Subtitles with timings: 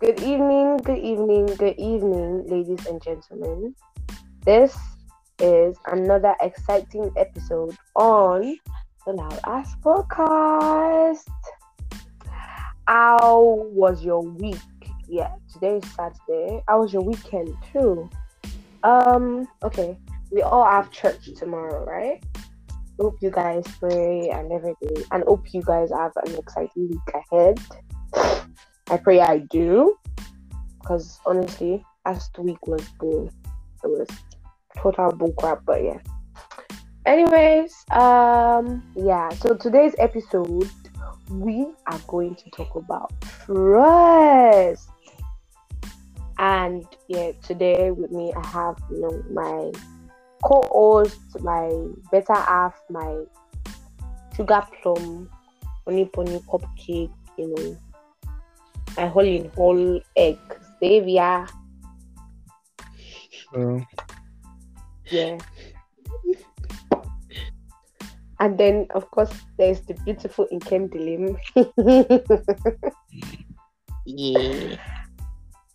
[0.00, 3.74] Good evening, good evening, good evening, ladies and gentlemen.
[4.46, 4.74] This
[5.38, 8.56] is another exciting episode on
[9.04, 11.28] the Loud Ass Podcast.
[12.86, 14.56] How was your week?
[15.06, 16.64] Yeah, today is Saturday.
[16.66, 18.08] How was your weekend too?
[18.82, 19.98] Um, okay.
[20.30, 22.24] We all have church tomorrow, right?
[22.98, 27.60] Hope you guys pray and everything, and hope you guys have an exciting week ahead.
[28.90, 29.96] I pray I do.
[30.80, 33.30] Because honestly, last week was bull.
[33.84, 34.08] It was
[34.76, 35.98] total bull crap, but yeah.
[37.06, 40.68] Anyways, um, yeah, so today's episode
[41.30, 43.12] we are going to talk about
[43.44, 44.90] trust.
[46.38, 49.72] And yeah, today with me I have you know my
[50.42, 51.70] co-host, my
[52.10, 53.24] better half, my
[54.36, 55.28] sugar plum,
[55.86, 57.76] honey pony cupcake, you know,
[59.00, 60.38] my whole in whole egg,
[60.78, 61.46] Xavier.
[63.52, 63.86] So, mm.
[65.08, 65.38] Yeah.
[68.38, 71.36] And then, of course, there's the beautiful Nkemdilim.
[74.06, 74.76] yeah.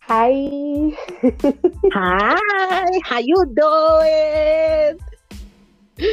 [0.00, 0.94] Hi.
[1.92, 4.98] Hi, how you doing?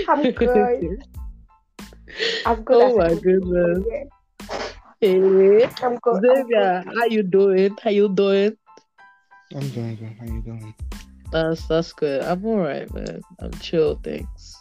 [0.09, 1.05] I'm good.
[2.45, 2.81] I'm good.
[2.81, 3.85] Oh my a good goodness.
[3.89, 4.03] Yeah,
[5.03, 6.23] Hey, I'm good.
[6.23, 7.75] Xavier, how you doing?
[7.83, 8.55] How you doing?
[9.53, 10.15] I'm doing good.
[10.17, 10.73] How you doing?
[11.29, 12.21] That's that's good.
[12.21, 13.19] I'm alright, man.
[13.39, 14.55] I'm chill, thanks.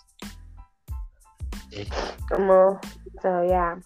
[1.70, 1.86] good.
[2.32, 2.74] Um, uh,
[3.22, 3.76] So yeah,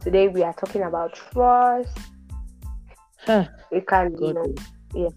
[0.00, 1.96] today we are talking about trust.
[3.16, 3.48] Huh.
[3.72, 4.34] We can, you Good.
[4.34, 4.54] know,
[4.94, 5.12] yes,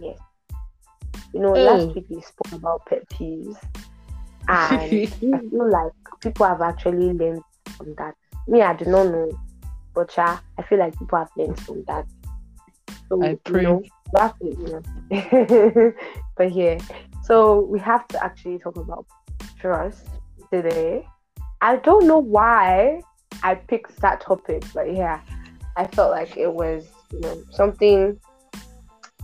[0.00, 0.18] yes.
[1.34, 1.64] You know, Oh.
[1.84, 3.58] last week we spoke about pet peeves,
[4.48, 7.42] and I feel like people have actually learned
[7.76, 8.14] from that.
[8.48, 9.30] Me, I do not know,
[9.94, 12.06] but yeah, I feel like people have learned from that.
[13.08, 13.62] So, I pray.
[13.62, 13.82] You know,
[14.12, 15.92] we have to, you know.
[16.36, 16.78] but yeah,
[17.24, 19.06] so we have to actually talk about
[19.58, 20.06] trust
[20.52, 21.06] today.
[21.60, 23.02] I don't know why
[23.42, 25.20] I picked that topic, but yeah,
[25.76, 28.18] I felt like it was, you know, something.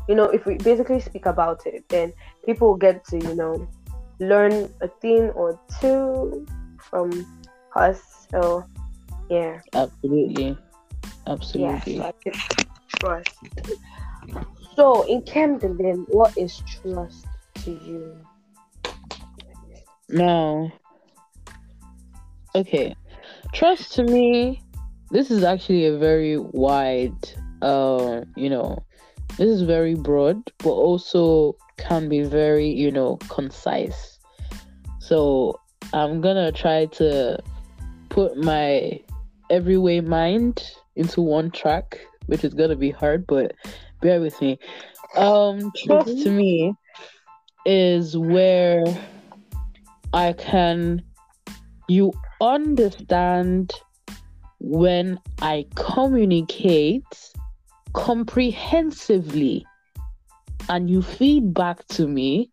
[0.08, 2.12] You know, if we basically speak about it, then
[2.44, 3.68] people get to, you know,
[4.20, 6.46] learn a thing or two
[6.78, 7.10] from
[7.74, 8.26] us.
[8.30, 8.64] So,
[9.28, 10.56] yeah, Absolutely.
[11.26, 11.98] Absolutely.
[11.98, 12.12] so I
[12.98, 13.30] trust.
[14.76, 17.26] So, in Camden, then, what is trust
[17.64, 18.16] to you?
[20.08, 20.72] Now,
[22.54, 22.94] okay,
[23.52, 24.62] trust to me,
[25.10, 27.16] this is actually a very wide,
[27.62, 28.84] uh, you know,
[29.38, 34.18] this is very broad, but also can be very, you know, concise.
[35.00, 35.58] So
[35.92, 37.38] I'm gonna try to
[38.08, 39.00] put my
[39.50, 40.62] everyway mind
[40.96, 43.54] into one track, which is gonna be hard, but
[44.00, 44.58] bear with me.
[45.16, 46.74] Um, trust to me
[47.64, 48.84] is where
[50.12, 51.02] I can
[51.88, 53.72] you understand
[54.58, 57.04] when I communicate
[57.92, 59.64] comprehensively
[60.68, 62.50] and you feed back to me,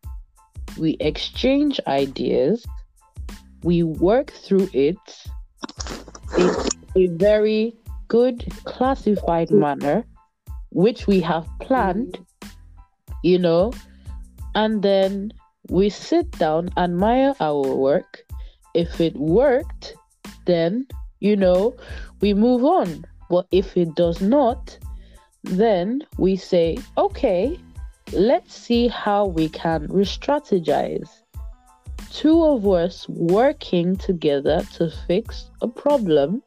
[0.78, 2.66] we exchange ideas,
[3.64, 4.98] we work through it
[6.38, 7.75] It's a very
[8.08, 10.03] good classified manner,
[10.72, 12.19] which we have planned,
[13.24, 13.74] you know,
[14.56, 15.34] and then
[15.69, 18.25] we sit down, admire our work.
[18.74, 19.96] If it worked,
[20.46, 20.88] then,
[21.19, 21.75] you know,
[22.22, 23.06] we move on.
[23.30, 24.78] But if it does not,
[25.44, 27.59] then we say, okay,
[28.12, 31.09] let's see how we can re strategize.
[32.12, 36.44] Two of us working together to fix a problem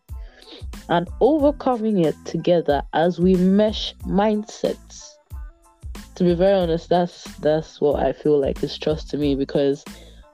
[0.89, 5.17] and overcoming it together as we mesh mindsets
[6.17, 9.85] to be very honest, that's that's what I feel like is trust to me because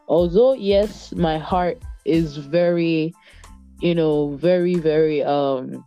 [0.09, 3.13] although yes, my heart is very,
[3.81, 5.85] you know, very, very um,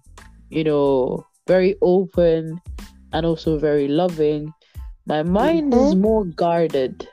[0.50, 2.62] you know, very open
[3.13, 4.54] and also very loving,
[5.06, 7.07] my mind is more guarded.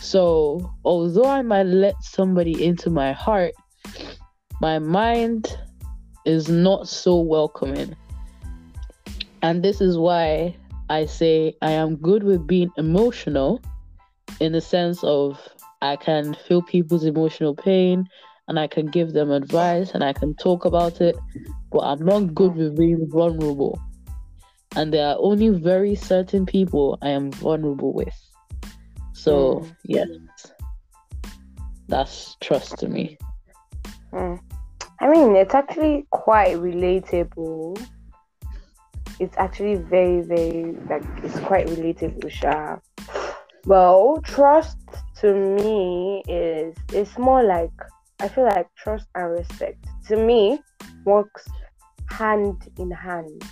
[0.00, 3.54] So although I might let somebody into my heart,
[4.60, 5.58] my mind
[6.28, 7.96] is not so welcoming.
[9.42, 10.54] And this is why
[10.90, 13.62] I say I am good with being emotional
[14.40, 15.40] in the sense of
[15.80, 18.06] I can feel people's emotional pain
[18.46, 21.16] and I can give them advice and I can talk about it,
[21.70, 23.80] but I'm not good with being vulnerable.
[24.76, 28.14] And there are only very certain people I am vulnerable with.
[29.14, 29.76] So, Mm.
[29.84, 30.08] yes,
[31.88, 33.18] that's trust to me.
[34.12, 34.40] Mm.
[35.00, 37.78] I mean, it's actually quite relatable
[39.20, 42.76] it's actually very, very like it's quite relatable, Sha.
[43.66, 44.78] Well, trust
[45.20, 47.72] to me is it's more like
[48.20, 50.60] I feel like trust and respect to me
[51.04, 51.46] works
[52.10, 53.42] hand in hand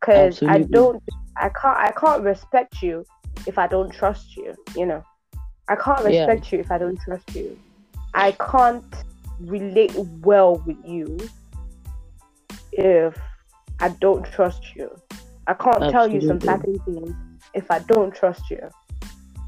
[0.00, 1.02] because I don't
[1.36, 3.04] I can't I can't respect you
[3.46, 4.54] if I don't trust you.
[4.76, 5.04] You know,
[5.68, 6.26] I can't Yeah.
[6.26, 7.58] respect you if I don't trust you.
[8.14, 8.84] I can't
[9.40, 11.18] relate well with you
[12.72, 13.18] if
[13.80, 14.90] I don't trust you.
[15.46, 16.78] I can't tell you some Absolutely.
[16.78, 17.16] certain things
[17.54, 18.68] if I don't trust you.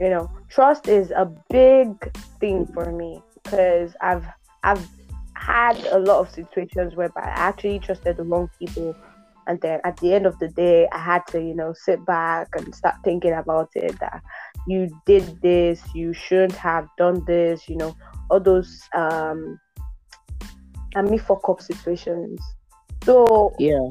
[0.00, 1.88] You know, trust is a big
[2.40, 4.26] thing for me because I've
[4.64, 4.86] I've
[5.36, 8.96] had a lot of situations whereby I actually trusted the wrong people
[9.46, 12.48] and then at the end of the day I had to, you know, sit back
[12.56, 14.22] and start thinking about it that
[14.66, 17.94] you did this, you shouldn't have done this, you know,
[18.30, 19.58] all those um
[20.94, 22.40] and me fuck up situations.
[23.04, 23.88] So Yeah.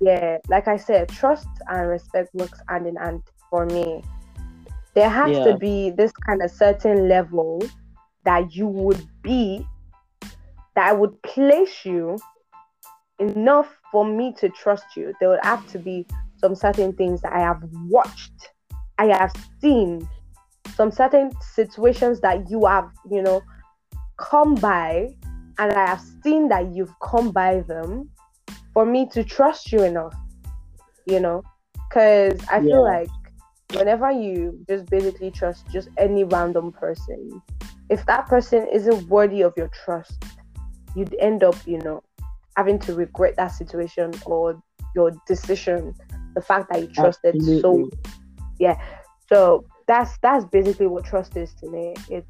[0.00, 4.02] yeah, like I said, trust and respect works hand in hand for me.
[4.94, 5.44] There has Yeah.
[5.44, 7.62] to be this kind of certain level
[8.24, 9.66] that you would be,
[10.74, 12.18] that I would place you
[13.18, 15.14] enough for me to trust you.
[15.20, 16.06] There would have to be
[16.38, 18.50] some certain things that I have watched,
[18.98, 20.08] I have seen,
[20.74, 23.42] some certain situations that you have, you know,
[24.16, 25.14] come by,
[25.60, 28.08] and I have seen that you've come by them
[28.72, 30.14] for me to trust you enough,
[31.06, 31.42] you know,
[31.88, 32.92] because I feel Yeah.
[32.96, 33.10] like
[33.74, 37.42] whenever you just basically trust just any random person,
[37.90, 40.24] if that person isn't worthy of your trust,
[40.96, 42.02] you'd end up, you know,
[42.56, 44.60] having to regret that situation or
[44.94, 45.94] your decision,
[46.34, 47.90] the fact that you trusted so
[48.58, 48.80] yeah.
[49.28, 51.94] So that's that's basically what trust is to me.
[52.08, 52.26] It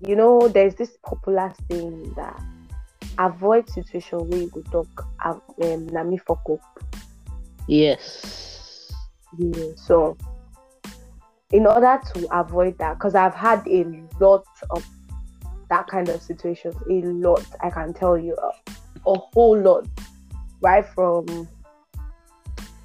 [0.00, 2.42] you know, there's this popular saying that
[3.18, 6.84] avoid situation where you go talk um nami fuck up.
[7.68, 8.92] Yes.
[9.38, 9.72] Yeah.
[9.76, 10.16] So
[11.52, 13.84] in order to avoid that, because I've had a
[14.20, 14.84] lot of
[15.70, 19.86] that kind of situations, a lot, I can tell you, a, a whole lot,
[20.60, 21.48] right from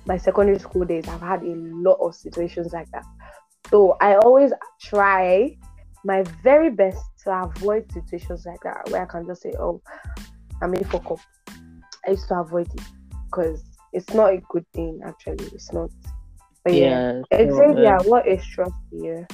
[0.05, 3.05] my secondary school days, I've had a lot of situations like that.
[3.69, 5.57] So I always try
[6.05, 9.81] my very best to avoid situations like that where I can just say, oh,
[10.61, 11.19] I'm made fuck up.
[12.07, 12.81] I used to avoid it
[13.25, 13.63] because
[13.93, 15.45] it's not a good thing, actually.
[15.53, 15.89] It's not.
[16.63, 17.21] But yeah.
[17.31, 17.83] Exactly.
[17.83, 17.97] Yeah.
[17.99, 19.27] so, uh, what is trust here?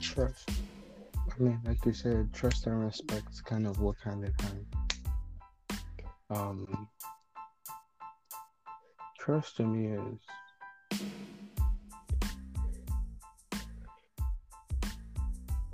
[0.00, 0.50] Trust.
[1.16, 4.66] I mean, like you said, trust and respect kind of work hand in hand.
[6.30, 6.88] Um,
[9.18, 10.18] trust to me is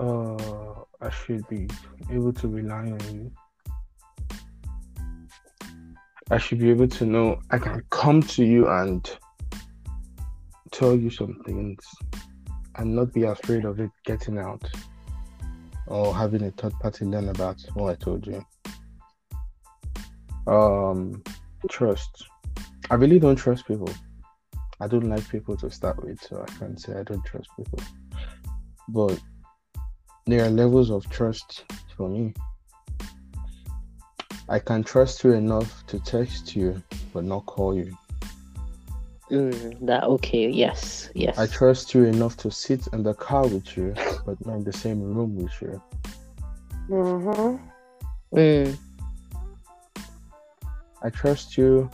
[0.02, 1.68] uh, I should be
[2.10, 3.32] able to rely on you.
[6.30, 9.08] I should be able to know I can come to you and
[10.72, 11.84] tell you some things
[12.76, 14.64] and not be afraid of it getting out
[15.86, 18.44] or having a third party learn about what I told you.
[20.52, 21.22] Um,
[21.68, 22.26] trust.
[22.90, 23.90] I really don't trust people.
[24.80, 27.78] I don't like people to start with, so I can't say I don't trust people.
[28.88, 29.20] But
[30.26, 31.64] there are levels of trust
[31.96, 32.34] for me.
[34.48, 36.82] I can trust you enough to text you,
[37.12, 37.96] but not call you.
[39.30, 40.48] mm, that okay.
[40.50, 41.10] Yes.
[41.14, 41.38] Yes.
[41.38, 43.94] I trust you enough to sit in the car with you,
[44.26, 45.82] but not in the same room with you.
[46.88, 48.36] Mm-hmm.
[48.36, 48.76] Mm,
[51.02, 51.90] I trust you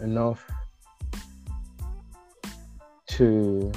[0.00, 0.44] enough
[3.08, 3.72] to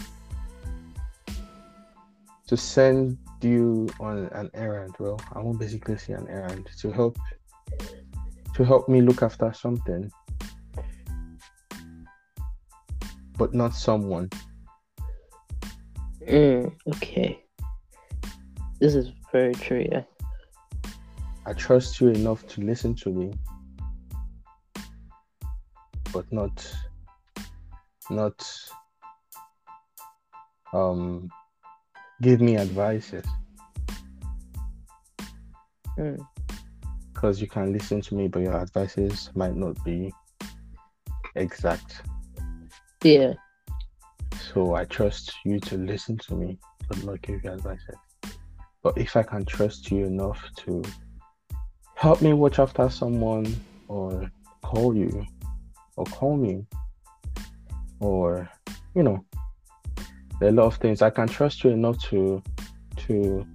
[2.47, 4.95] to send you on an errand.
[4.99, 7.17] Well, I won't basically say an errand to help
[8.55, 10.11] to help me look after something,
[13.37, 14.29] but not someone.
[16.27, 17.43] mm, okay.
[18.79, 19.85] This is very true.
[19.91, 20.03] Yeah.
[21.45, 23.33] I trust you enough to listen to me,
[26.13, 26.75] but not
[28.09, 28.45] not
[30.73, 31.29] um
[32.21, 33.25] give me advices
[35.97, 36.25] Mm,
[37.13, 40.11] because you can listen to me, but your advices might not be
[41.35, 42.01] exact.
[43.03, 43.33] yeah.
[44.39, 47.95] So I trust you to listen to me, but not give you advices.
[48.83, 50.81] But if I can trust you enough to
[51.95, 53.53] help me watch after someone,
[53.87, 54.31] or
[54.63, 55.25] call you,
[55.97, 56.65] or call me,
[57.99, 58.49] or
[58.95, 59.23] you know,
[60.41, 62.41] a lot of things I can trust you enough to
[63.07, 63.45] to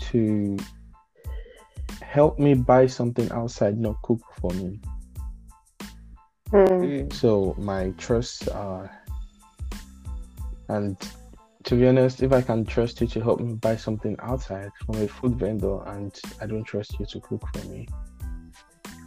[0.00, 0.56] to
[2.02, 4.80] help me buy something outside, not cook for me.
[6.50, 6.68] Mm.
[6.68, 7.12] Mm.
[7.12, 8.90] So my trust are,
[10.68, 10.96] and
[11.64, 14.96] to be honest, if I can trust you to help me buy something outside from
[14.96, 17.86] a food vendor, and I don't trust you to cook for me,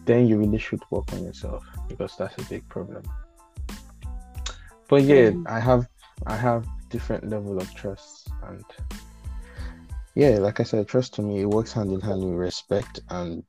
[0.05, 3.03] then you really should work on yourself because that's a big problem.
[4.89, 5.47] But yeah, Mm.
[5.47, 5.87] I have
[6.27, 8.63] I have different level of trust, and
[10.15, 13.43] yeah, like I said, trust to me it works hand in hand with respect and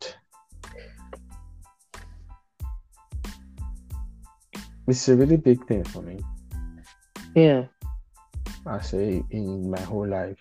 [4.86, 6.20] it's a really big thing for me.
[7.34, 7.64] Yeah.
[8.66, 10.38] I say in my whole life.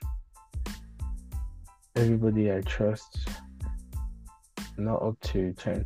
[1.95, 3.27] Everybody I trust,
[4.77, 5.85] not up to 10.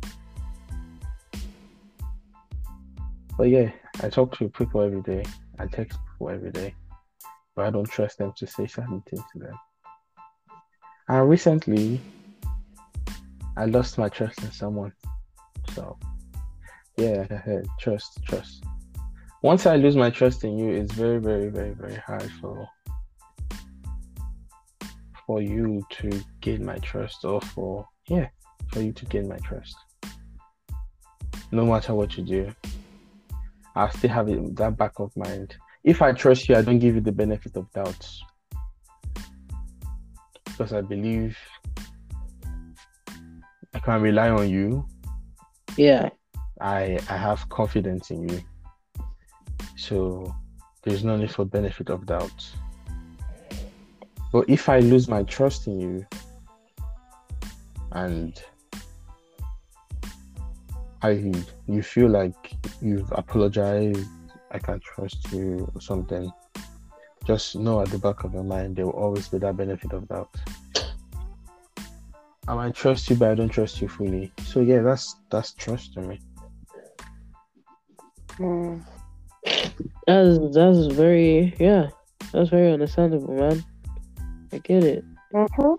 [3.38, 3.70] But yeah,
[4.02, 5.24] I talk to people every day.
[5.58, 6.74] I text people every day.
[7.56, 9.54] But I don't trust them to say certain things to them.
[11.08, 12.00] And recently,
[13.56, 14.92] I lost my trust in someone.
[15.74, 15.96] So,
[16.98, 17.26] yeah,
[17.80, 18.62] trust, trust
[19.42, 22.68] once I lose my trust in you, it's very, very, very, very hard for
[25.26, 28.28] for you to gain my trust, or for yeah,
[28.72, 29.76] for you to gain my trust.
[31.52, 32.54] No matter what you do,
[33.78, 35.56] I still have it that back of mind.
[35.84, 38.08] If I trust you, I don't give you the benefit of doubt
[40.44, 41.38] because I believe
[43.72, 44.84] I can rely on you.
[45.76, 46.08] Yeah.
[46.60, 48.40] I I have confidence in you.
[49.76, 50.34] So
[50.82, 52.50] there's no need for benefit of doubt.
[54.32, 56.06] But if I lose my trust in you
[57.92, 58.42] and
[61.02, 61.32] I
[61.66, 64.08] you feel like you've apologized,
[64.50, 66.30] I can't trust you or something,
[67.24, 70.08] just know at the back of your mind there will always be that benefit of
[70.08, 70.34] doubt.
[72.48, 74.32] I might trust you, but I don't trust you fully.
[74.44, 76.20] So yeah, that's that's trust to me.
[78.38, 78.82] Mm.
[80.06, 81.90] That's that's very yeah.
[82.32, 83.64] That's very understandable, man.
[84.52, 85.04] I get it.
[85.32, 85.74] hmm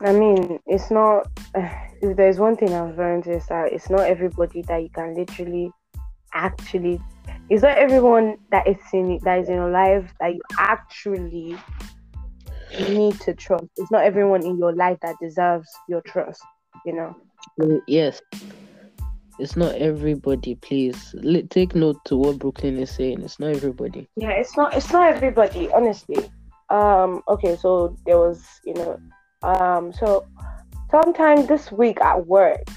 [0.00, 1.28] I mean, it's not.
[2.02, 5.70] If there's one thing I've learned is that it's not everybody that you can literally,
[6.34, 7.00] actually.
[7.48, 11.56] It's not everyone that is in that is in your life that you actually
[12.88, 13.66] need to trust.
[13.76, 16.42] It's not everyone in your life that deserves your trust.
[16.84, 17.16] You know.
[17.62, 18.20] Uh, Yes.
[19.38, 21.14] It's not everybody, please.
[21.50, 23.22] Take note to what Brooklyn is saying.
[23.22, 24.08] It's not everybody.
[24.16, 24.74] Yeah, it's not.
[24.74, 26.30] It's not everybody, honestly.
[26.68, 27.22] Um.
[27.28, 29.00] Okay, so there was, you know,
[29.42, 29.92] um.
[29.92, 30.26] So,
[30.92, 32.68] sometime this week at work,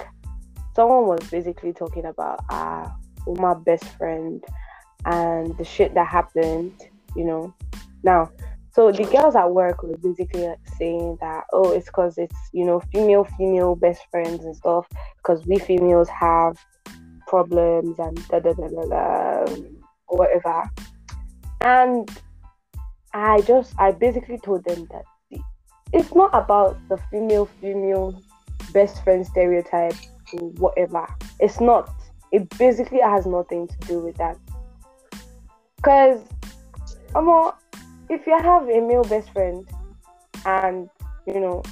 [0.76, 2.90] someone was basically talking about uh
[3.28, 4.44] my best friend
[5.06, 6.74] and the shit that happened.
[7.16, 7.54] You know,
[8.04, 8.32] now.
[8.72, 12.82] So the girls at work were basically saying that oh it's because it's you know
[12.92, 16.58] female female best friends and stuff because we females have
[17.28, 19.46] problems and da da da da da
[20.08, 20.64] whatever.
[21.62, 22.10] And
[23.14, 25.04] I just, I basically told them that
[25.96, 28.22] it's not about the female female
[28.74, 29.96] best friend stereotype
[30.34, 31.08] or whatever.
[31.40, 31.90] It's not.
[32.34, 34.38] It basically has nothing to do with that.
[35.78, 36.20] Because,
[37.16, 37.56] Amo,
[38.10, 39.66] if you have a male best friend
[40.46, 40.90] and,
[41.26, 41.64] you know,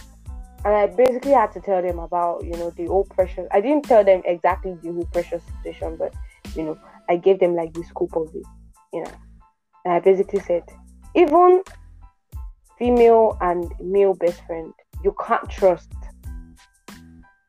[0.64, 3.48] and I basically had to tell them about, you know, the whole pressure.
[3.52, 6.14] I didn't tell them exactly the whole pressure situation, but,
[6.56, 8.46] you know, I gave them like the scope of it,
[8.94, 9.12] you know.
[9.84, 10.64] And I basically said,
[11.14, 11.62] even
[12.84, 14.74] female and male best friend,
[15.06, 15.94] you can't trust.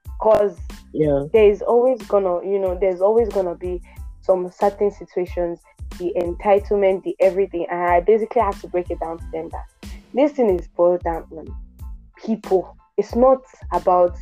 [0.04, 0.56] Because
[0.92, 1.24] Yeah.
[1.32, 3.82] there's always gonna, you know, there's always gonna be
[4.20, 5.60] some certain situations,
[5.98, 7.66] the entitlement, the everything.
[7.68, 9.66] And I basically have to break it down to them that
[10.12, 11.46] this thing is boiled down on
[12.24, 12.76] people.
[12.96, 14.16] It's not about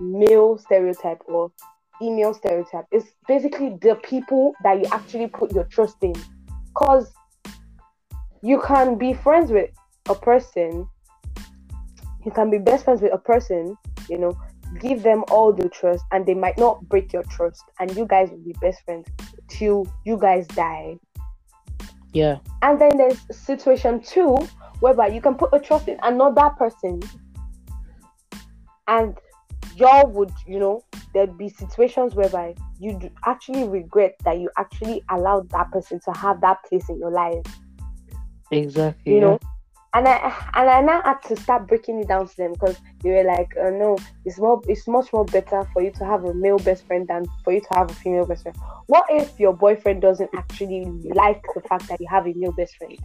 [0.00, 1.52] male stereotype or
[1.98, 2.86] female stereotype.
[2.90, 6.14] It's basically the people that you actually put your trust in.
[6.72, 7.12] Cause
[8.40, 9.70] you can be friends with
[10.08, 10.88] a person,
[12.24, 13.76] you can be best friends with a person,
[14.08, 14.38] you know,
[14.80, 18.30] give them all the trust and they might not break your trust and you guys
[18.30, 19.06] will be best friends
[19.48, 20.96] till you guys die.
[22.12, 22.38] Yeah.
[22.62, 24.36] And then there's situation two
[24.80, 27.00] whereby you can put a trust in another person
[28.88, 29.16] and
[29.76, 35.48] y'all would, you know, there'd be situations whereby you actually regret that you actually allowed
[35.50, 37.44] that person to have that place in your life,
[38.50, 39.14] Exactly.
[39.14, 39.24] you yeah.
[39.24, 39.38] know.
[39.94, 43.10] And I and I now had to start breaking it down to them because they
[43.10, 46.32] were like, uh, no, it's more, it's much more better for you to have a
[46.32, 48.56] male best friend than for you to have a female best friend.
[48.86, 52.76] What if your boyfriend doesn't actually like the fact that you have a male best
[52.76, 52.98] friend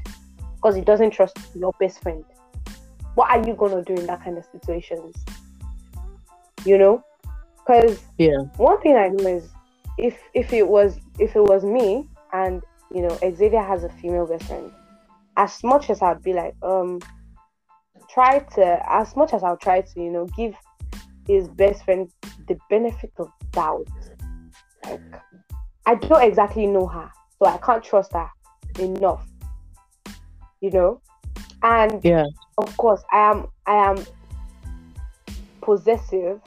[0.56, 2.24] because he doesn't trust your best friend?
[3.17, 5.15] what are you gonna do in that kind of situations?
[6.65, 7.03] You know,
[7.58, 8.38] because Yeah.
[8.58, 9.50] one thing I know is
[9.98, 12.62] if if it was if it was me and
[12.94, 14.72] you know Xavier has a female best friend,
[15.38, 17.00] as much as I'd be like um
[18.10, 20.56] try to as much as I'll try to you know give
[21.27, 22.10] his best friend
[22.48, 23.88] the benefit of doubt.
[24.84, 25.01] Like
[25.86, 28.29] I don't exactly know her, so I can't trust her
[28.79, 29.25] enough.
[30.60, 31.01] You know,
[31.62, 32.25] and Yeah.
[32.58, 34.06] of course I am I am
[35.62, 36.41] possessive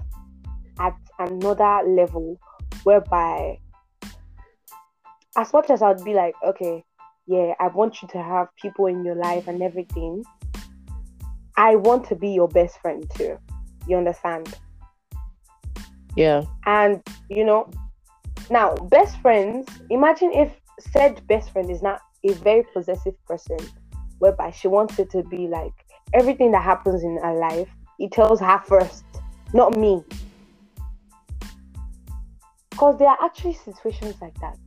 [0.78, 2.38] at another level
[2.82, 3.58] whereby
[5.36, 6.84] as much as I'd be like, okay,
[7.30, 10.24] yeah, I want you to have people in your life and everything,
[11.56, 13.38] I want to be your best friend too.
[13.86, 14.52] You understand?
[16.16, 16.42] Yeah.
[16.66, 17.70] And you know,
[18.50, 23.58] now best friends, imagine if said best friend is not a very possessive person,
[24.18, 25.72] whereby she wants it to be like
[26.12, 27.68] everything that happens in her life,
[28.00, 29.04] it tells her first,
[29.54, 30.02] not me.
[32.70, 34.58] Because there are actually situations like that.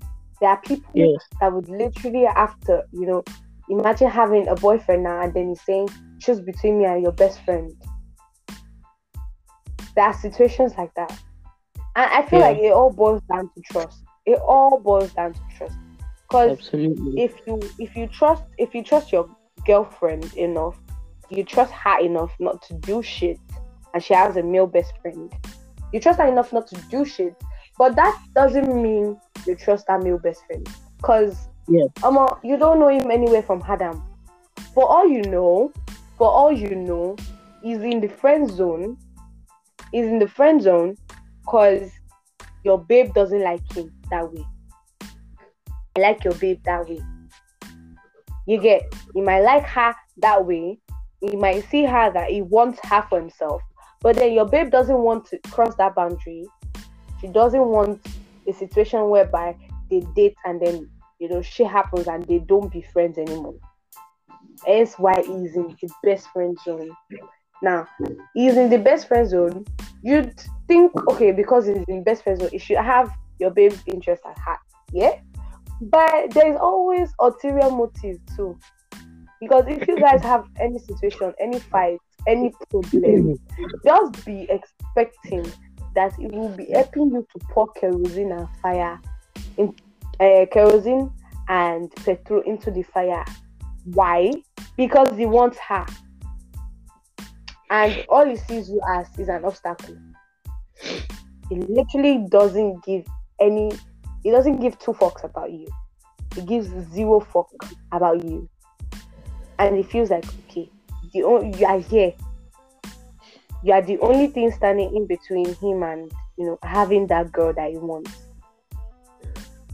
[0.44, 1.22] There are people Yes.
[1.40, 3.24] that would literally after, you know,
[3.70, 5.88] imagine having a boyfriend now and then he's saying,
[6.20, 7.72] choose between me and your best friend.
[9.96, 11.18] There are situations like that.
[11.96, 12.48] And I feel Yeah.
[12.48, 14.04] like it all boils down to trust.
[14.26, 15.78] It all boils down to trust.
[16.28, 19.30] Because if you if you trust if you trust your
[19.66, 20.78] girlfriend enough,
[21.30, 23.40] you trust her enough not to do shit,
[23.94, 25.34] and she has a male best friend.
[25.94, 27.34] You trust her enough not to do shit,
[27.78, 30.68] but that doesn't mean you trust that male best friend.
[31.02, 31.86] Cause Yeah.
[32.04, 34.04] um, you don't know him anywhere from Adam.
[34.74, 35.72] For all you know,
[36.18, 37.16] for all you know,
[37.62, 38.98] he's in the friend zone.
[39.92, 40.98] He's in the friend zone
[41.42, 41.92] because
[42.64, 44.46] your babe doesn't like him that way.
[45.96, 47.02] I like your babe that way.
[48.48, 48.82] You get,
[49.16, 50.80] you might like her that way.
[51.22, 53.62] You might see her that he wants her for himself,
[54.02, 56.46] but then your babe doesn't want to cross that boundary.
[57.24, 58.06] She doesn't want
[58.48, 59.56] a situation whereby
[59.90, 63.56] they date and then you know shit happens and they don't be friends anymore.
[64.68, 66.92] Hence why he's in the best friend zone.
[67.62, 67.88] Now,
[68.34, 69.66] he's in the best friend zone.
[70.02, 73.10] You'd think, okay, because he's in best friend zone, he should have
[73.40, 74.60] your babe's interest at heart.
[74.92, 75.18] Yeah?
[75.80, 78.60] But there's always ulterior motive too.
[79.40, 83.40] Because if you guys have any situation, any fight, any problem,
[83.86, 85.50] just be expecting
[85.96, 89.00] that it will be helping you to pour kerosene and fire
[89.58, 89.74] in
[90.20, 91.12] uh, kerosene
[91.50, 93.26] and petrol into the fire.
[93.86, 94.34] Why?
[94.78, 95.86] Because he wants her.
[97.70, 99.98] And all he sees you as is an obstacle.
[101.50, 103.06] He literally doesn't give
[103.40, 103.72] any
[104.24, 105.68] he doesn't give two fucks about you.
[106.36, 107.50] He gives zero fuck
[107.92, 108.50] about you.
[109.60, 110.70] And he feels like okay,
[111.14, 112.14] the only you are here.
[113.64, 117.54] You are the only thing standing in between him and you know having that girl
[117.54, 118.12] that he wants.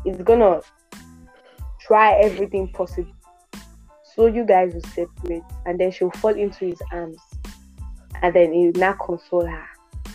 [0.04, 0.62] He's gonna
[1.80, 3.12] try everything possible.
[4.16, 7.18] So you guys will separate and then she'll fall into his arms.
[8.22, 9.66] And then he'll now console her.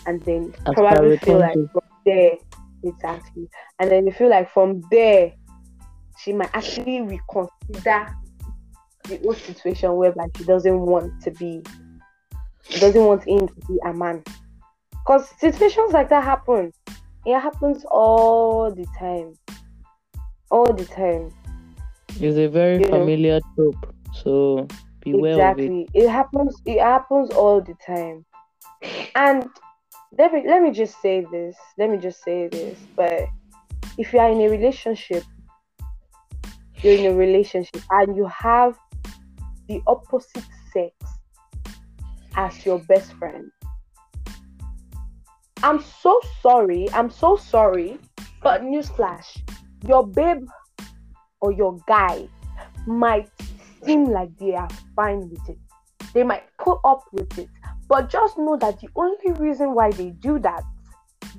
[0.05, 2.37] And then probably feel like from there
[2.83, 3.49] exactly.
[3.79, 5.33] And then you feel like from there
[6.19, 8.15] she might actually reconsider
[9.03, 11.61] the whole situation whereby she doesn't want to be
[12.79, 14.23] doesn't want him to be a man.
[14.91, 16.71] Because situations like that happen.
[17.25, 19.33] It happens all the time.
[20.51, 21.31] All the time.
[22.19, 22.99] It's a very You know.
[22.99, 23.95] familiar trope.
[24.13, 24.67] So
[25.01, 25.63] beware of it.
[25.63, 25.89] exactly.
[25.93, 26.09] It.
[26.09, 28.25] happens it happens all the time.
[29.15, 29.49] And
[30.17, 31.55] let me let me just say this.
[31.77, 32.79] Let me just say this.
[32.95, 33.27] But
[33.97, 35.23] if you are in a relationship,
[36.81, 38.77] you're in a relationship and you have
[39.67, 40.93] the opposite sex
[42.35, 43.51] as your best friend.
[45.63, 46.87] I'm so sorry.
[46.93, 47.97] I'm so sorry.
[48.41, 49.41] But newsflash,
[49.87, 50.45] your babe
[51.41, 52.27] or your guy
[52.85, 53.29] might
[53.83, 55.57] seem like they are fine with it.
[56.13, 57.49] They might put up with it.
[57.87, 60.63] But just know that the only reason why they do that,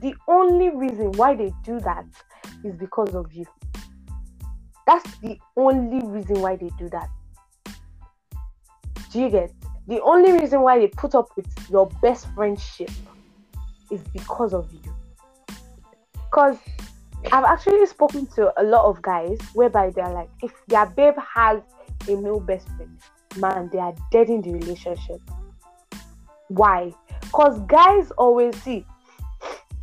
[0.01, 2.05] the only reason why they do that
[2.65, 3.47] is because of you.
[4.87, 7.09] That's the only reason why they do that.
[9.13, 9.53] Do you get?
[9.89, 12.91] The only reason why they put up with your best friendship
[13.91, 14.95] is because of you.
[16.13, 16.59] Because
[17.33, 21.61] I've actually spoken to a lot of guys whereby they're like, if their babe has
[22.09, 22.99] a male best friend,
[23.39, 25.21] man, they are dead in the relationship.
[26.49, 26.93] Why?
[27.21, 28.85] Because guys always see,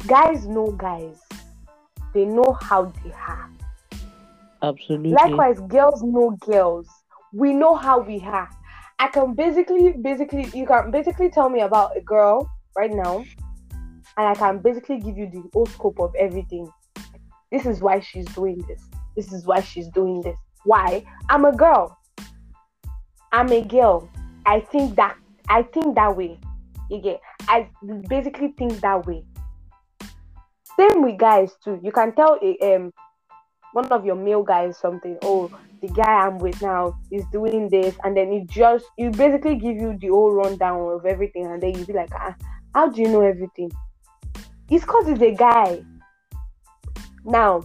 [0.08, 1.20] guys know guys,
[2.14, 3.50] they know how they are.
[4.62, 5.12] Absolutely.
[5.12, 6.88] Likewise, girls know girls.
[7.34, 8.50] We know how we are.
[9.04, 13.26] I can basically, basically, you can basically tell me about a girl right now,
[14.16, 16.72] and I can basically give you the whole scope of everything.
[17.52, 18.82] This is why she's doing this.
[19.18, 20.38] This is why she's doing this.
[20.64, 21.04] Why?
[21.28, 21.98] I'm a girl.
[23.34, 24.10] I'm a girl.
[24.46, 25.18] I think that
[25.50, 26.40] I think that way.
[26.90, 27.18] You
[27.50, 27.68] I
[28.08, 29.26] basically think that way.
[30.80, 31.78] Same with guys too.
[31.84, 32.94] You can tell a, um
[33.74, 35.18] one of your male guys something.
[35.24, 35.52] Oh,
[35.84, 39.76] the guy I'm with now is doing this, and then it just you basically give
[39.76, 42.34] you the whole rundown of everything, and then you be like, ah,
[42.74, 43.70] how do you know everything?
[44.70, 45.84] It's because he's a guy.
[47.26, 47.64] Now,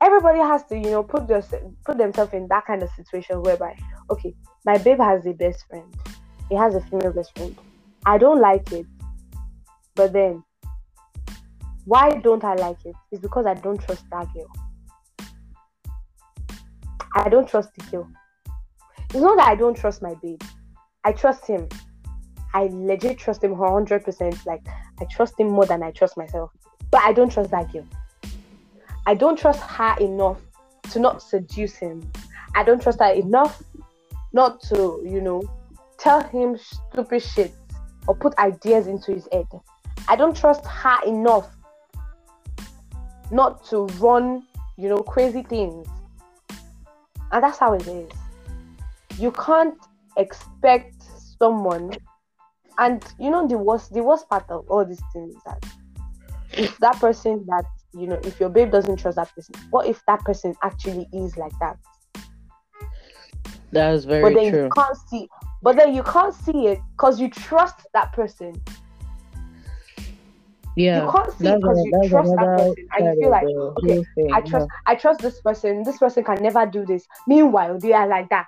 [0.00, 1.42] everybody has to, you know, put their,
[1.84, 3.76] put themselves in that kind of situation whereby,
[4.08, 4.32] okay,
[4.64, 5.92] my babe has a best friend.
[6.48, 7.56] He has a female best friend.
[8.06, 8.86] I don't like it,
[9.96, 10.44] but then
[11.86, 12.94] why don't I like it?
[13.10, 14.69] It's because I don't trust that girl.
[17.14, 18.08] I don't trust the girl.
[19.10, 20.40] It's not that I don't trust my babe.
[21.04, 21.68] I trust him.
[22.54, 24.46] I legit trust him 100%.
[24.46, 24.62] Like,
[25.00, 26.50] I trust him more than I trust myself.
[26.90, 27.86] But I don't trust that girl.
[29.06, 30.40] I don't trust her enough
[30.90, 32.08] to not seduce him.
[32.54, 33.62] I don't trust her enough
[34.32, 35.42] not to, you know,
[35.98, 37.52] tell him stupid shit
[38.06, 39.46] or put ideas into his head.
[40.08, 41.48] I don't trust her enough
[43.30, 44.42] not to run,
[44.76, 45.86] you know, crazy things.
[47.32, 48.10] And that's how it is.
[49.18, 49.74] You can't
[50.16, 51.02] expect
[51.38, 51.92] someone
[52.78, 55.64] and you know the worst the worst part of all these things is that
[56.52, 57.64] if that person that
[57.94, 61.36] you know if your babe doesn't trust that person what if that person actually is
[61.36, 61.76] like that?
[63.72, 64.64] That is very but then true.
[64.64, 65.28] you can't see
[65.62, 68.60] but then you can't see it because you trust that person
[70.80, 71.04] yeah.
[71.04, 74.40] you can't see because you trust that person and you feel like okay thing, i
[74.40, 75.82] trust i trust this person.
[75.82, 77.04] This person can never do this.
[77.26, 78.46] Meanwhile they are like that.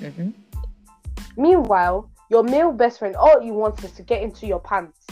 [0.00, 0.10] Yeah.
[0.10, 0.32] Mhm.
[1.36, 5.06] meanwhile your male best friend all he wants is to get into your pants.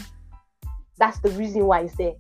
[0.99, 2.15] That's the reason why he's there.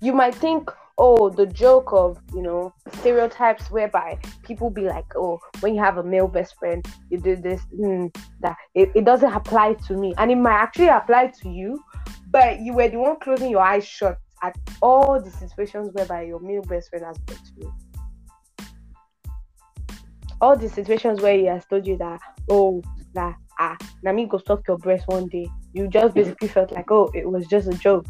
[0.00, 5.38] You might think oh the joke of you know stereotypes whereby people be like oh
[5.60, 8.56] when you have a male best friend you do this mm, that.
[8.74, 10.14] It, it doesn't apply to me.
[10.18, 11.82] And it might actually apply to you
[12.30, 16.40] but you were the one closing your eyes shut at all the situations whereby your
[16.40, 17.74] male best friend has been to you.
[20.40, 22.82] All the situations where he has told you that oh
[23.14, 25.48] that ah na me go suck your breast one day.
[25.72, 28.06] You just basically felt like oh it was just a joke.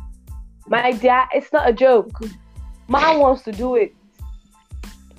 [0.66, 2.11] My dear it's not a joke
[2.88, 3.94] man wants to do it.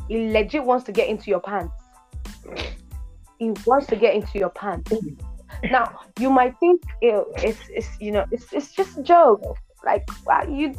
[0.08, 1.74] He legit wants to get into your pants.
[3.38, 4.92] He wants to get into your pants.
[5.64, 9.44] Now you might think it's it's you know it's it's just a joke.
[9.84, 10.74] Like wow, you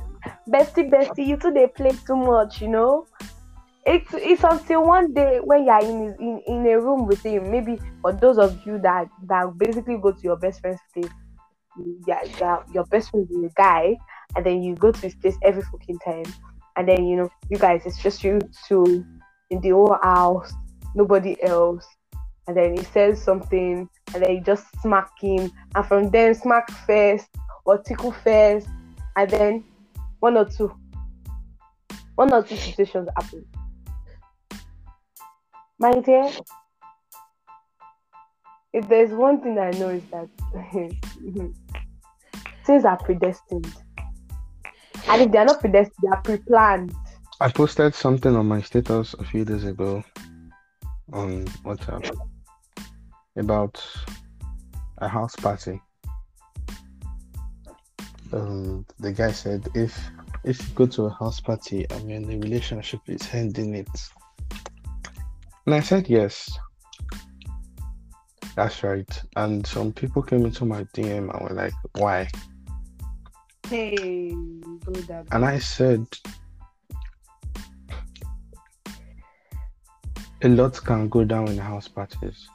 [0.49, 3.07] bestie bestie you two they play too much you know?
[3.87, 7.51] It's it's until one day when you're in in, in a room with him.
[7.51, 11.11] Maybe for those of you that that basically go to your best friend's place
[12.07, 13.97] yeah your best friend is a guy
[14.37, 16.25] and then you go to his place every fucking time
[16.77, 19.05] and then you know you guys it's just you two
[19.51, 20.53] in the whole house
[20.95, 21.87] nobody else.
[22.47, 25.53] And then he says something and then you just smack him.
[25.75, 27.29] And from then smack first
[27.65, 28.67] or tickle first.
[29.17, 29.65] And then
[30.21, 30.75] one or two
[32.17, 33.47] one or two situations happen.
[35.79, 36.31] My dear
[38.73, 40.29] if there's one thing i know is that
[42.65, 43.67] things are predestined
[45.11, 46.95] and if they're not predestined they are pre-planned
[47.43, 50.05] I posted something on my status a few days ago
[51.11, 52.15] on WhatsApp
[53.37, 53.83] about
[54.99, 55.81] a house party.
[58.33, 59.99] Um, the guy said if
[60.45, 63.89] if you go to a house party you're in a relationship, is ending it.
[65.65, 66.51] And I said yes.
[68.55, 69.23] That's right.
[69.37, 72.29] And some people came into my DM and were like, why?
[73.71, 74.35] Hey
[75.31, 76.05] And I said,
[80.43, 82.49] a lot can go down in house parties.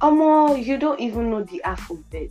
[0.00, 2.30] Omo, you don't even know the alphabet.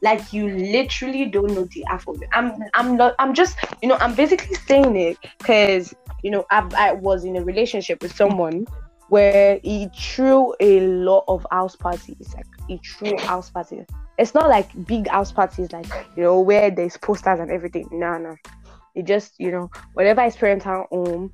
[0.00, 2.30] Like you literally don't know the alphabet.
[2.32, 6.66] I'm I'm not I'm just you know I'm basically saying it because you know I
[6.74, 8.66] I was in a relationship with someone
[9.08, 12.32] where he threw a lot of house parties.
[12.34, 13.84] Like he threw house parties.
[14.20, 17.88] It's not like big house parties like you know where there's posters and everything.
[17.90, 18.36] No, no.
[18.94, 21.32] It just you know whenever his parents are home,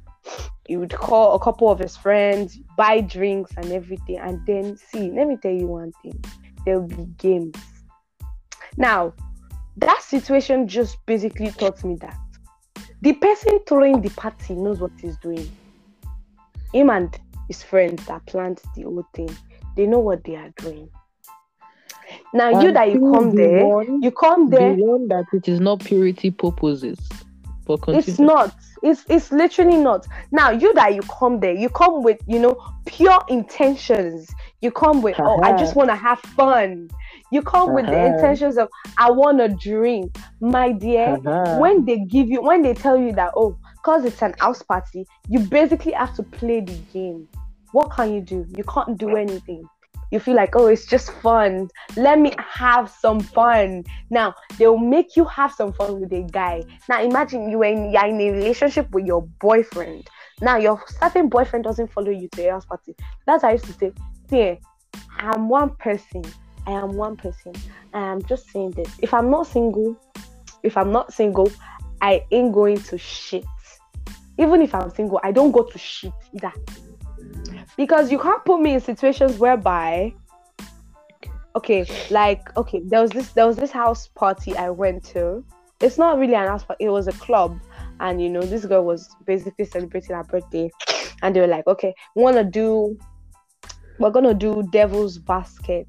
[0.69, 5.11] he would call a couple of his friends, buy drinks and everything, and then see.
[5.11, 6.25] Let me tell you one thing:
[6.65, 7.57] there will be games.
[8.77, 9.15] Now,
[9.79, 12.17] that situation just basically taught me that
[13.01, 15.51] the person throwing the party knows what he's doing.
[16.73, 17.19] Him and
[17.49, 19.37] his friends that planned the whole thing.
[19.75, 20.89] They know what they are doing.
[22.35, 24.73] Now you that you come the there, one- you come The there.
[24.75, 26.99] one that it is not purity purposes.
[27.67, 28.55] But It's not.
[28.83, 30.07] It's it's literally not.
[30.31, 34.29] Now you that you come there, you come with you know pure intentions.
[34.61, 35.79] You come with oh I just Uh-huh.
[35.79, 36.89] want to have fun.
[37.33, 38.07] You come with the Uh-huh.
[38.07, 41.17] intentions of I want to drink, my dear.
[41.17, 41.59] Uh-huh.
[41.59, 45.05] when they give you when they tell you that oh because it's an house party
[45.29, 47.27] you basically have to play the game
[47.73, 49.65] what can you do you can't do anything
[50.11, 51.69] you feel like oh it's just fun.
[51.97, 53.85] Let me have some fun.
[54.11, 56.65] Now they'll make you have some fun with a guy.
[56.89, 60.09] Now imagine you are in, you're in a relationship with your boyfriend.
[60.41, 62.95] Now your certain boyfriend doesn't follow you to a house party.
[63.27, 63.93] That's how i used to say
[64.31, 64.59] see
[65.19, 66.23] i'm one person.
[66.67, 67.53] I am one person.
[67.95, 68.89] I'm just saying this.
[69.01, 69.97] If i'm not single
[70.67, 71.51] if I'm not single,
[72.03, 73.45] I ain't going to shit.
[74.39, 76.53] Even if I'm single, I don't go to shit either.
[77.77, 80.15] Because you can't put me in situations whereby
[81.55, 85.45] okay, like okay, there was this there was this house party I went to.
[85.81, 87.59] It's not really an house party, it was a club.
[88.01, 90.71] And you know, this girl was basically celebrating her birthday.
[91.23, 92.99] And they were like, okay, we wanna do
[93.99, 95.87] we're gonna do devil's basket.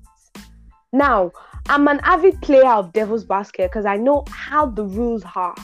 [0.94, 1.32] Now,
[1.70, 5.56] I'm an avid player of Devil's Basket because I know how the rules are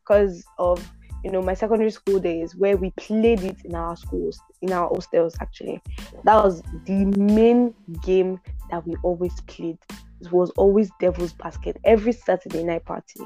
[0.00, 0.86] because of
[1.24, 4.88] you know my secondary school days where we played it in our schools, in our
[4.88, 5.80] hostels actually.
[6.24, 9.78] That was the main game that we always played.
[10.20, 13.20] It was always Devil's Basket every Saturday night party.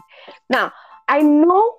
[0.48, 0.72] Now,
[1.08, 1.76] I know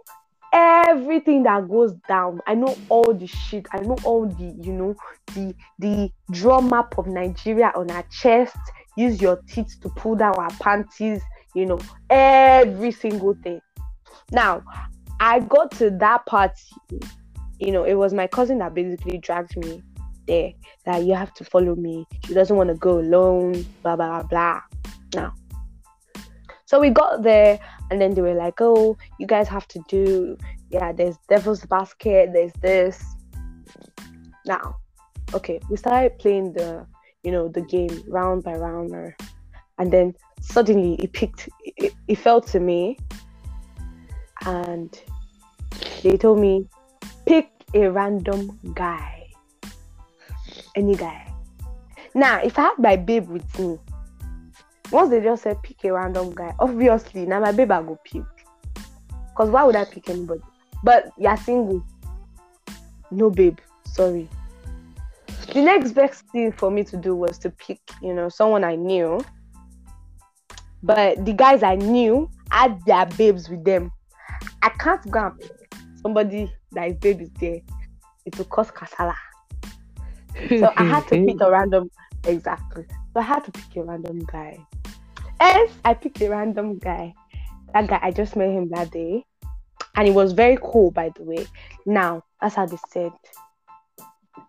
[0.53, 2.41] everything that goes down.
[2.47, 3.65] I know all the shit.
[3.71, 4.95] I know all the, you know,
[5.33, 8.57] the the drum map of Nigeria on our chest
[8.97, 11.21] use your teeth to pull down our panties,
[11.55, 13.61] you know, every single thing.
[14.31, 14.63] Now,
[15.21, 16.63] I got to that party,
[17.59, 19.83] you know, it was my cousin that basically dragged me
[20.25, 20.51] there.
[20.85, 22.07] That you have to follow me.
[22.25, 24.61] She doesn't want to go alone, blah blah blah.
[25.13, 25.35] Now,
[26.65, 27.59] so we got there,
[27.91, 30.37] and then they were like, "Oh, you guys have to do,
[30.71, 33.03] yeah, there's Devil's Basket, there's this."
[34.47, 34.77] Now,
[35.35, 36.87] okay, we started playing the
[37.21, 39.13] you know the game round by round
[39.77, 42.97] and then suddenly it picked it, it fell to me
[44.45, 45.01] and
[46.03, 46.67] they told me
[47.25, 49.27] pick a random guy.
[50.75, 51.31] Any guy.
[52.13, 53.77] Now if i had my babe with me
[54.91, 58.23] once they just said pick a random guy obviously now my babe i go pick.
[59.29, 60.41] Because why would i pick anybody?
[60.83, 61.83] But you're single.
[63.11, 63.59] No babe.
[63.85, 64.27] Sorry.
[65.53, 68.75] The next best thing for me to do was to pick, you know, someone I
[68.75, 69.23] knew.
[70.81, 73.91] But the guys I knew had their babes with them.
[74.63, 75.60] I can't go and pick
[76.01, 77.61] somebody that is there.
[78.25, 79.15] It will cause kasala.
[80.49, 81.89] So I had to pick a random
[82.25, 82.85] exactly.
[83.13, 84.57] So I had to pick a random guy.
[85.39, 87.13] Else I picked a random guy.
[87.73, 89.25] That guy I just met him that day.
[89.95, 91.47] And it was very cool by the way.
[91.85, 93.11] Now, as I they said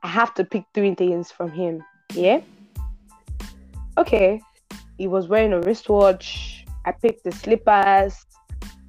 [0.02, 1.82] I have to pick three things from him.
[2.14, 2.40] Yeah.
[3.98, 4.40] Okay.
[4.98, 6.64] He was wearing a wristwatch.
[6.84, 8.26] I picked the slippers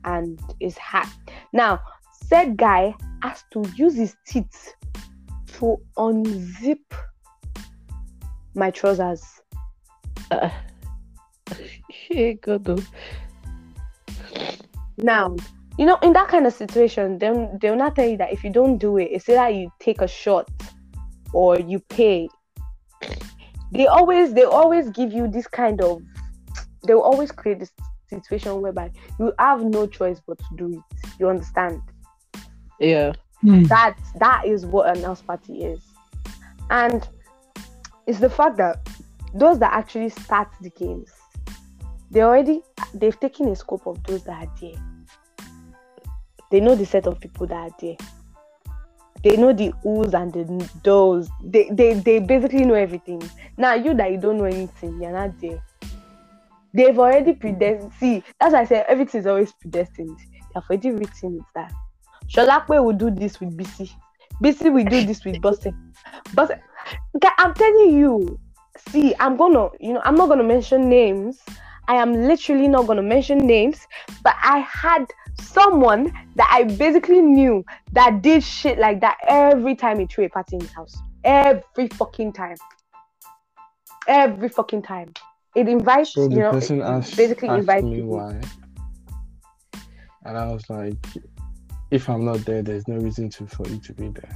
[0.06, 1.10] and his hat.
[1.54, 1.80] Now,
[2.34, 4.74] said guy has to use his teeth
[5.54, 6.80] to unzip
[8.56, 9.24] my trousers.
[12.10, 12.84] Uh, God, oh.
[14.98, 15.36] Now,
[15.78, 18.50] you know, in that kind of situation, then they'll not tell you that if you
[18.50, 20.50] don't do it, it's either you take a shot
[21.34, 22.30] or you pay.
[23.72, 26.02] They always they always give you this kind of
[26.88, 27.72] they'll always create this
[28.10, 31.00] situation whereby you have no choice but to do it.
[31.20, 31.82] You understand?
[32.84, 33.14] Yeah.
[33.42, 33.64] Hmm.
[33.64, 35.82] That that is what an house party is.
[36.70, 37.08] And
[38.08, 38.88] it's the fact that
[39.34, 41.12] those that actually start the games,
[42.12, 42.62] they already
[42.94, 44.82] they've taken a scope of those that are there.
[46.52, 47.98] They know the set of people that are there.
[49.24, 51.30] They know the who's and the those.
[51.44, 53.22] They, they they basically know everything.
[53.58, 55.62] Now you that you don't know anything, you're not there.
[56.74, 57.94] They've already predestined.
[58.00, 60.18] See, that's why I said everything is always predestined.
[60.54, 61.74] They've already written that
[62.34, 63.92] Sholakwe will do this with BC.
[64.42, 65.94] BC will do this with Boston.
[66.34, 66.60] But
[67.38, 68.40] I'm telling you,
[68.90, 71.40] see, I'm gonna, you know, I'm not gonna mention names.
[71.88, 73.86] I am literally not gonna mention names,
[74.24, 75.06] but I had
[75.40, 80.30] someone that I basically knew that did shit like that every time he threw a
[80.30, 80.96] party in his house.
[81.24, 82.58] Every fucking time.
[84.08, 85.14] Every fucking time.
[85.56, 88.18] It invites, So the you know, person asked, basically asked invites me people.
[88.18, 88.42] why.
[90.26, 90.98] And I was like,
[91.94, 94.36] if I'm not there, there's no reason to for you to be there.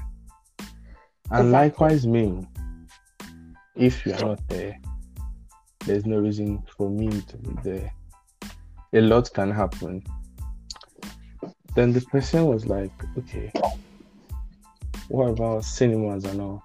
[1.31, 1.51] And Exactly.
[1.51, 2.47] likewise me.
[3.75, 4.79] if you are not there,
[5.85, 7.91] there's no reason for me to be there.
[8.93, 10.03] A lot can happen.
[11.75, 13.51] Then the person was like, okay,
[15.07, 16.63] what about cinemas and all?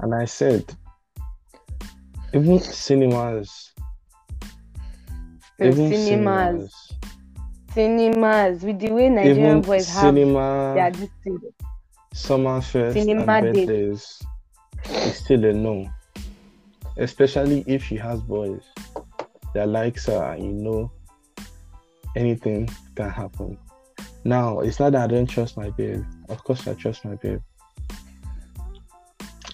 [0.00, 0.64] And I said,
[2.34, 3.72] even cinemas,
[5.60, 6.81] even cinemas, cinemas,
[7.74, 11.40] with the way Nigerian even boys have cinema, their this thing.
[12.12, 14.22] summer fest Cinema and birthdays
[14.88, 15.90] is still a no.
[16.98, 18.62] Especially if she has boys
[19.54, 20.90] that likes her and you know
[22.16, 23.58] anything can happen.
[24.24, 26.04] Now it's not that I don't trust my babe.
[26.28, 27.40] Of course I trust my babe.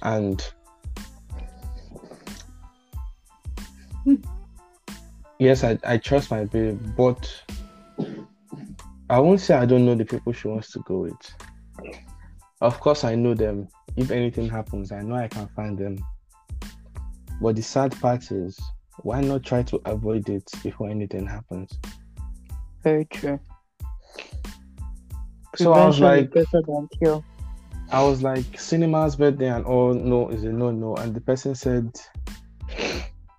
[0.03, 0.43] And
[4.05, 4.17] hmm.
[5.39, 7.31] yes, I, I trust my babe, but
[9.11, 11.35] I won't say I don't know the people she wants to go with.
[12.61, 13.69] Of course, I know them.
[13.97, 15.99] If anything happens, I know I can find them.
[17.41, 18.59] But the sad part is,
[19.03, 21.79] why not try to avoid it before anything happens?
[22.83, 23.41] Very true.
[25.57, 27.25] So I was like, better than cure.
[27.91, 30.97] I was like, cinema's birthday and all, no, is a no, no.
[30.97, 31.91] And the person said,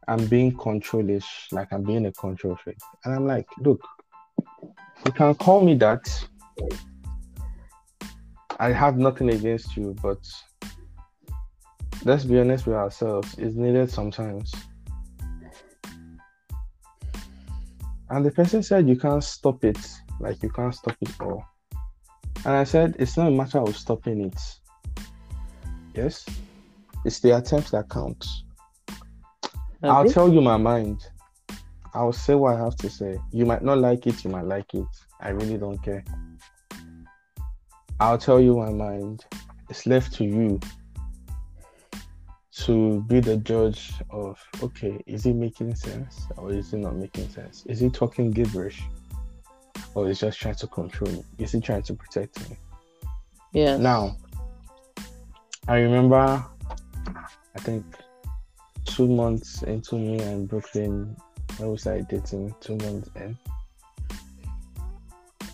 [0.08, 2.79] I'm being controlish, like I'm being a control freak.
[3.05, 3.82] And I'm like, look,
[5.05, 6.27] you can call me that.
[8.59, 10.19] I have nothing against you, but
[12.03, 14.53] let's be honest with ourselves, it's needed sometimes.
[18.09, 19.77] And the person said, You can't stop it,
[20.19, 21.45] like you can't stop it all.
[22.45, 24.41] And I said, It's not a matter of stopping it.
[25.93, 26.25] Yes,
[27.05, 28.43] it's the attempt that counts.
[29.83, 31.07] I'll tell you my mind.
[31.93, 33.17] I'll say what I have to say.
[33.32, 34.86] You might not like it, you might like it.
[35.19, 36.04] I really don't care.
[37.99, 39.25] I'll tell you my mind.
[39.69, 40.60] It's left to you
[42.60, 47.30] to be the judge of okay, is it making sense or is it not making
[47.30, 47.65] sense?
[47.65, 48.82] Is he talking gibberish?
[49.95, 51.23] Or is he just trying to control me?
[51.38, 52.58] Is he trying to protect me?
[53.54, 53.78] Yeah.
[53.78, 54.17] Now,
[55.67, 57.86] I remember, I think
[58.86, 61.15] two months into me and Brooklyn,
[61.59, 63.37] when we started dating, two months in,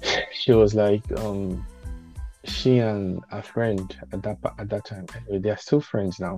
[0.32, 1.66] she was like, um,
[2.44, 6.38] she and a friend at that at that time, anyway, they are still friends now,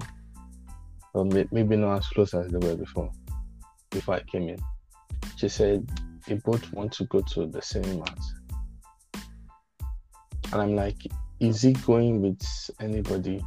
[1.14, 3.12] but may- maybe not as close as they were before.
[3.92, 4.60] Before I came in,
[5.36, 5.90] she said
[6.28, 8.34] they both want to go to the cinemas,
[10.52, 10.98] and I'm like,
[11.40, 12.42] is he going with
[12.80, 13.44] anybody?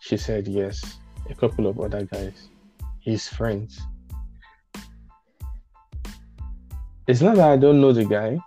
[0.00, 0.98] She said yes,
[1.30, 2.48] a couple of other guys,
[3.00, 3.80] his friends.
[7.06, 8.38] It's not that I don't know the guy.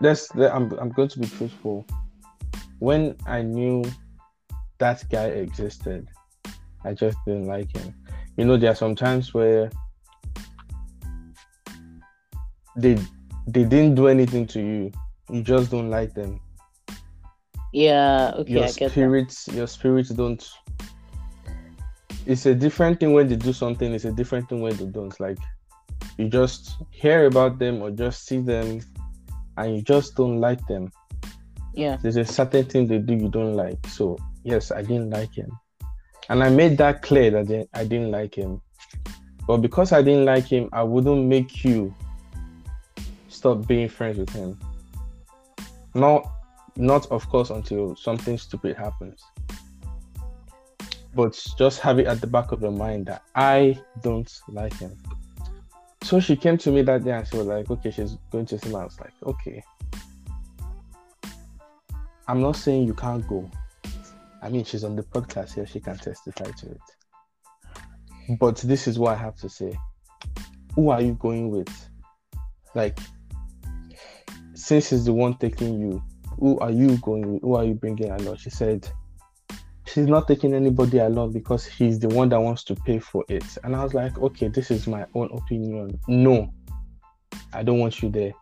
[0.00, 1.86] That's that I'm I'm going to be truthful.
[2.80, 3.84] When I knew
[4.78, 6.08] that guy existed,
[6.84, 7.94] I just didn't like him.
[8.36, 9.70] You know, there are some times where
[12.76, 12.94] they
[13.46, 14.92] they didn't do anything to you.
[15.30, 16.40] You just don't like them.
[17.72, 18.32] Yeah.
[18.38, 20.44] Okay, your I spirits your spirits don't
[22.26, 25.18] it's a different thing when they do something it's a different thing when they don't
[25.20, 25.38] like
[26.20, 28.80] you just hear about them or just see them
[29.56, 30.92] and you just don't like them.
[31.72, 31.96] Yeah.
[32.02, 33.86] there's a certain thing they do you don't like.
[33.86, 35.50] So yes i didn't like him.
[36.28, 38.60] And i made that clear that I- didn't like him.
[39.46, 41.94] But because i didn't like him i wouldn't make you
[43.28, 44.58] stop being friends with him.
[45.94, 46.30] Not
[46.76, 49.24] not of course until something stupid happens.
[51.14, 54.96] But just have it at the back of your mind that i don't like him
[56.02, 58.58] so she came to me that day and she was like okay she's going to
[58.58, 58.76] see me.
[58.76, 59.62] I was like okay.
[62.26, 63.50] I'm not saying you can't go.
[64.42, 68.38] I mean she's on the podcast here she can testify to it.
[68.38, 69.76] But this is what i have to say.
[70.74, 71.88] Who are you going with?
[72.74, 72.98] Like
[74.54, 76.02] since he's the one taking you
[76.40, 77.42] who are you going with?
[77.42, 78.36] Who are you bringing along?
[78.36, 78.88] She said,
[79.92, 83.44] she's not taking anybody along because he's the one that wants to pay for it.
[83.64, 85.98] And I was like, okay, this is my own opinion.
[86.08, 86.52] No,
[87.52, 88.32] I don't want you there.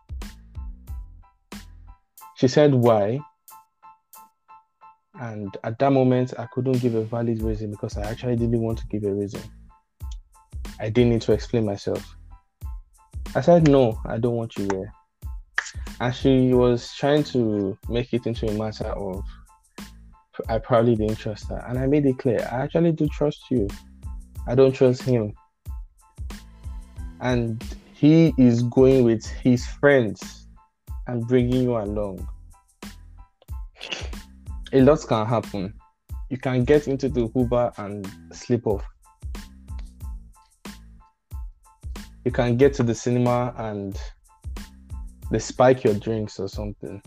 [2.35, 3.19] She said, why?
[5.19, 8.79] And at that moment, I couldn't give a valid reason because I actually didn't want
[8.79, 9.41] to give a reason.
[10.79, 12.15] I didn't need to explain myself.
[13.35, 14.93] I said, no, I don't want you there
[15.99, 19.23] and she was trying to make it into a matter of
[20.47, 21.63] I probably didn't trust her.
[21.67, 23.67] And I made it clear I actually do trust you.
[24.47, 25.33] I don't trust him.
[27.21, 27.63] And
[27.93, 30.47] he is going with his friends
[31.07, 32.27] and bringing you along.
[34.71, 35.73] A lot can happen.
[36.29, 38.85] you can get into the Uber and sleep off.
[42.23, 43.99] You can get to the cinema and
[45.31, 47.01] they spike your drinks or something.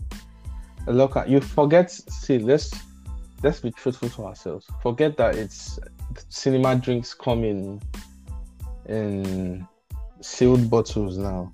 [0.87, 1.89] Look, at- you forget.
[1.91, 2.71] See, let's
[3.43, 4.65] let's be truthful to ourselves.
[4.81, 5.77] Forget that it's
[6.29, 7.81] cinema drinks come in
[8.87, 9.67] in
[10.21, 11.51] sealed bottles now.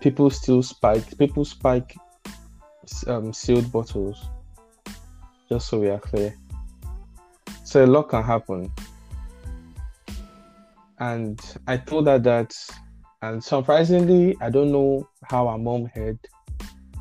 [0.00, 1.16] People still spike.
[1.16, 1.96] People spike
[3.06, 4.24] um, sealed bottles.
[5.48, 6.34] Just so we are clear.
[7.64, 8.72] So a lot can happen.
[10.98, 12.54] And I told her that,
[13.22, 16.18] and surprisingly, I don't know how her mom heard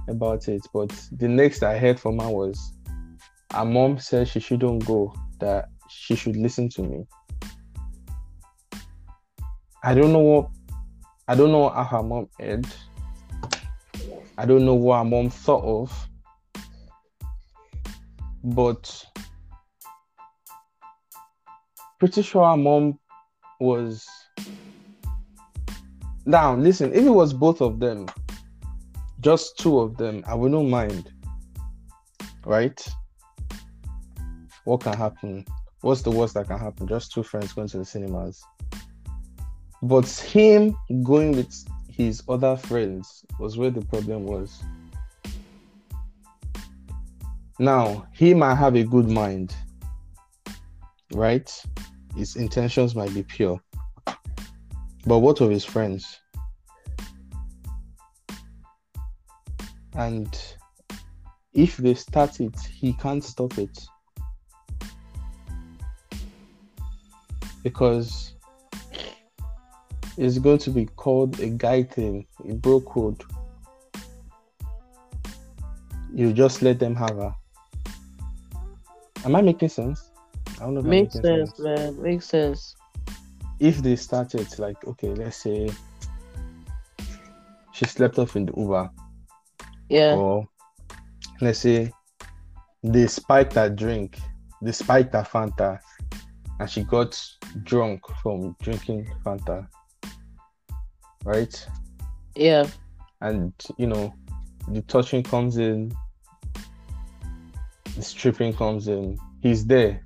[0.08, 2.74] about it, but the next I heard from her was
[3.54, 7.06] her mom says she shouldn't go, that she should listen to me.
[9.84, 10.50] I don't know what
[11.28, 12.68] I don't know how her mom heard.
[14.38, 16.08] I don't know what her mom thought of.
[18.44, 19.06] But
[22.00, 23.00] pretty sure her mom
[23.60, 24.08] was
[26.26, 28.08] now listen, if it was both of them,
[29.20, 31.12] just two of them, I would not mind.
[32.46, 32.84] Right?
[34.66, 35.46] What can happen?
[35.82, 36.88] What's the worst that can happen?
[36.88, 38.44] Just two friends going to the cinemas.
[39.82, 41.52] But him going with
[41.90, 44.62] his other friends was where the problem was.
[47.58, 49.56] Now, he might have a good mind,
[51.14, 51.52] right?
[52.16, 53.60] His intentions might be pure.
[55.06, 56.20] But what of his friends?
[59.94, 60.40] And
[61.54, 63.86] if they start it, he can't stop it.
[67.64, 68.34] Because
[70.18, 73.24] it's going to be called a guy thing, a bro code.
[76.14, 77.36] You just let them have her.
[79.24, 80.10] Am I making sense?
[80.60, 82.02] I don't know if Makes making sense, man.
[82.02, 82.76] Makes sense.
[83.60, 85.70] if they started like okay let's say
[87.74, 88.90] she slept off in the uber
[89.88, 90.16] Yeah.
[90.16, 90.48] or
[91.42, 91.92] let's say
[92.84, 94.18] they spiked her drink
[94.64, 95.80] they spiked her fanta
[96.60, 97.16] and she got
[97.64, 99.68] drunk from drinking fanta
[101.26, 101.68] right
[102.36, 102.68] Yeah.
[103.22, 104.14] and you know
[104.70, 105.92] the touching comes in
[107.96, 110.02] the stripping comes in he's there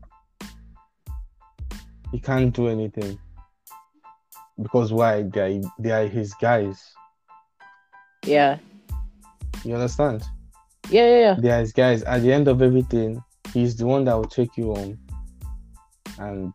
[2.11, 3.19] he can't do anything
[4.61, 6.81] because why they are, they are his guys
[8.25, 8.57] Yeah.
[9.63, 10.23] you understand
[10.89, 11.07] Yeah.
[11.07, 11.19] Yeah.
[11.19, 11.35] Yeah.
[11.39, 13.21] they are his guys at the end of everything
[13.53, 14.97] he's the one that will take you home
[16.19, 16.53] and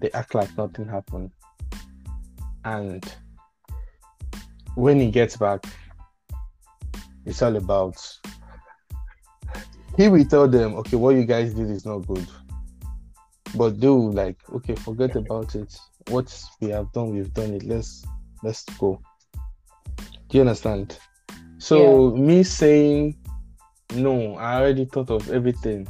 [0.00, 1.30] they act like nothing happened.
[2.64, 3.04] And
[4.74, 5.64] when he gets back
[7.26, 7.96] it's all about
[9.96, 12.26] he will tell them okay what you guys did is not good.
[13.54, 15.76] But do like okay forget about it.
[16.08, 17.64] What we have done we've done it.
[17.64, 18.04] Let's
[18.42, 19.00] let's go.
[20.28, 20.98] Do you understand?
[21.58, 23.16] So me saying
[23.94, 25.86] no i already thought of everything.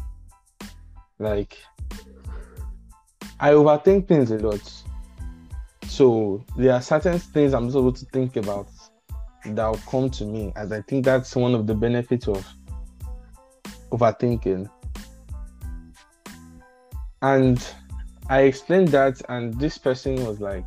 [1.18, 1.58] Like
[3.40, 4.72] i overthink things a lot
[5.86, 8.68] so there are certain things i'm able to think about
[9.44, 12.46] that will come to me as i think that's one of the benefits of
[13.90, 14.70] overthinking
[17.22, 17.74] and
[18.30, 20.64] I explained that, and this person was like,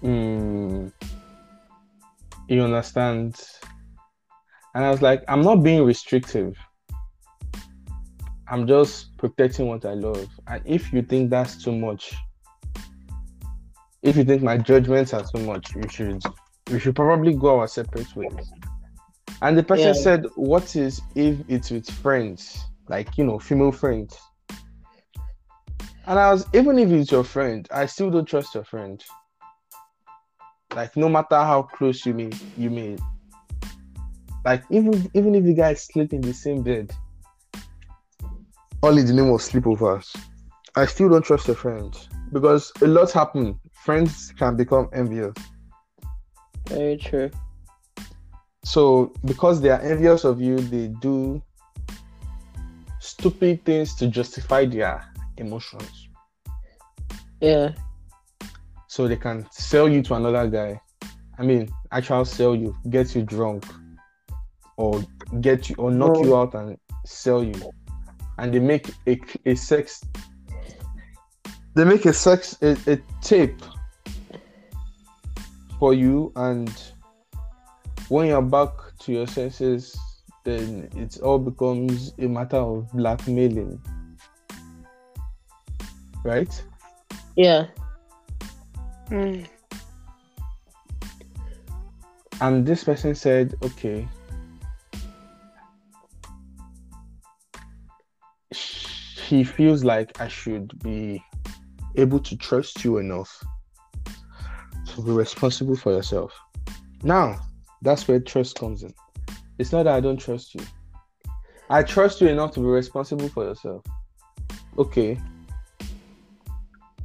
[0.00, 0.92] mm,
[2.46, 3.42] You understand?
[4.76, 6.56] And I was like, I'm not being restrictive.
[8.52, 10.28] I'm just protecting what I love.
[10.46, 12.14] And if you think that's too much,
[14.02, 16.22] if you think my judgments are too much, you should
[16.70, 18.52] we should probably go our separate ways.
[19.40, 20.02] And the person Yeah.
[20.02, 22.62] said, What is if it's with friends?
[22.90, 24.18] Like, you know, female friends.
[26.06, 29.02] And I was, even if it's your friend, I still don't trust your friend.
[30.74, 32.98] Like, no matter how close you may you may
[34.44, 36.92] like even even if you guys sleep in the same bed,
[38.82, 40.14] all in the name of sleepovers,
[40.74, 41.96] I still don't trust your friend.
[42.32, 43.58] Because a lot happen.
[43.72, 45.34] Friends can become envious.
[46.68, 47.30] Very true.
[48.64, 51.42] So because they are envious of you, they do
[53.00, 55.04] stupid things to justify their
[55.36, 56.08] emotions.
[57.40, 57.72] Yeah.
[58.88, 60.80] So they can sell you to another guy.
[61.38, 63.64] I mean, actually sell you, get you drunk,
[64.76, 65.02] or
[65.40, 66.24] get you or knock Oh.
[66.24, 67.54] you out and sell you.
[68.38, 70.04] And they make a, a sex
[71.74, 73.62] they make a sex a, a tape
[75.78, 76.70] for you and
[78.08, 78.70] when you're back
[79.00, 79.98] to your senses,
[80.44, 83.80] then it all becomes a matter of blackmailing.
[86.22, 86.62] Right?
[87.36, 87.68] Yeah.
[89.08, 89.46] Mm.
[92.42, 94.06] And this person said, okay,
[99.32, 101.24] he feels like I should be
[101.96, 103.42] able to trust you enough
[104.88, 106.38] to be responsible for yourself.
[107.02, 107.40] Now,
[107.80, 108.92] that's where trust comes in.
[109.58, 110.60] It's not that I don't trust you.
[111.70, 113.82] I trust you enough to be responsible for yourself.
[114.76, 115.18] Okay.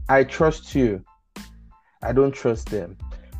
[0.09, 1.01] I trust you.
[2.01, 2.97] I don't trust them.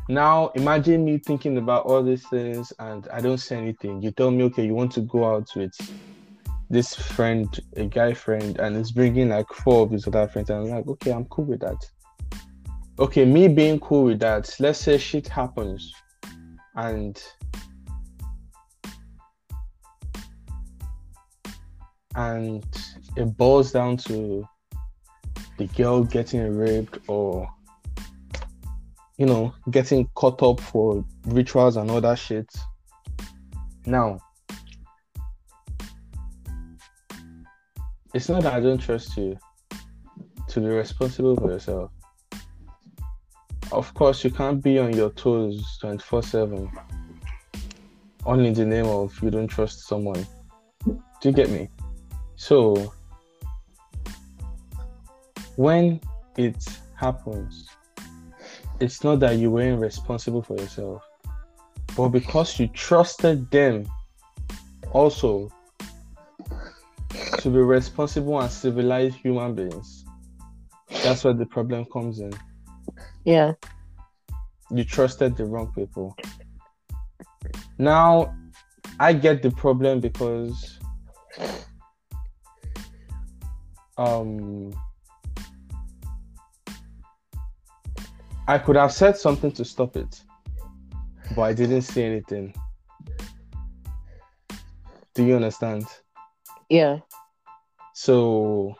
[0.08, 4.00] Now, imagine me thinking about all these things and I don't say anything.
[4.00, 5.74] You tell me, okay, you want to go out with
[6.70, 10.50] this friend, a guy friend, and he's bringing like four of his other friends.
[10.50, 11.84] And I'm like, okay, I'm cool with that.
[12.98, 15.92] Okay, me being cool with that, let's say shit happens
[16.78, 17.20] and
[22.14, 22.64] and
[23.16, 24.46] it boils down to
[25.58, 27.48] the girl getting raped or
[29.16, 32.48] you know getting caught up for rituals and all that shit
[33.86, 34.18] now
[38.18, 39.38] it's not that i don't trust you
[40.48, 41.90] to be responsible for yourself.
[43.70, 46.70] Of course you can't be on your toes 24 7
[48.26, 50.26] only in the name of you don't trust someone.
[50.84, 51.68] Do you get me?
[52.36, 52.92] So
[55.56, 56.00] when
[56.36, 56.64] it
[56.94, 57.68] happens,
[58.80, 61.02] it's not that you weren't responsible for yourself,
[61.96, 63.86] but because you trusted them
[64.92, 65.50] also
[67.38, 70.04] to be responsible and civilized human beings.
[71.02, 72.32] That's where the problem comes in.
[73.24, 73.52] Yeah.
[74.70, 76.16] You trusted the wrong people.
[77.78, 78.34] Now,
[78.98, 80.78] I get the problem because
[83.96, 84.72] um
[88.48, 90.22] I could have said something to stop it,
[91.36, 92.54] but I didn't say anything.
[95.14, 95.84] Do you understand?
[96.70, 97.00] Yeah.
[98.00, 98.76] So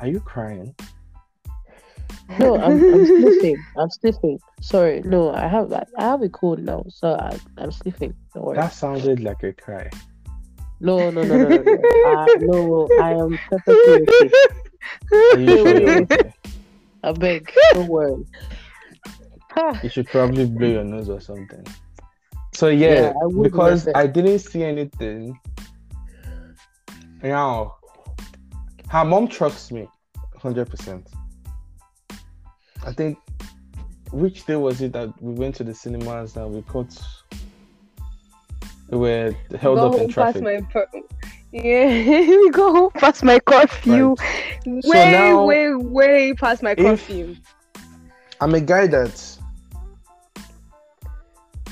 [0.00, 0.74] Are you crying?
[2.38, 3.62] No, I'm, I'm sniffing.
[3.76, 4.40] I'm sniffing.
[4.62, 8.14] Sorry, no, I have I have a cold now, so I, I'm sniffing.
[8.32, 8.56] Don't worry.
[8.56, 9.90] That sounded like a cry.
[10.80, 11.62] No, no, no, no, no.
[11.62, 14.30] No, uh, no I am perfectly okay.
[15.12, 16.32] Are you sure you're okay?
[17.02, 18.24] I beg, don't worry.
[19.82, 21.66] You should probably blow your nose or something.
[22.54, 25.38] So yeah, Yeah, I because I didn't see anything.
[27.22, 27.76] Now,
[28.88, 29.88] her mom trusts me,
[30.36, 31.08] hundred percent.
[32.86, 33.18] I think
[34.12, 36.96] which day was it that we went to the cinemas and we caught
[38.90, 40.42] we were held up in traffic.
[40.42, 40.60] my
[41.50, 41.86] yeah,
[42.28, 44.14] we go home past my curfew.
[44.16, 44.84] Right.
[44.84, 47.36] Way, now, way, way past my curfew.
[48.40, 49.33] I'm a guy that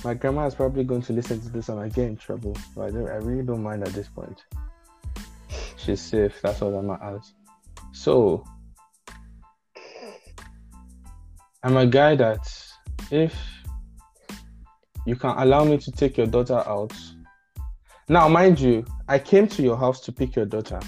[0.05, 2.87] my grandma is probably going to listen to this and I get in trouble, but
[2.87, 4.45] I, don't, I really don't mind at this point.
[5.77, 6.41] She's safe.
[6.43, 7.35] That's all that matters.
[7.93, 8.45] So
[11.63, 12.41] I'm a guy that
[13.11, 13.35] if
[15.07, 16.93] you can allow me to take your daughter out.
[18.09, 20.81] Now, mind you, I came to your house to pick your daughter.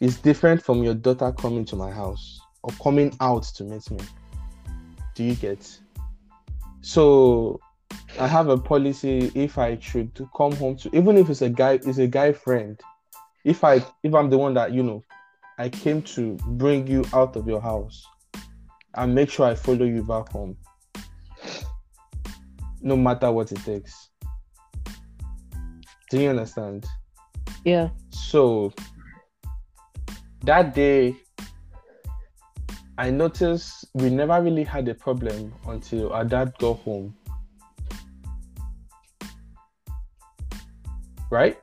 [0.00, 3.98] It's different from your daughter coming to my house or coming out to meet me.
[5.14, 5.78] Do you get?
[6.80, 7.60] So
[8.20, 11.74] I have a policy if I should come home to even if it's a guy,
[11.74, 12.80] it's a guy friend.
[13.44, 15.04] If I if I'm the one that you know,
[15.56, 18.04] I came to bring you out of your house
[18.94, 20.56] and make sure I follow you back home.
[22.80, 24.08] No matter what it takes.
[26.10, 26.86] Do you understand?
[27.64, 27.90] yeah.
[28.10, 28.72] So
[30.42, 31.16] that day,
[32.96, 37.14] I noticed we never really had a problem until our dad got home.
[41.30, 41.58] Right?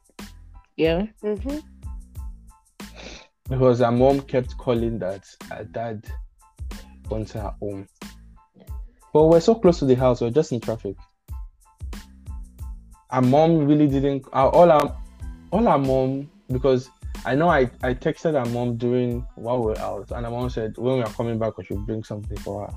[0.77, 1.07] Yeah.
[1.23, 1.59] Mm-hmm.
[3.49, 6.05] Because our mom kept calling that our dad
[7.09, 7.87] wants her home.
[9.13, 10.95] But we're so close to the house, we're just in traffic.
[13.11, 14.97] Our mom really didn't our, all our
[15.51, 16.89] all our mom because
[17.25, 20.49] I know I, I texted our mom during while we are out and our mom
[20.49, 22.73] said when we are coming back we should bring something for her.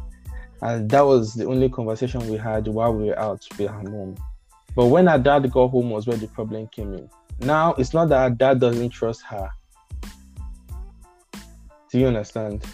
[0.61, 4.16] And that was the only conversation we had while we were out with her mom.
[4.78, 7.10] But when her dad got home was where the problem came in.
[7.40, 9.50] Now it's not that our dad doesn't trust her.
[11.90, 12.64] Do you understand?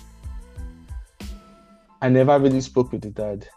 [2.02, 3.48] I never really spoke with the dad.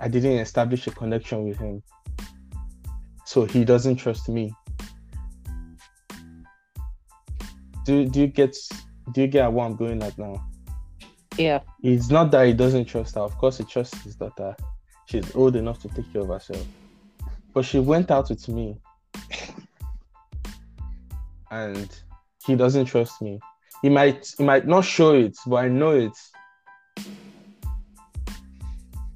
[0.00, 1.84] I didn't establish a connection with him.
[3.26, 4.52] So he doesn't trust me.
[7.84, 8.56] Do do you get
[9.12, 10.44] do you get what I'm going at now?
[11.38, 11.60] Yeah.
[11.84, 13.20] It's not that he doesn't trust her.
[13.20, 14.56] Of course, he trusts his daughter.
[15.10, 16.64] She's old enough to take care of herself.
[17.52, 18.76] But she went out with me.
[21.50, 22.00] and
[22.46, 23.40] he doesn't trust me.
[23.82, 26.16] He might he might not show it, but I know it.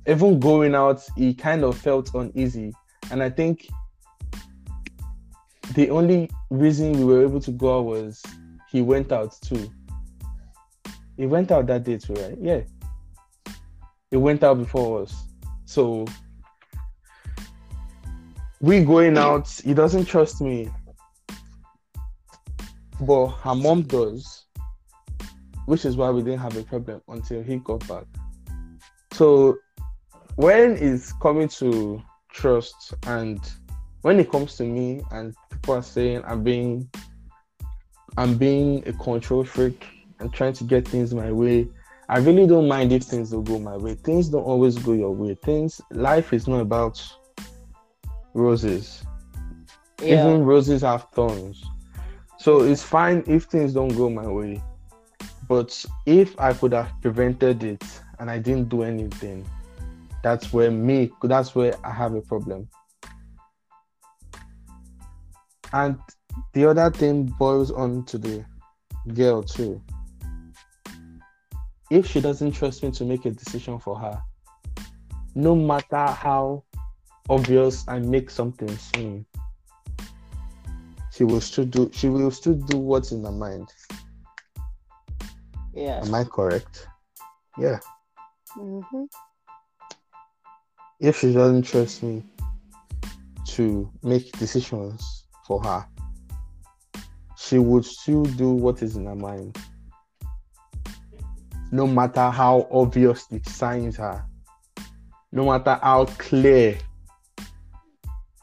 [0.09, 2.73] Even going out, he kind of felt uneasy.
[3.13, 3.69] And I think
[5.75, 8.21] the only reason we were able to go out was
[8.69, 9.71] he went out too.
[11.17, 12.37] He went out that day too, right?
[12.41, 12.63] Yeah.
[14.11, 15.34] He went out before us.
[15.75, 16.05] So
[18.61, 20.71] we going out, he doesn't trust me.
[23.01, 24.45] But her mom does,
[25.67, 28.05] which is why we didn't have a problem until he got back.
[29.11, 29.59] So
[30.37, 32.01] when it's coming to
[32.33, 33.41] trust and
[34.03, 36.89] when it comes to me and people are saying I'm being
[38.17, 39.85] I'm being a control freak
[40.21, 41.67] and trying to get things my way.
[42.09, 43.95] I really don't mind if things don't go my way.
[43.95, 45.35] Things don't always go your way.
[45.43, 47.03] Things life is not about
[48.35, 49.05] roses.
[50.03, 50.27] Yeah.
[50.27, 51.65] Even roses have thorns.
[52.39, 54.63] So it's fine if things don't go my way.
[55.49, 57.85] But if I could have prevented it
[58.19, 59.47] and I didn't do anything,
[60.23, 62.69] that's where me that's where I have a problem.
[65.73, 65.99] And
[66.53, 68.45] the other thing boils on to the
[69.13, 69.83] girl too.
[71.91, 74.23] If she doesn't trust me to make a decision for her,
[75.35, 76.65] no matter how
[77.29, 79.27] obvious I make something seem,
[81.13, 83.69] she will still do she will still do what's in her mind.
[85.75, 86.01] Yeah.
[86.05, 86.89] Am I correct?
[87.59, 87.81] Yeah.
[88.57, 89.05] Mm-hmm.
[91.01, 92.25] If she doesn't trust me
[93.49, 95.87] to make decisions for her,
[97.37, 99.59] she would still do what is in her mind.
[101.75, 104.25] No matter how obvious the signs are,
[105.33, 106.79] no matter how clear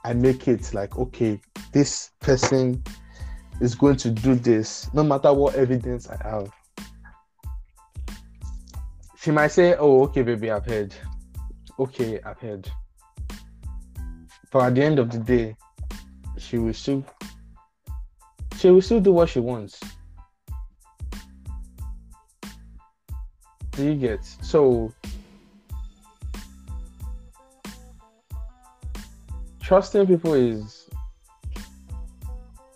[0.03, 1.39] I make it like, okay,
[1.71, 2.84] this person
[3.61, 6.51] is going to do this, no matter what evidence I have.
[9.15, 10.93] She might say, Oh, okay, baby, I've heard.
[11.79, 12.69] Okay, I've heard.
[14.51, 15.55] But at the end of the day,
[16.38, 17.05] she will still
[18.57, 19.79] she will still do what she wants.
[23.82, 24.93] Do you get so
[29.59, 30.88] trusting people is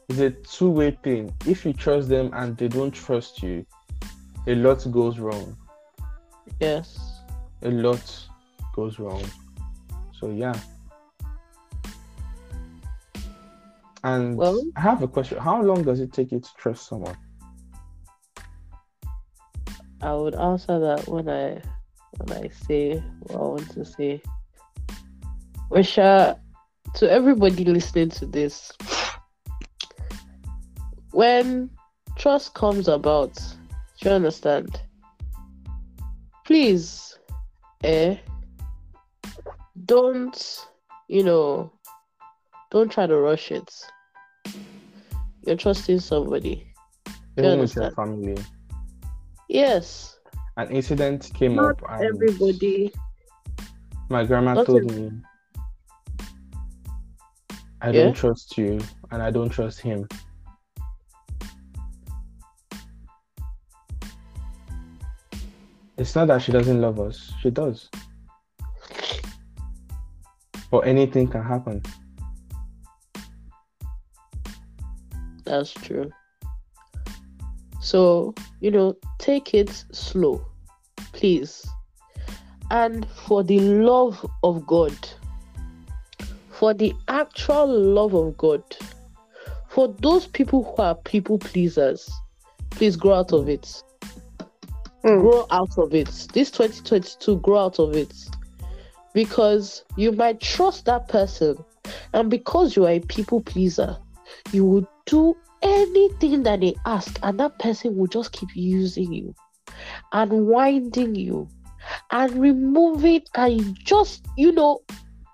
[0.09, 1.31] is a two-way thing.
[1.45, 3.63] If you trust them and they don't trust you,
[4.47, 5.55] a lot goes wrong.
[6.59, 7.21] Yes.
[7.61, 8.27] A lot
[8.75, 9.23] goes wrong.
[10.19, 10.59] So yeah.
[14.03, 15.37] And Well- I have a question.
[15.37, 17.15] How long does it take you to trust someone?
[20.05, 21.59] I would answer that when I
[22.17, 24.21] when I say what I want to say.
[25.71, 26.39] Risha,
[26.93, 28.71] to everybody listening to this,
[31.11, 31.71] when
[32.15, 34.79] trust comes about, do you understand?
[36.45, 37.17] Please,
[37.83, 38.17] eh,
[39.85, 40.67] don't,
[41.07, 41.73] you know,
[42.69, 43.73] don't try to rush it.
[45.47, 46.71] You're trusting somebody.
[47.37, 47.95] Even with your understand.
[47.95, 48.37] family.
[49.47, 50.17] Yes,
[50.57, 52.91] An incident came not up and everybody.
[54.09, 55.11] my grandma not told ev- me
[57.81, 58.05] I Yeah?
[58.05, 58.79] don't trust you
[59.11, 60.07] and I don't trust him.
[65.97, 67.31] It's not that she doesn't love us.
[67.41, 67.89] She does.
[70.71, 71.81] But anything can happen.
[75.45, 76.11] That's true.
[77.85, 80.43] So, you know, take it slow,
[81.13, 81.67] please.
[82.71, 84.97] And for the love of God,
[86.49, 88.63] for the actual love of God,
[89.69, 92.09] for those people who are people pleasers,
[92.71, 93.83] please grow out of it.
[95.03, 95.21] Mm.
[95.21, 96.09] Grow out of it.
[96.33, 98.15] This 2022, grow out of it.
[99.13, 101.63] Because you might trust that person,
[102.13, 103.95] and because you are a people pleaser,
[104.51, 109.35] you will do anything that they ask, and that person will just keep using you
[110.13, 111.49] and winding you
[112.11, 114.79] and removing and just, you know,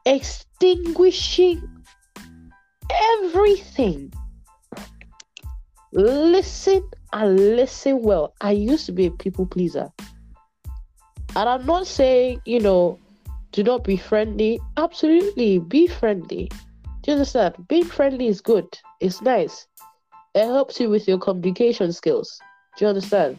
[0.05, 1.61] extinguishing
[3.19, 4.11] everything.
[5.93, 8.33] Listen and listen well.
[8.41, 9.91] I used to be a people pleaser.
[11.35, 12.97] And I'm not saying, you know,
[13.51, 14.59] do not be friendly.
[14.77, 16.49] Absolutely, be friendly.
[17.01, 17.55] Do you understand?
[17.67, 18.77] Being friendly is good.
[18.99, 19.67] It's nice.
[20.33, 22.39] It helps you with your communication skills.
[22.77, 23.37] Do you understand?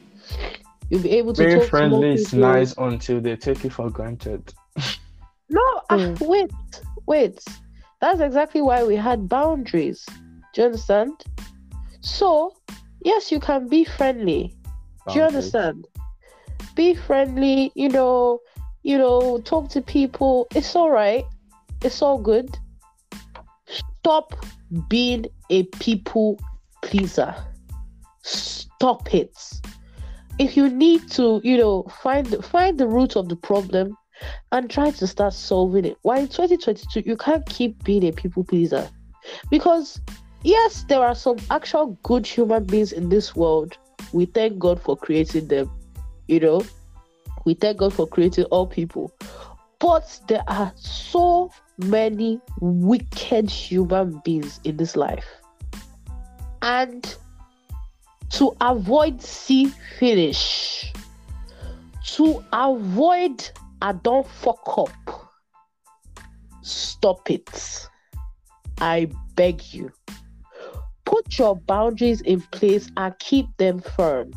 [0.91, 3.89] You'll be able to Being talk friendly to is nice until they take you for
[3.91, 4.53] granted.
[5.49, 6.29] No, ah, Mm.
[6.29, 6.51] wait,
[7.07, 7.45] wait.
[8.01, 10.05] That's exactly why we had boundaries.
[10.53, 11.13] Do you understand?
[12.01, 12.55] So,
[13.05, 14.55] yes, you can be friendly.
[15.09, 15.87] Do you understand?
[16.75, 18.41] Be friendly, you know,
[18.83, 20.47] you know, talk to people.
[20.55, 21.25] It's all right.
[21.83, 22.57] It's all good.
[23.67, 24.35] Stop
[24.89, 26.39] being a people
[26.83, 27.35] pleaser.
[28.23, 29.37] Stop it.
[30.39, 33.97] If you need to, you know, find find the root of the problem
[34.53, 35.97] and try to start solving it.
[36.03, 38.89] Why in 2022 you can't keep being a people pleaser.
[39.51, 40.01] Because
[40.43, 43.77] yes, there are some actual good human beings in this world.
[44.13, 45.71] We thank God for creating them.
[46.29, 46.63] You know,
[47.45, 49.13] we thank God for creating all people.
[49.79, 55.27] But there are so many wicked human beings in this life.
[56.63, 57.17] And
[58.31, 59.67] to avoid see
[59.99, 60.93] finish,
[62.15, 63.51] to avoid
[63.83, 65.33] I don't fuck up,
[66.63, 67.89] stop it.
[68.81, 69.91] I beg you.
[71.05, 74.33] Put your boundaries in place and keep them firm.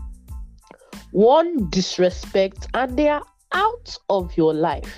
[1.12, 4.98] One disrespect, and they are out of your life.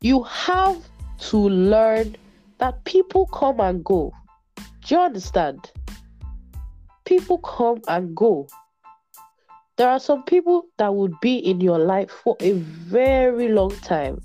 [0.00, 0.82] You have
[1.30, 2.16] to learn
[2.58, 4.12] that people come and go.
[4.86, 5.72] Do you understand?
[7.04, 8.46] People come and go.
[9.76, 14.20] There are some people that would be in your life for a very long time.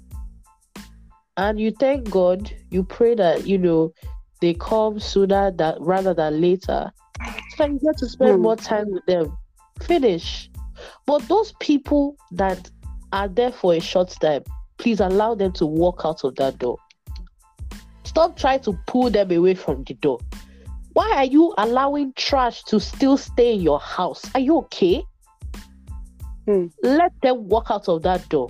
[1.36, 3.92] And you thank God, you pray that, you know,
[4.40, 6.92] they come sooner that rather than later.
[7.56, 8.42] So that you get to spend Hmm.
[8.44, 9.36] more time with them.
[9.82, 10.52] Finish.
[11.08, 12.70] But those people that
[13.14, 14.44] are there for a short time,
[14.78, 16.78] please allow them to walk out of that door.
[18.04, 20.20] Stop trying to pull them away from the door.
[20.94, 24.24] Why are you allowing trash to still stay in your house?
[24.34, 25.04] Are you okay?
[26.46, 26.68] Hmm.
[26.84, 28.50] Let them walk out of that door.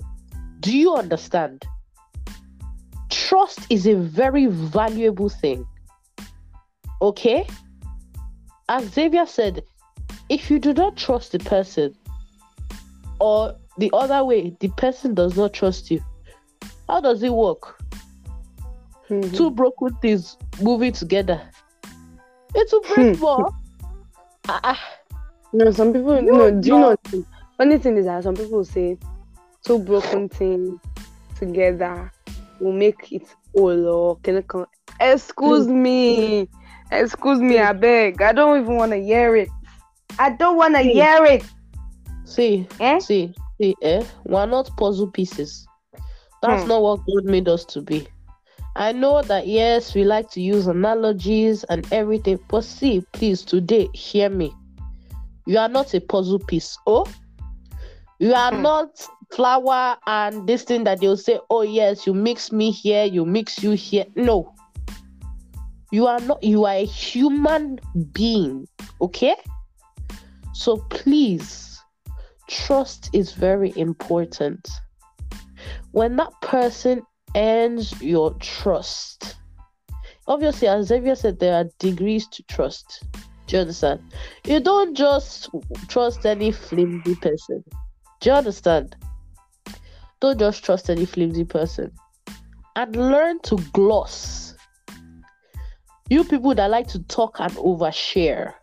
[0.60, 1.64] Do you understand?
[3.10, 5.66] Trust is a very valuable thing.
[7.00, 7.46] Okay?
[8.68, 9.62] As Xavier said,
[10.28, 11.94] if you do not trust the person,
[13.20, 16.02] or the other way, the person does not trust you,
[16.88, 17.80] how does it work?
[19.08, 19.36] Mhm.
[19.36, 21.40] Two broken things moving together.
[22.54, 23.50] It will break more.
[24.48, 24.80] Ah, ah.
[25.52, 26.50] No, some people You no.
[26.60, 26.96] Do you know-?
[27.58, 28.96] Funny thing is that some people say
[29.64, 30.80] two broken things
[31.36, 32.10] together
[32.60, 33.22] will make it
[33.54, 34.66] whole or can it come?
[35.00, 36.48] Excuse me,
[36.90, 38.22] excuse me, I beg.
[38.22, 39.48] I don't even want to hear it.
[40.18, 40.88] I don't want to Hmm.
[40.88, 41.44] hear it.
[42.24, 42.98] See, Eh?
[43.00, 44.04] see, see, eh?
[44.24, 45.66] We're not puzzle pieces.
[46.40, 46.68] That's Hmm.
[46.68, 48.06] not what God made us to be.
[48.74, 53.88] I know that yes, we like to use analogies and everything, but see, please, today,
[53.92, 54.52] hear me.
[55.46, 56.78] You are not a puzzle piece.
[56.86, 57.06] Oh,
[58.18, 58.62] you are Hmm.
[58.62, 63.26] not flour and this thing that they'll say, oh, yes, you mix me here, you
[63.26, 64.06] mix you here.
[64.16, 64.54] No,
[65.90, 67.78] you are not, you are a human
[68.12, 68.66] being,
[69.00, 69.36] okay?
[70.54, 71.78] So please,
[72.48, 74.68] trust is very important.
[75.90, 77.02] When that person
[77.36, 79.36] earns your trust,
[80.26, 83.04] obviously, as Xavier said, there are degrees to trust.
[83.46, 84.00] Do you understand?
[84.46, 85.50] You don't just
[85.88, 87.64] trust any flimsy person.
[88.20, 88.96] Do you understand?
[90.20, 91.90] Don't just trust any flimsy person.
[92.76, 94.54] And learn to gloss.
[96.08, 98.54] You people that like to talk and overshare.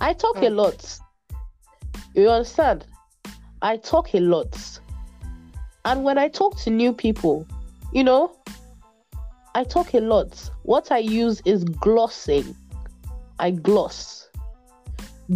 [0.00, 0.56] I talk a Mm.
[0.56, 0.98] lot.
[2.14, 2.86] You understand?
[3.62, 4.80] I talk a lot.
[5.84, 7.46] And when I talk to new people,
[7.92, 8.34] you know,
[9.54, 10.50] I talk a lot.
[10.64, 12.54] What I use is glossing.
[13.38, 14.28] I gloss.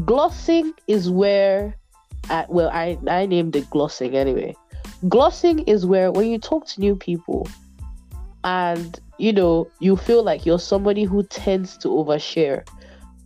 [0.05, 1.75] Glossing is where,
[2.29, 4.55] I, well, I, I named it glossing anyway.
[5.09, 7.49] Glossing is where when you talk to new people
[8.45, 12.67] and, you know, you feel like you're somebody who tends to overshare,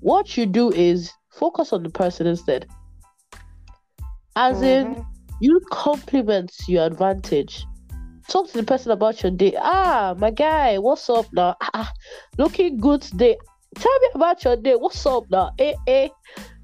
[0.01, 2.67] what you do is focus on the person instead.
[4.37, 5.07] As in, Mhm.
[5.41, 7.67] you compliment your advantage.
[8.29, 9.55] Talk to the person about your day.
[9.59, 11.57] Ah, my guy, what's up now?
[11.61, 11.93] Ah, ah,
[12.39, 13.37] looking good today.
[13.75, 14.77] Tell me about your day.
[14.77, 15.53] What's up now?
[15.59, 16.09] Eh, eh,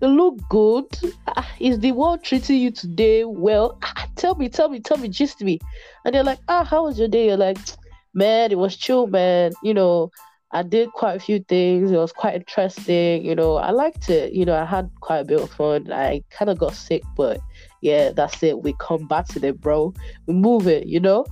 [0.00, 0.86] you look good.
[1.26, 3.78] Ah, is the world treating you today well?
[3.82, 5.58] Ah, tell me, tell me, tell me, gist me.
[6.04, 7.26] And they're like, ah, how was your day?
[7.26, 7.58] You're like,
[8.14, 9.52] man, it was chill, man.
[9.62, 10.10] You know,
[10.52, 11.90] I did quite a few things.
[11.90, 13.22] It was quite interesting.
[13.22, 14.32] You know, I liked it.
[14.32, 15.92] You know, I had quite a bit of fun.
[15.92, 17.38] I kind of got sick, but
[17.82, 18.62] yeah, that's it.
[18.62, 19.92] We combated it, bro.
[20.26, 21.26] We move it, you know?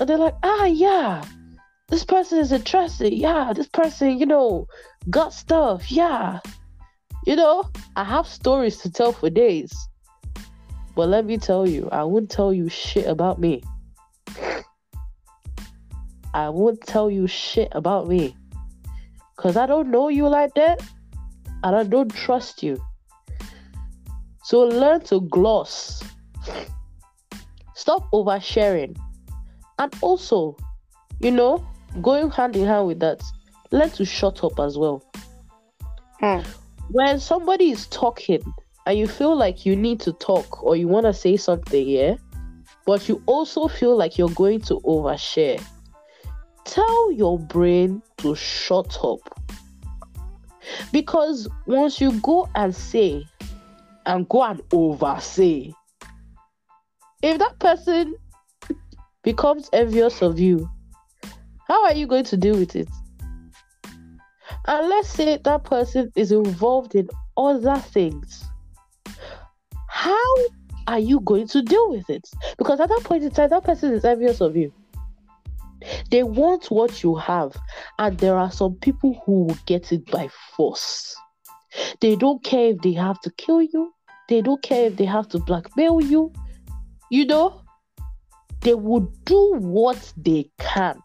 [0.00, 1.24] And they're like, ah, yeah,
[1.88, 3.12] this person is interested.
[3.12, 4.66] Yeah, this person, you know,
[5.10, 5.90] got stuff.
[5.90, 6.40] Yeah.
[7.26, 9.72] You know, I have stories to tell for days.
[10.94, 13.62] But let me tell you, I wouldn't tell you shit about me.
[16.34, 18.36] I won't tell you shit about me.
[19.36, 20.82] Because I don't know you like that.
[21.62, 22.82] And I don't trust you.
[24.44, 26.02] So learn to gloss.
[27.74, 28.96] Stop oversharing.
[29.82, 30.56] And also,
[31.18, 31.66] you know,
[32.02, 33.20] going hand in hand with that,
[33.72, 35.02] learn to shut up as well.
[36.20, 36.42] Hmm.
[36.90, 38.44] When somebody is talking
[38.86, 42.14] and you feel like you need to talk or you want to say something, yeah,
[42.86, 45.60] but you also feel like you're going to overshare,
[46.64, 49.18] tell your brain to shut up.
[50.92, 53.26] Because once you go and say
[54.06, 55.72] and go and oversay,
[57.20, 58.14] if that person
[59.22, 60.68] becomes envious of you,
[61.68, 62.88] how are you going to deal with it?
[64.66, 68.44] And let's say that person is involved in other things.
[69.88, 70.34] How
[70.86, 72.28] are you going to deal with it?
[72.58, 74.72] Because at that point in time, that person is envious of you.
[76.10, 77.56] They want what you have,
[77.98, 81.16] and there are some people who will get it by force.
[82.00, 83.92] They don't care if they have to kill you,
[84.28, 86.32] they don't care if they have to blackmail you.
[87.10, 87.61] You know,
[88.62, 90.98] they will do what they can.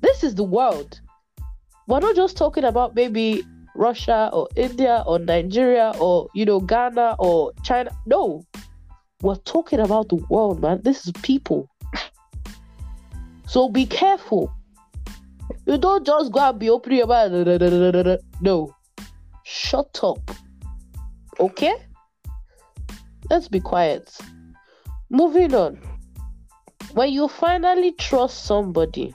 [0.00, 1.00] This is the world.
[1.86, 7.16] We're not just talking about maybe Russia or India or Nigeria or you know Ghana
[7.18, 7.90] or China.
[8.06, 8.44] No,
[9.22, 10.80] we're talking about the world, man.
[10.82, 11.68] This is people.
[13.46, 14.52] So be careful.
[15.66, 18.20] You don't just go and be opening your mouth.
[18.40, 18.74] No.
[19.42, 20.30] Shut up.
[21.38, 21.74] Okay?
[23.28, 24.16] Let's be quiet.
[25.10, 25.89] Moving on.
[26.92, 29.14] When you finally trust somebody,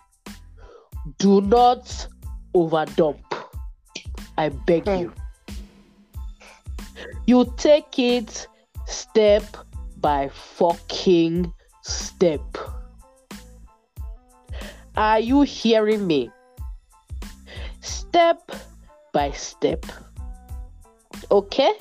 [1.17, 2.07] do not
[2.55, 3.19] overdump.
[4.38, 5.11] I beg you.
[5.47, 5.53] Hmm.
[7.26, 8.47] You take it
[8.86, 9.43] step
[9.97, 11.51] by fucking
[11.82, 12.57] step.
[14.95, 16.32] Are you hearing me?
[17.82, 18.51] Step
[19.11, 19.86] by step.
[21.30, 21.73] Okay?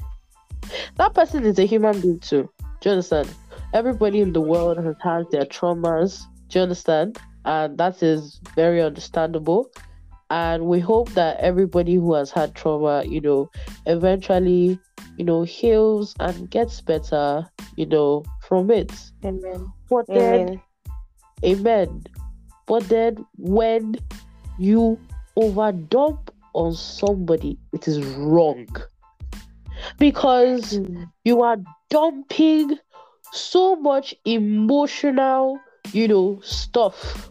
[0.96, 2.50] That person is a human being too.
[2.80, 3.28] Do you understand?
[3.74, 6.22] Everybody in the world has had their traumas.
[6.48, 7.18] Do you understand?
[7.44, 9.68] And that is very understandable.
[10.30, 13.50] And we hope that everybody who has had trauma, you know,
[13.86, 14.78] eventually,
[15.16, 18.92] you know, heals and gets better, you know, from it.
[19.24, 19.72] Amen.
[19.90, 20.62] But then,
[21.44, 22.04] amen.
[22.66, 23.96] But then when
[24.56, 24.98] you
[25.36, 28.68] overdump on somebody, it is wrong.
[29.98, 31.10] Because Mm.
[31.24, 31.56] you are
[31.90, 32.78] dumping
[33.34, 35.58] so much emotional,
[35.92, 37.30] you know, stuff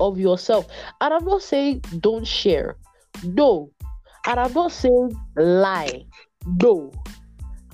[0.00, 0.66] of yourself.
[1.00, 2.76] And I'm not saying don't share.
[3.24, 3.70] No.
[4.26, 6.04] And I'm not saying lie.
[6.46, 6.92] No.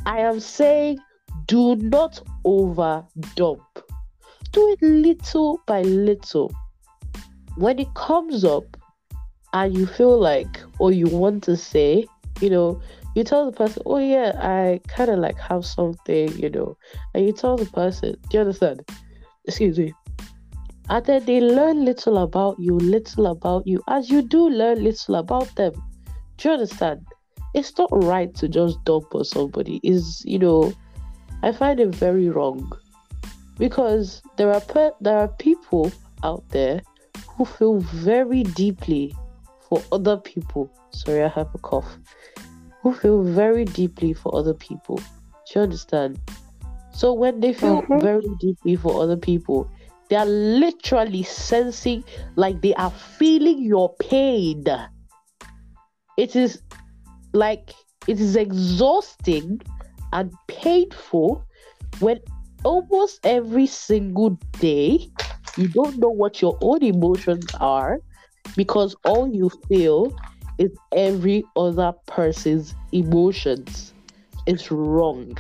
[0.07, 0.99] I am saying
[1.47, 3.05] do not over
[3.37, 3.63] dump.
[4.53, 6.53] Do it little by little.
[7.57, 8.65] When it comes up
[9.53, 12.07] and you feel like, or you want to say,
[12.41, 12.81] you know,
[13.19, 16.77] you tell the person, oh yeah, I kind of like have something, you know,
[17.15, 18.89] and you tell the person, do you understand?
[19.45, 19.93] Excuse me.
[20.89, 25.17] And then they learn little about you, little about you, as you do learn little
[25.17, 25.73] about them.
[26.37, 27.05] Do you understand?
[27.55, 29.81] It's not right to just dump on somebody.
[29.83, 30.73] Is you know,
[31.43, 32.71] I find it very wrong
[33.59, 35.91] because there are pe- there are people
[36.23, 36.81] out there
[37.27, 39.13] who feel very deeply
[39.69, 40.73] for other people.
[40.91, 41.99] Sorry, I have a cough.
[42.89, 44.97] Who feel very deeply for other people.
[44.97, 46.19] Do you understand?
[46.95, 48.01] So when they feel Mhm.
[48.01, 49.69] very deeply for other people,
[50.09, 52.03] they are literally sensing
[52.37, 54.65] like they are feeling your pain.
[56.17, 56.63] It is
[57.35, 57.75] like
[58.07, 59.61] it is exhausting
[60.15, 61.45] and painful
[62.01, 62.21] when
[62.65, 64.31] almost every single
[64.61, 65.11] day
[65.59, 67.99] you don't know what your own emotions are
[68.57, 70.17] because all you feel
[70.59, 73.95] is every other person's emotions.
[74.47, 75.37] It's wrong.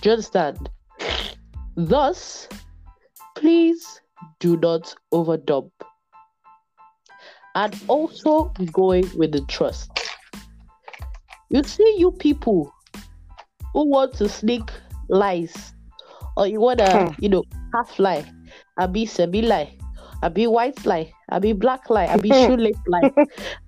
[0.00, 0.68] Do you understand?
[1.76, 2.48] Thus,
[3.36, 4.00] please
[4.38, 5.70] do not overdump.
[7.54, 9.90] And also going with the trust.
[11.50, 12.72] You see, you people
[13.72, 14.70] who want to sneak
[15.08, 15.72] lies,
[16.36, 17.14] or you want to, Hmm.
[17.22, 17.44] you know,
[17.74, 18.24] half lie,
[18.78, 19.76] I be semi lie,
[20.22, 23.10] I be white lie, I be black lie, I be shoelace lie,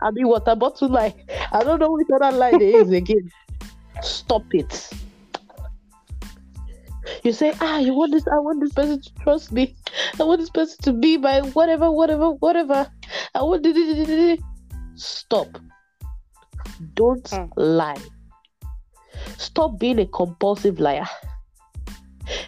[0.02, 1.14] I be water bottle lie.
[1.52, 3.30] I don't know which other lie there is again.
[4.02, 4.90] Stop it.
[7.24, 9.74] You say, ah, you want this, I want this person to trust me.
[10.20, 12.90] I want this person to be my whatever, whatever, whatever.
[13.34, 13.66] I want.
[14.94, 15.58] Stop.
[16.94, 17.50] Don't Mm.
[17.56, 18.02] lie.
[19.38, 21.06] Stop being a compulsive liar.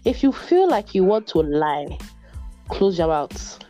[0.04, 1.98] If you feel like you want to lie,
[2.68, 3.63] close your mouth.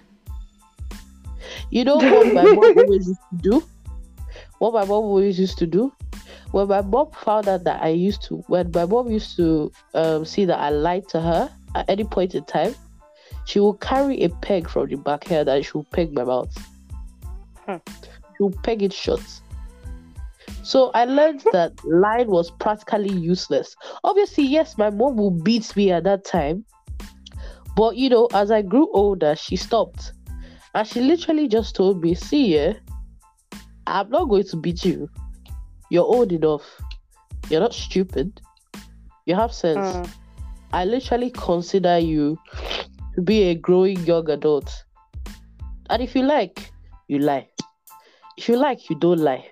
[1.71, 3.63] You know what my mom always used to do?
[4.59, 5.93] What my mom always used to do?
[6.53, 10.25] When my mom found out that I used to, when my mom used to um,
[10.25, 12.75] see that I lied to her at any point in time,
[13.45, 16.57] she will carry a peg from the back here and she will peg my mouth.
[17.67, 17.77] Hmm.
[18.37, 19.21] She will peg it shut.
[20.63, 23.77] So I learned that lying was practically useless.
[24.03, 26.65] Obviously, yes, my mom will beat me at that time.
[27.77, 30.13] But you know, as I grew older, she stopped.
[30.75, 32.75] And she literally just told me, see yeah,
[33.87, 35.09] I'm not going to beat you.
[35.91, 36.63] You're old enough.
[37.49, 38.41] You're not stupid.
[39.27, 39.97] You have sense.
[39.97, 40.09] Mm.
[40.73, 42.39] I literally consider you
[43.15, 44.85] to be a growing young adult.
[45.91, 46.73] And if you like,
[47.07, 47.49] you lie.
[48.37, 49.47] If you like, you don't lie.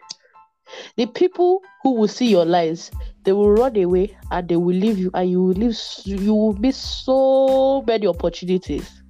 [0.97, 2.91] The people who will see your lies,
[3.25, 5.79] they will run away and they will leave you, and you will leave.
[6.05, 9.03] You will miss so many opportunities,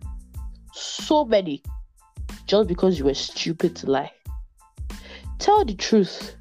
[0.72, 1.62] so many,
[2.46, 4.12] just because you were stupid to lie.
[5.38, 6.36] Tell the truth,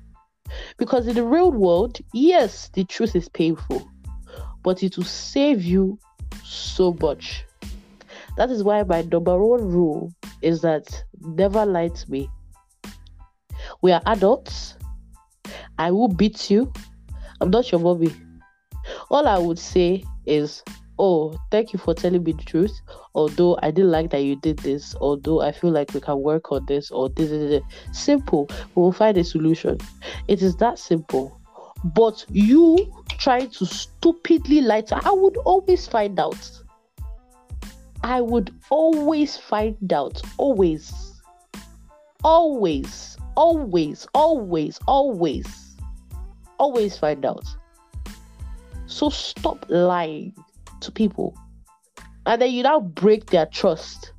[0.77, 3.89] because in the real world, yes, the truth is painful,
[4.63, 5.97] but it will save you
[6.43, 7.45] so much.
[8.37, 12.29] That is why my number one rule is that never lie to me.
[13.81, 14.75] We are adults.
[15.77, 16.71] I will beat you.
[17.39, 18.13] I'm not your mommy.
[19.09, 20.63] All I would say is,
[21.03, 22.79] Oh, thank you for telling me the truth.
[23.15, 26.51] Although I didn't like that you did this, although I feel like we can work
[26.51, 27.63] on this, or this is.
[27.91, 28.47] Simple.
[28.75, 29.79] We will find a solution.
[30.27, 31.41] It is that simple.
[31.83, 36.51] But you trying to stupidly lie to I would always find out.
[38.03, 40.21] I would always find out.
[40.37, 41.19] Always.
[42.23, 43.17] Always.
[43.35, 44.07] Always.
[44.13, 44.79] Always.
[44.87, 45.77] Always.
[46.59, 47.47] Always find out.
[48.85, 50.35] So stop lying
[50.81, 51.35] to people.
[52.25, 54.13] And then you now break their trust.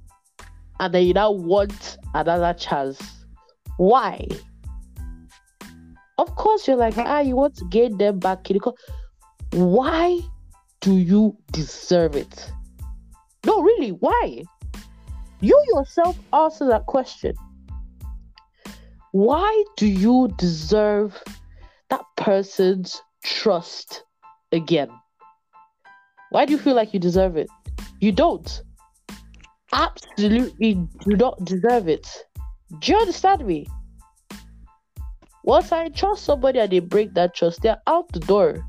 [0.81, 3.01] And then you now want another chance.
[3.77, 4.27] Why?
[6.19, 8.49] Of course, you're like, ah, you want to gain them back.
[9.53, 10.21] Why
[10.81, 12.53] do you deserve it?
[13.45, 14.43] No, really, why?
[15.41, 17.35] You yourself answer that question.
[19.13, 21.23] Why do you deserve
[21.91, 24.05] that person's trust
[24.53, 24.89] again?
[26.33, 27.51] Why do you feel like you deserve it?
[28.01, 28.63] You don't.
[29.71, 30.75] Absolutely
[31.05, 32.09] do not deserve it.
[32.79, 33.67] Do you understand me?
[35.45, 38.67] Once I trust somebody and they break that trust, they're out the door.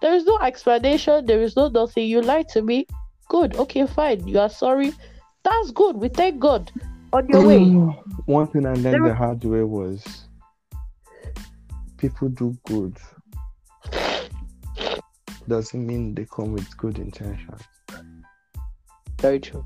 [0.00, 2.08] There is no explanation, there is no nothing.
[2.08, 2.88] You lied to me.
[3.28, 4.26] Good, okay, fine.
[4.26, 4.92] You are sorry.
[5.44, 5.96] That's good.
[5.96, 6.72] We thank God.
[7.12, 7.58] On your way.
[8.26, 10.26] One thing I learned There- the hard way was
[11.98, 12.96] people do good.
[15.48, 17.60] Doesn't mean they come with good intentions.
[19.20, 19.64] Very true.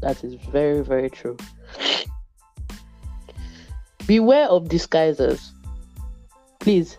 [0.00, 1.36] That is very, very true.
[4.06, 5.50] Beware of disguisers.
[6.58, 6.98] Please.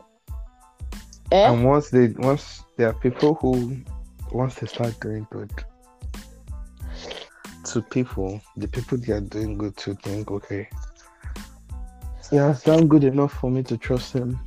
[1.32, 1.48] Eh?
[1.48, 3.82] And once they once there are people who
[4.32, 5.52] once they start doing good
[7.66, 10.70] to people, the people they are doing good to think, okay.
[12.32, 14.40] He has done good enough for me to trust him.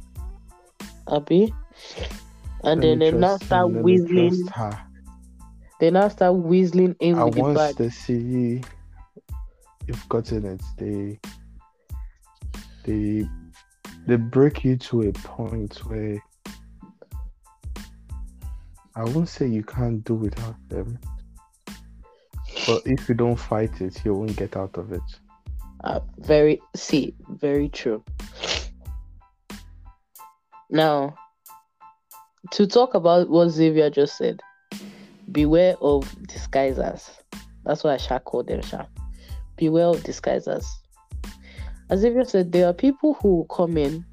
[1.12, 1.54] Abby.
[2.64, 4.48] And Let then they now start him, whistling.
[5.80, 7.76] They now start whistling in And with the once bag.
[7.76, 8.62] they see
[9.86, 11.20] you've gotten it, they
[12.84, 13.28] they
[14.06, 16.22] they break you to a point where
[18.96, 20.98] I won't say you can't do without them.
[22.66, 25.02] But if you don't fight it, you won't get out of it.
[25.84, 28.02] Uh, very see, very true.
[30.70, 31.14] Now,
[32.52, 34.40] to talk about what Xavier just said,
[35.30, 37.10] beware of disguisers.
[37.64, 38.86] That's what I shall call them, Sha.
[39.56, 40.64] Beware of disguisers.
[41.90, 44.06] As Xavier said, there are people who come in,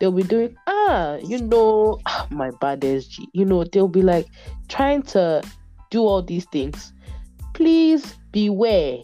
[0.00, 3.26] they'll be doing, ah, you know, ah, my bad SG.
[3.32, 4.26] You know, they'll be like
[4.68, 5.40] trying to
[5.92, 6.92] do all these things.
[7.54, 8.98] Please beware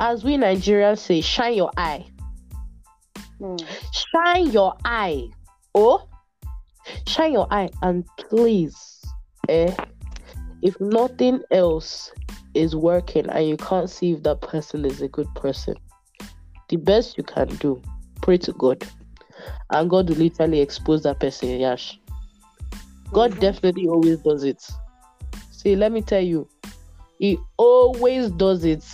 [0.00, 2.06] as we Nigerians say, shine your eye.
[3.40, 3.64] Mm.
[3.92, 5.28] Shine your eye.
[5.74, 6.08] Oh,
[7.06, 9.02] shine your eye and please,
[9.48, 9.74] eh,
[10.62, 12.12] if nothing else
[12.54, 15.74] is working and you can't see if that person is a good person,
[16.68, 17.80] the best you can do,
[18.22, 18.82] pray to God.
[19.72, 21.60] and God will literally expose that person.
[21.60, 21.98] Yash.
[23.12, 23.40] God Mhm.
[23.40, 24.62] definitely always does it.
[25.50, 26.46] See, let me tell you,
[27.18, 28.84] He always does it,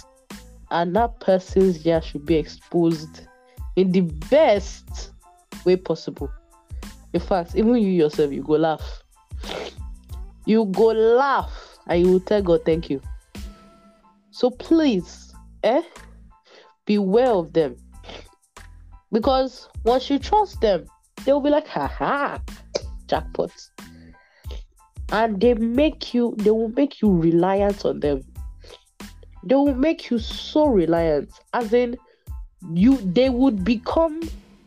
[0.70, 3.22] and that person's yash should be exposed
[3.76, 5.12] in the best
[5.64, 6.30] way possible.
[7.12, 9.02] In fact, even you yourself, you go laugh.
[10.44, 13.00] You go laugh, and you will tell God, "Thank you."
[14.30, 15.82] So please, eh,
[16.84, 17.76] beware of them,
[19.10, 20.86] because once you trust them,
[21.24, 22.40] they'll be like, "Ha ha,
[23.06, 23.52] jackpot."
[25.12, 28.20] and they make you they will make you reliant on them
[29.48, 31.96] they will make you so reliant as in
[32.72, 34.20] you they would become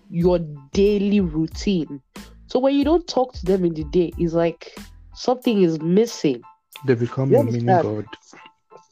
[0.09, 0.39] your
[0.73, 2.01] daily routine
[2.47, 4.75] so when you don't talk to them in the day it's like
[5.13, 6.41] something is missing
[6.85, 8.05] They become You your mini god.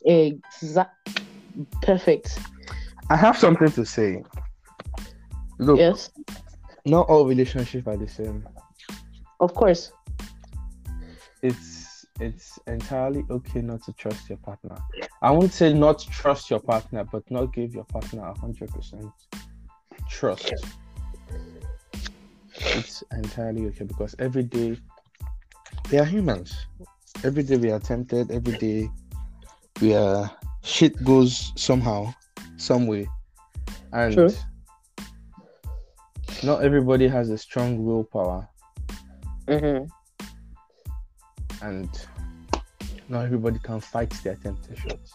[0.06, 0.94] exact
[1.82, 2.38] perfect
[3.10, 4.22] I have something to say.
[5.60, 6.10] Look, yes
[6.86, 8.46] not all relationships are the same.
[9.40, 9.92] of course
[11.42, 11.77] It's
[12.20, 14.78] it's entirely okay not to trust your partner.
[15.22, 19.12] I won't say not trust your partner, but not give your partner a hundred percent
[20.10, 20.54] trust.
[22.76, 24.78] It's entirely okay because every day
[25.92, 26.56] we are humans.
[27.24, 28.32] Every day we are tempted.
[28.32, 28.90] Every day
[29.82, 30.30] we are
[30.64, 32.14] shit goes somehow,
[32.58, 33.08] some way,
[33.94, 34.34] and True.
[36.44, 38.48] not everybody has a strong willpower.
[39.48, 39.86] hmm
[41.62, 41.90] and
[43.10, 45.14] not everybody can fight their temptations.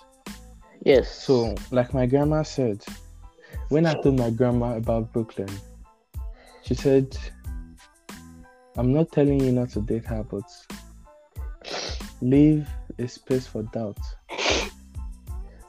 [0.84, 2.84] yes So, like my grandma said,
[3.68, 5.48] when I told my grandma about Brooklyn,
[6.62, 7.16] she said,
[8.76, 10.44] I'm not telling you not to date her, but
[12.20, 12.68] leave
[12.98, 13.98] a space for doubt.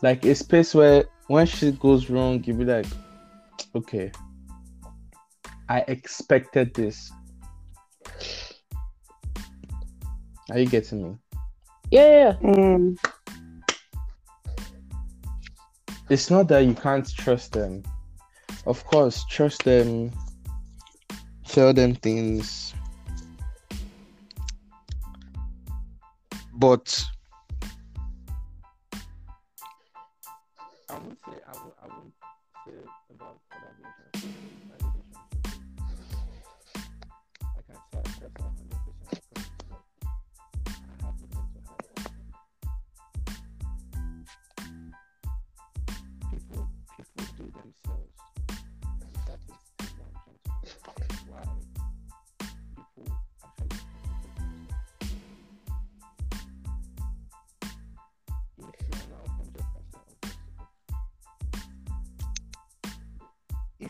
[0.01, 2.85] Like a space where when shit goes wrong, you'll be like,
[3.75, 4.11] okay,
[5.69, 7.11] I expected this.
[10.51, 11.17] Are you getting me?
[11.91, 12.51] yeah yeah, yeah.
[12.51, 12.97] Mm.
[16.09, 17.83] it's not that you can't trust them.
[18.65, 20.11] Of course, trust them,
[21.47, 22.73] tell them things.
[26.55, 27.03] But
[30.89, 31.72] I won't say I won't,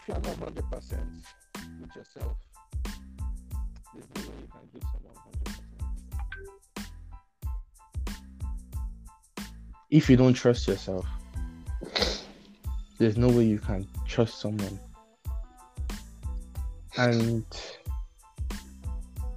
[0.07, 1.01] if if you're not hundred percent
[1.79, 2.37] with yourself,
[3.93, 5.69] there's no way you can give someone hundred percent.
[9.89, 11.05] If you don't trust yourself,
[12.97, 14.79] there's no way you can trust someone.
[16.97, 17.45] And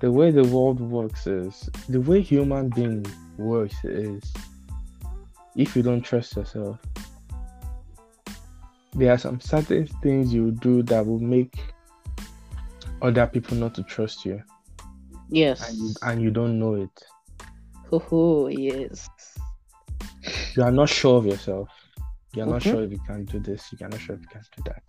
[0.01, 3.07] the way the world works is the way human being
[3.39, 4.33] works is
[5.55, 6.79] if you don't trust yourself,
[8.97, 11.55] there are some certain things you do that will make
[13.03, 14.43] other people not to trust you
[15.29, 17.03] yes and you, and you don't know it.
[17.93, 19.09] oh yes
[20.57, 21.68] You are not sure of yourself.
[22.35, 22.71] You are not Mhm.
[22.71, 23.71] sure if you can do this.
[23.73, 24.83] You are not sure if you can do that.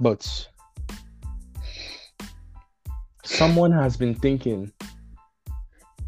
[0.00, 0.48] But
[3.24, 4.72] someone has been thinking,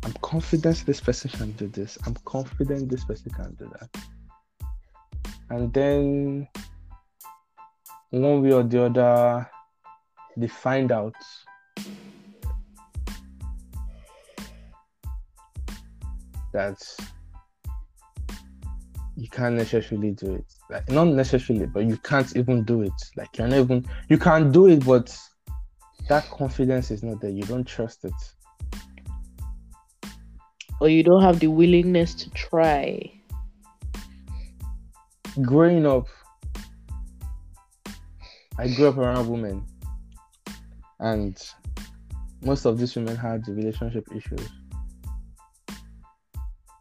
[0.02, 1.96] I'm confident this person can do this.
[2.06, 3.90] I'm confident this person can do that.
[5.54, 6.48] And then
[8.10, 9.48] one way or the other,
[10.36, 11.14] they find out
[16.52, 16.82] that
[19.16, 20.44] you can't necessarily do it.
[20.68, 22.92] Like not necessarily, but you can't even do it.
[23.16, 25.16] Like you're not even you can't do it, but
[26.08, 27.30] that confidence is not there.
[27.30, 28.12] You don't trust it.
[30.80, 33.10] or you don't have the willingness to try
[35.42, 36.06] Growing up,
[38.56, 39.66] I grew up around women,
[41.00, 41.36] and
[42.40, 44.48] most of these women had relationship issues.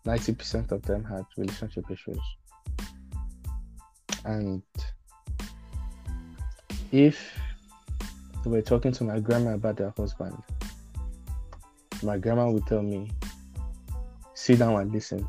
[0.06, 2.20] Ninety percent of them had relationship issues,
[4.24, 4.62] and
[6.92, 7.36] if
[8.44, 10.38] they were talking to my grandma about their husband,
[12.04, 13.10] my grandma would tell me,
[14.36, 15.28] "Sit down and listen."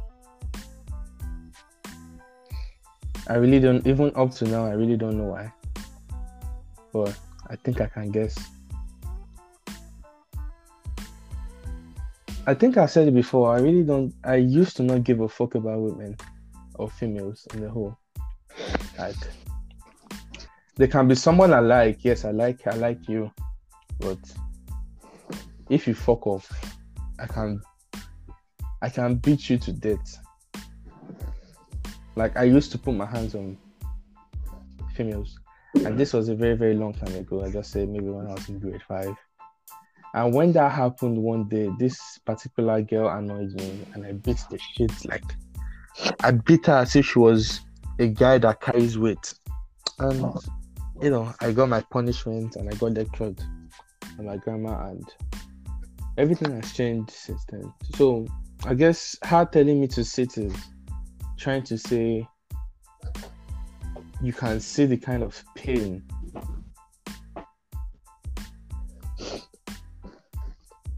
[3.26, 4.66] I really don't even up to now.
[4.66, 5.52] I really don't know why,
[6.92, 7.16] but
[7.48, 8.36] I think I can guess.
[12.46, 13.54] I think I said it before.
[13.54, 14.14] I really don't.
[14.24, 16.16] I used to not give a fuck about women
[16.74, 17.96] or females in the whole.
[18.98, 19.16] Like,
[20.76, 22.04] there can be someone I like.
[22.04, 22.66] Yes, I like.
[22.66, 23.32] I like you,
[24.00, 24.18] but
[25.70, 26.50] if you fuck off,
[27.18, 27.62] I can.
[28.82, 30.18] I can beat you to death.
[32.16, 33.58] Like I used to put my hands on
[34.94, 35.38] females,
[35.74, 37.44] and this was a very very long time ago.
[37.44, 39.14] I just said maybe when I was in grade five.
[40.14, 44.58] And when that happened one day, this particular girl annoyed me, and I beat the
[44.58, 45.24] shit like
[46.20, 47.60] I beat her as if she was
[47.98, 49.34] a guy that carries weight.
[49.98, 50.34] And
[51.00, 53.40] you know, I got my punishment and I got lectured
[54.16, 55.04] by my grandma and
[56.16, 57.72] everything has changed since then.
[57.96, 58.26] So
[58.64, 60.54] I guess her telling me to sit is
[61.36, 62.26] trying to say
[64.22, 66.02] you can see the kind of pain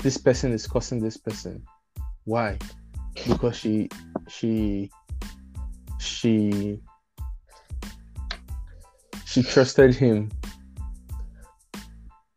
[0.06, 1.64] this person is causing this person.
[2.24, 2.58] Why?
[3.26, 3.88] Because she
[4.28, 4.90] she
[5.98, 6.80] she
[9.24, 10.30] she trusted him.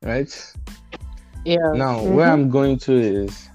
[0.02, 0.54] Right?
[1.46, 1.58] Yeah.
[1.74, 2.34] Now where Mhm.
[2.34, 3.49] I'm going to is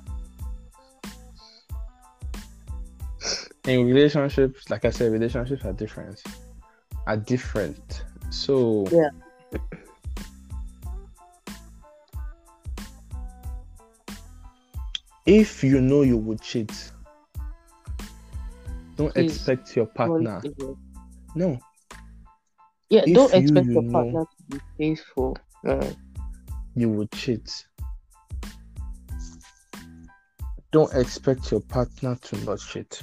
[3.67, 6.23] in relationships, like I said, relationships are different.
[7.07, 8.05] Are different.
[8.31, 9.11] So Yeah.
[15.27, 16.93] if you know you would cheat,
[18.97, 20.41] don't Please, expect your partner.
[20.43, 20.77] Don't do it.
[21.37, 21.59] No,
[22.91, 25.37] Yeah, If don't you- expect you your know- partner to be faithful.
[26.77, 27.67] You would cheat.
[30.71, 33.03] Don't expect your partner to not cheat.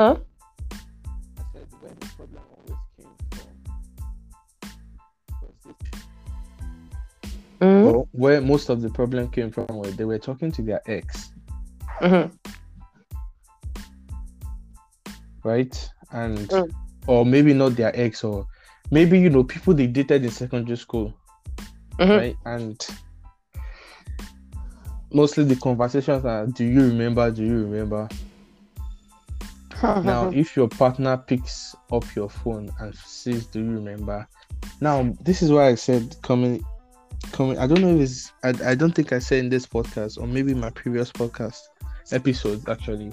[0.00, 0.16] Huh?
[7.60, 7.84] Mm-hmm.
[7.84, 11.30] Well, where most of the problem came from was they were talking to their ex,
[12.00, 12.34] Mm-hmm.
[15.44, 15.90] right?
[16.12, 16.70] And Mm.
[17.06, 18.46] or maybe not their ex, or
[18.90, 21.12] maybe you know people they dated in secondary school,
[21.98, 22.16] Mhm.
[22.16, 22.36] right?
[22.46, 22.86] And
[25.12, 27.30] mostly the conversations are, "Do you remember?
[27.30, 28.08] Do you remember?"
[29.82, 34.26] Now if your partner picks up your phone and says do you remember?
[34.80, 36.64] Now this is why i said coming
[37.32, 40.18] coming i don't know if it's I, I don't think i said in this podcast
[40.18, 41.60] or maybe my previous podcast
[42.12, 43.12] episodes actually.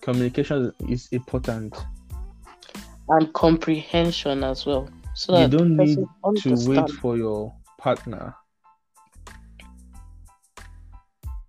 [0.00, 1.76] Communication is important.
[3.08, 4.88] And comprehension as well.
[5.14, 5.98] So you that don't need
[6.42, 8.34] to wait for your partner.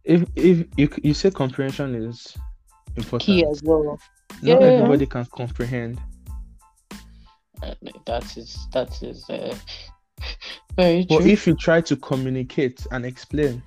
[0.03, 2.35] If if you, you say comprehension is
[2.95, 3.23] important.
[3.23, 3.99] Key as well.
[4.41, 4.67] Not Yeah.
[4.67, 5.99] everybody can comprehend
[7.61, 7.73] Uh,
[8.05, 9.53] That is that is uh,
[10.77, 11.27] very But true.
[11.31, 13.61] if you try to communicate and explain,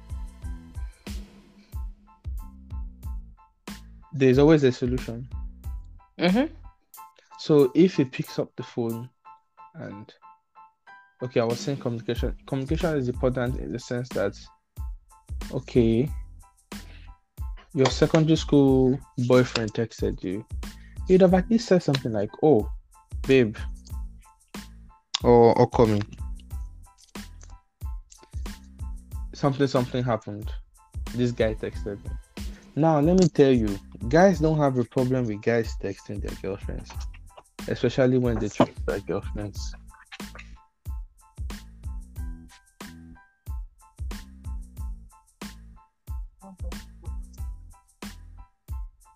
[4.15, 5.29] there's always a solution.
[6.19, 6.51] Mhm.
[7.39, 9.09] So if he picks up the phone
[9.75, 10.13] and
[11.23, 12.37] okay, I was saying communication.
[12.47, 14.35] Communication is important in the sense that
[15.53, 16.09] okay,
[17.75, 20.45] your secondary school boyfriend texted you.
[21.09, 22.71] You'd have at least said something like, "Oh,
[23.27, 23.57] babe,"
[25.23, 26.03] or "or coming."
[29.35, 30.51] Something something happened.
[31.15, 32.11] This guy texted me.
[32.77, 33.79] Now let me tell you,
[34.09, 36.91] guys don't have a problem with guys texting their girlfriends,
[37.69, 39.75] especially when they treat their girlfriends.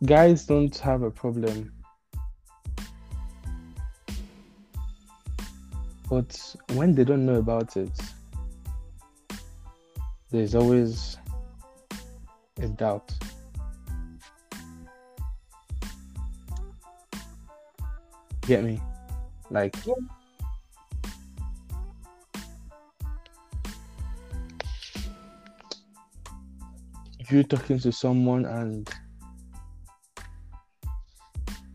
[0.06, 1.72] Guys don't have a problem.
[6.08, 7.90] But when they don't know about it,
[10.30, 11.18] there's always
[12.60, 13.12] a doubt.
[18.42, 18.80] Get me?
[19.50, 19.94] Like, Yeah.
[27.28, 28.88] you talking to someone and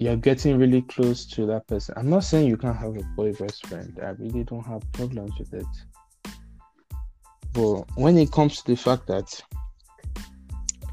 [0.02, 1.94] you're getting really close to that person.
[1.96, 4.00] I'm not saying you can't have a boy best friend.
[4.02, 6.34] I really don't have problems with it.
[7.54, 9.40] But when it comes to the fact that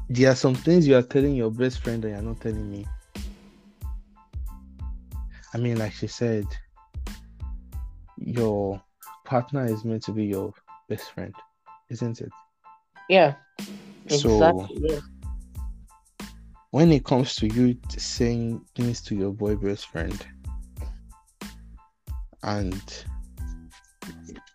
[0.09, 2.85] there are some things you are telling your best friend that you're not telling me.
[5.55, 6.45] I mean, like she said,
[8.15, 8.79] your
[9.25, 10.53] partner is meant to be your
[10.87, 11.33] best friend,
[11.89, 12.29] isn't it?
[13.09, 13.33] Yeah.
[14.09, 14.77] So- Exactly.
[14.87, 15.01] yes.
[16.71, 20.25] When it comes to you saying things to your boy best friend
[22.43, 23.05] and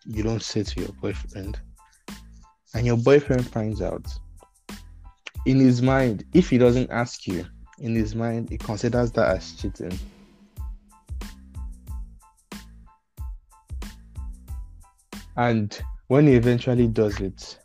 [0.07, 1.59] you don't say to your boyfriend
[2.74, 4.07] and your boyfriend finds out
[5.47, 7.45] in his mind if he doesn't ask you
[7.81, 9.99] in his mind he considers that as cheating.
[15.36, 15.77] And
[16.07, 17.59] when he eventually does it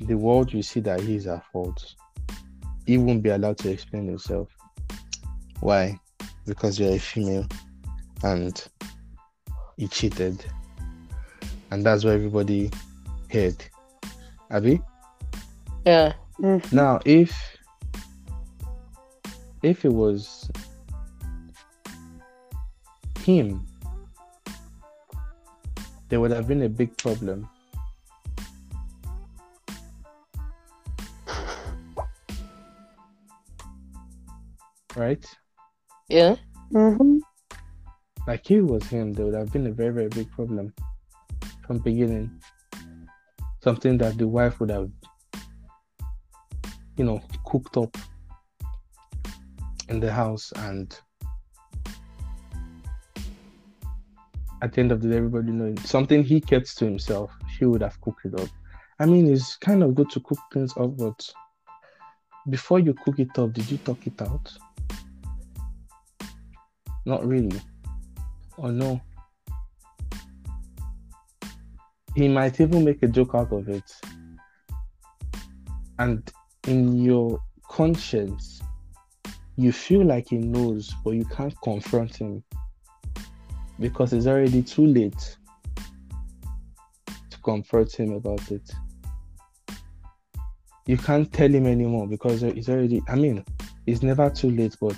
[0.00, 1.96] the world will see that he is at fault
[2.88, 4.48] he won't be allowed to explain himself.
[5.60, 6.00] Why?
[6.46, 7.46] Because you're a female
[8.22, 8.66] and
[9.76, 10.42] he cheated.
[11.70, 12.70] And that's what everybody
[13.30, 13.62] heard.
[14.50, 14.80] Abby?
[15.84, 16.14] Yeah.
[16.40, 16.72] Mm.
[16.72, 17.58] Now if
[19.62, 20.50] if it was
[23.22, 23.66] him,
[26.08, 27.50] there would have been a big problem.
[34.98, 35.24] Right?
[36.08, 36.34] Yeah.
[36.72, 37.18] Mm-hmm.
[38.26, 40.74] like if it was him, there would have been a very, very big problem
[41.66, 42.30] from beginning.
[43.62, 44.90] Something that the wife would have,
[46.96, 47.96] you know, cooked up
[49.88, 50.98] in the house, and
[54.62, 57.82] at the end of the day, everybody knowing something he kept to himself, he would
[57.82, 58.48] have cooked it up.
[58.98, 61.32] I mean, it's kind of good to cook things up, but
[62.50, 64.52] before you cook it up, did you talk it out?
[67.08, 67.58] Not really.
[68.58, 69.00] Or no?
[72.14, 73.90] He might even make a joke out of it.
[75.98, 76.30] And
[76.66, 78.60] in your conscience,
[79.56, 82.44] you feel like he knows, but you can't confront him
[83.80, 85.38] because it's already too late
[87.06, 88.70] to confront him about it.
[90.84, 93.46] You can't tell him anymore because it's already, I mean,
[93.86, 94.96] it's never too late, but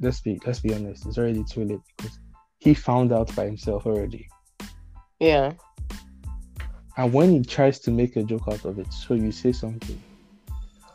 [0.00, 2.18] let's be let's be honest, it's already too late because
[2.58, 4.28] he found out by himself already.
[5.20, 5.52] Yeah.
[6.96, 10.02] And when he tries to make a joke out of it, so you say something,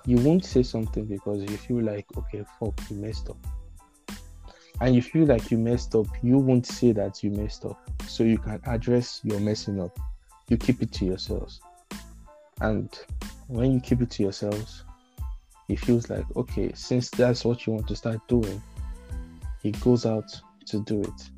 [0.05, 3.37] you won't say something because you feel like, okay, fuck, you messed up.
[4.79, 7.79] And you feel like you messed up, you won't say that you messed up.
[8.07, 9.97] So you can address your messing up.
[10.49, 11.61] You keep it to yourselves.
[12.61, 12.89] And
[13.47, 14.83] when you keep it to yourselves,
[15.69, 18.61] it feels like, okay, since that's what you want to start doing,
[19.61, 20.29] he goes out
[20.67, 21.29] to do it.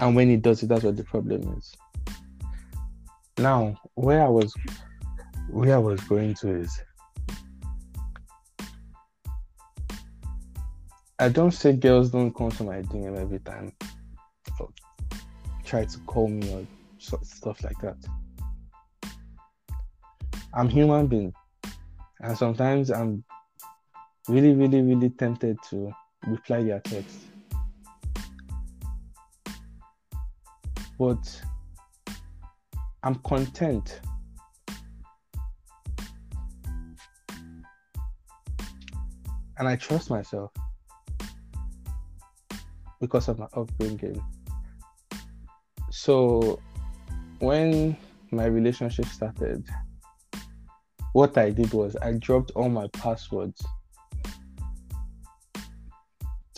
[0.00, 1.76] And when he does it, that's what the problem is.
[3.38, 4.54] Now, where I was
[5.50, 6.80] where I was going to is
[11.18, 13.72] I don't say girls don't come to my DM every time
[14.58, 14.68] or
[15.64, 16.66] try to call me or
[16.98, 17.96] stuff like that.
[20.54, 21.32] I'm human being,
[22.20, 23.24] and sometimes I'm
[24.28, 25.92] really, really, really tempted to
[26.26, 27.16] reply their text.
[30.98, 31.42] But
[33.02, 34.00] I'm content.
[39.58, 40.50] And I trust myself
[43.00, 44.22] because of my upbringing.
[45.90, 46.60] So
[47.40, 47.96] when
[48.30, 49.64] my relationship started,
[51.12, 53.64] what I did was I dropped all my passwords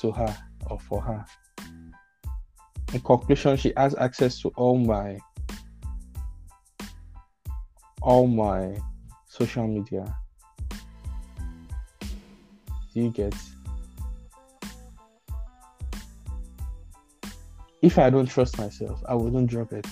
[0.04, 0.36] to her
[0.66, 1.24] or for her.
[2.92, 5.18] In conclusion, she has access to all my
[8.02, 8.76] all my
[9.26, 10.14] social media.
[12.92, 13.34] Do you get?
[17.80, 19.86] If I don't trust myself, I wouldn't drop it.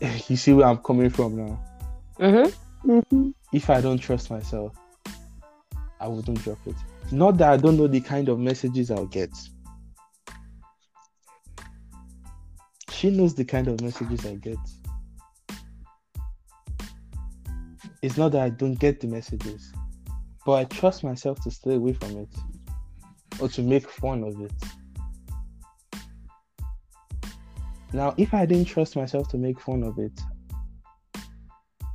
[0.28, 1.64] you see where I'm coming from now.
[2.18, 2.61] Mm-hmm.
[2.84, 3.30] Mm-hmm.
[3.52, 4.76] If I don't trust myself,
[6.00, 6.74] I wouldn't drop it.
[7.12, 9.30] Not that I don't know the kind of messages I'll get.
[12.90, 14.58] She knows the kind of messages I get.
[18.02, 19.72] It's not that I don't get the messages,
[20.44, 22.28] but I trust myself to stay away from it
[23.40, 24.52] or to make fun of it.
[27.92, 30.18] Now, if I didn't trust myself to make fun of it,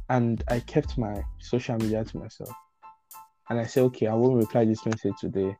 [0.09, 2.51] and I kept my social media to myself,
[3.49, 5.55] and I say, okay, I won't reply this message today.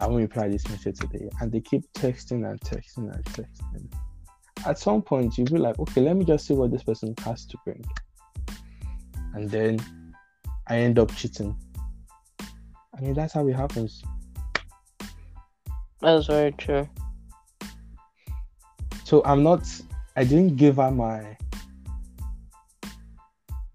[0.00, 1.28] I won't reply this message today.
[1.40, 3.92] And they keep texting and texting and texting.
[4.66, 7.44] At some point, you'll be like, okay, let me just see what this person has
[7.46, 7.84] to bring.
[9.34, 9.78] And then
[10.68, 11.54] I end up cheating.
[12.40, 14.02] I mean, that's how it happens.
[16.00, 16.88] That's very true.
[19.04, 19.66] So I'm not,
[20.16, 21.36] I didn't give her my,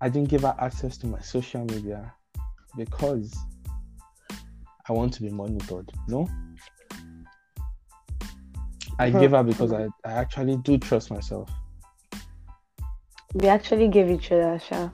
[0.05, 2.13] I didn't give her access to my social media
[2.77, 3.35] because
[4.87, 5.91] I want to be monitored.
[6.07, 6.29] No?
[8.99, 11.49] I give her because I, I actually do trust myself.
[13.33, 14.93] We actually gave each other a shot.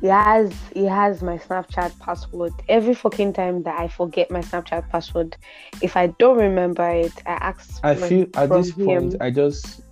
[0.00, 2.52] He has he has my Snapchat password.
[2.68, 5.36] Every fucking time that I forget my Snapchat password,
[5.80, 7.78] if I don't remember it, I ask.
[7.84, 9.14] I feel at this point.
[9.20, 9.82] I just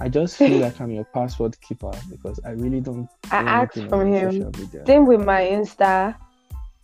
[0.00, 4.06] I just feel like I'm your password keeper because I really don't I ask from
[4.06, 4.50] him.
[4.86, 6.16] Same with my Insta.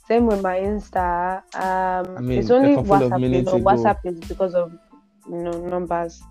[0.06, 1.42] Same with my Insta.
[1.56, 3.20] Um, I mean, it's only WhatsApp.
[3.22, 4.70] You know, WhatsApp is because of
[5.30, 6.22] you know numbers.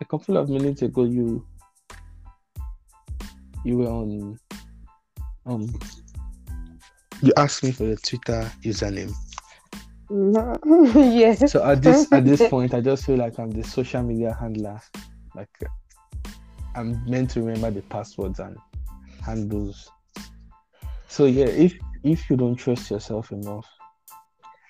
[0.00, 1.46] A couple of minutes ago you
[3.64, 4.36] you were on
[5.46, 5.72] um
[7.22, 9.14] you asked me for your Twitter username.
[11.14, 11.52] yes.
[11.52, 14.80] So at this at this point I just feel like I'm the social media handler.
[15.34, 15.50] Like
[16.74, 18.56] I'm meant to remember the passwords and
[19.24, 19.90] handles.
[21.08, 23.66] So yeah, if if you don't trust yourself enough,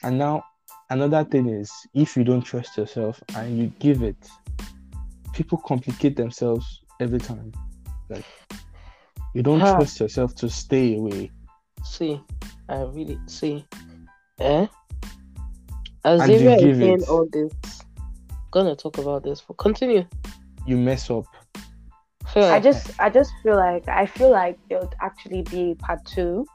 [0.03, 0.45] and now
[0.91, 4.17] another thing is if you don't trust yourself and you give it,
[5.33, 7.53] people complicate themselves every time.
[8.09, 8.25] Like
[9.35, 9.77] you don't Huh.
[9.77, 11.31] trust yourself to stay away.
[11.85, 12.21] See,
[12.69, 13.65] I really see.
[14.41, 14.67] Eh?
[16.05, 17.09] And is give saying it.
[17.09, 17.53] all this.
[18.51, 19.41] Gonna talk about this.
[19.41, 20.05] But continue.
[20.67, 21.25] You mess up.
[22.33, 25.75] Feel I like- just I just feel like I feel like there would actually be
[25.75, 26.47] part two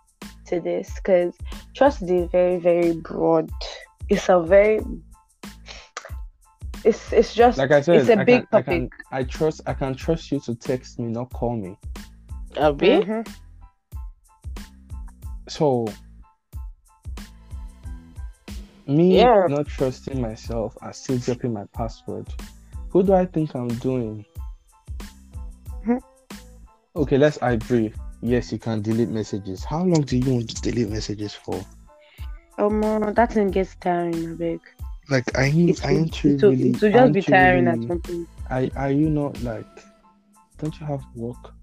[0.48, 1.36] to this because
[1.76, 3.50] trust is very very broad.
[4.10, 4.80] It's a very
[6.86, 8.66] it's it's just Like I said, it's a I big can, I topic.
[8.66, 11.78] can I trust I can trust you to text me, not call me.
[12.58, 12.88] Abi?
[13.02, 13.28] Mhm.
[15.50, 15.86] So
[18.88, 19.46] me Yeah.
[19.50, 22.28] not trusting myself I still dropping my password.
[22.89, 24.26] Who do I think I'm doing?
[25.85, 25.99] Mhm.
[26.95, 27.93] Okay, let's I agree.
[28.22, 29.64] Yes, you can delete messages.
[29.64, 31.64] How long do you want to delete messages for?
[32.57, 34.59] Oh no, that thing gets tiring, I beg.
[35.09, 36.69] Like, I need, It aren't will you really?
[36.72, 38.27] it will just be tiring at really- some point.
[38.49, 39.68] Are, are you not like?
[40.57, 41.53] Don't you have work?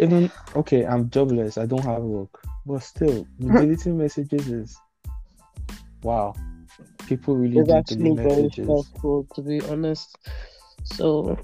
[0.00, 1.58] Even okay, I'm jobless.
[1.58, 4.76] I don't have work, but still, deleting messages is
[6.02, 6.34] wow.
[7.06, 10.16] People really It's actually very stressful, to be honest.
[10.84, 11.38] So,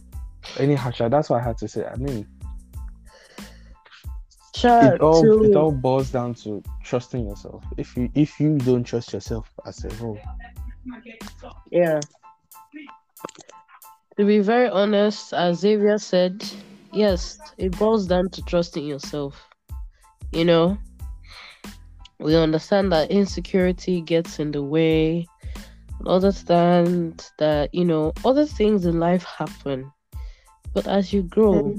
[0.58, 1.84] Anyhow, Sha, that's what I had to say.
[1.86, 2.26] I mean,
[4.54, 7.64] Sha, it all it all boils down to trusting yourself.
[7.76, 10.18] If you if you don't trust yourself as a whole,
[11.70, 12.00] Yeah.
[14.16, 16.44] To be very honest, as Xavier said,
[16.92, 19.42] yes, it boils down to trusting yourself.
[20.30, 20.78] You know,
[22.18, 25.26] we understand that insecurity gets in the way,
[26.06, 29.90] understand that, you know, other things in life happen.
[30.72, 31.76] But as you grow,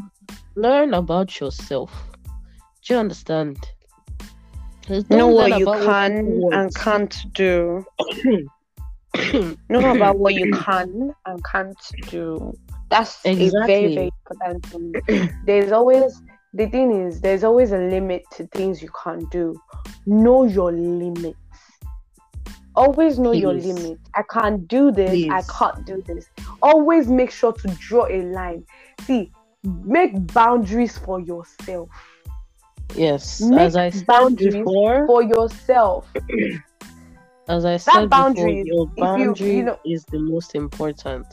[0.55, 1.91] learn about yourself.
[2.83, 3.57] Do you understand?
[5.09, 7.85] Know what you can people and can't do.
[9.69, 11.77] know about what you can and can't
[12.09, 12.53] do.
[12.89, 13.95] That's a very, Exactly.
[13.95, 15.29] very important thing.
[15.45, 16.21] There's always
[16.55, 19.59] the thing is there's always a limit to things you can't do.
[20.05, 21.37] Know your limits.
[22.75, 23.67] Always know your Please.
[23.73, 23.99] limit.
[24.15, 25.29] I can't do this.
[25.29, 26.27] I can't do this.
[26.61, 28.65] Always make sure to draw a line.
[29.05, 29.31] See,
[29.63, 31.89] make boundaries for yourself.
[32.95, 36.07] Yes, Make as I said before, For yourself.
[37.49, 41.25] as I said before, your if you- boundary you know- is the most important.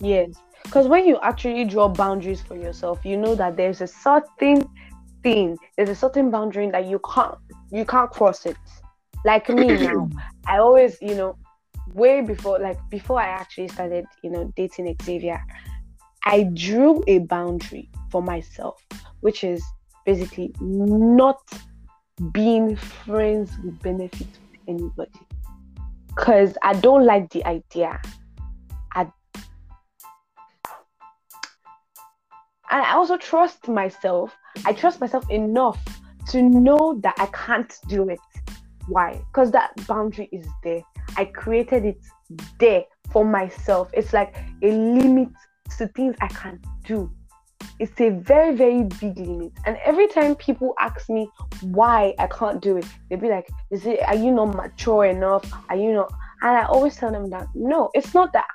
[0.00, 0.28] Yes,
[0.66, 4.68] because when you actually draw boundaries for yourself, you know that there's a certain
[5.22, 7.38] thing, there's a certain boundary that you can't
[7.70, 8.56] you can't cross it.
[9.24, 10.10] Like me now,
[10.44, 11.38] I always, you know,
[11.94, 15.40] way before like before I actually started, you know, dating Xavier,
[16.24, 18.84] I drew a boundary for myself,
[19.20, 19.62] which is
[20.04, 21.38] basically not
[22.32, 25.20] being friends with benefits with anybody.
[26.16, 28.00] Cause I don't like the idea
[32.70, 34.36] and I also trust myself.
[34.64, 35.78] I trust myself enough
[36.30, 38.18] to know that I can't do it.
[38.88, 39.20] Why?
[39.28, 40.82] Because that boundary is there.
[41.16, 41.98] I created it
[42.58, 43.90] there for myself.
[43.92, 45.28] It's like a limit
[45.78, 47.10] to things I can't do.
[47.78, 49.52] it's a very, very big limit.
[49.64, 51.28] And every time people ask me
[51.62, 55.44] why I can't do it, they'll be like, Is it are you not mature enough?
[55.68, 56.12] Are you not
[56.42, 58.46] and I always tell them that no, it's not that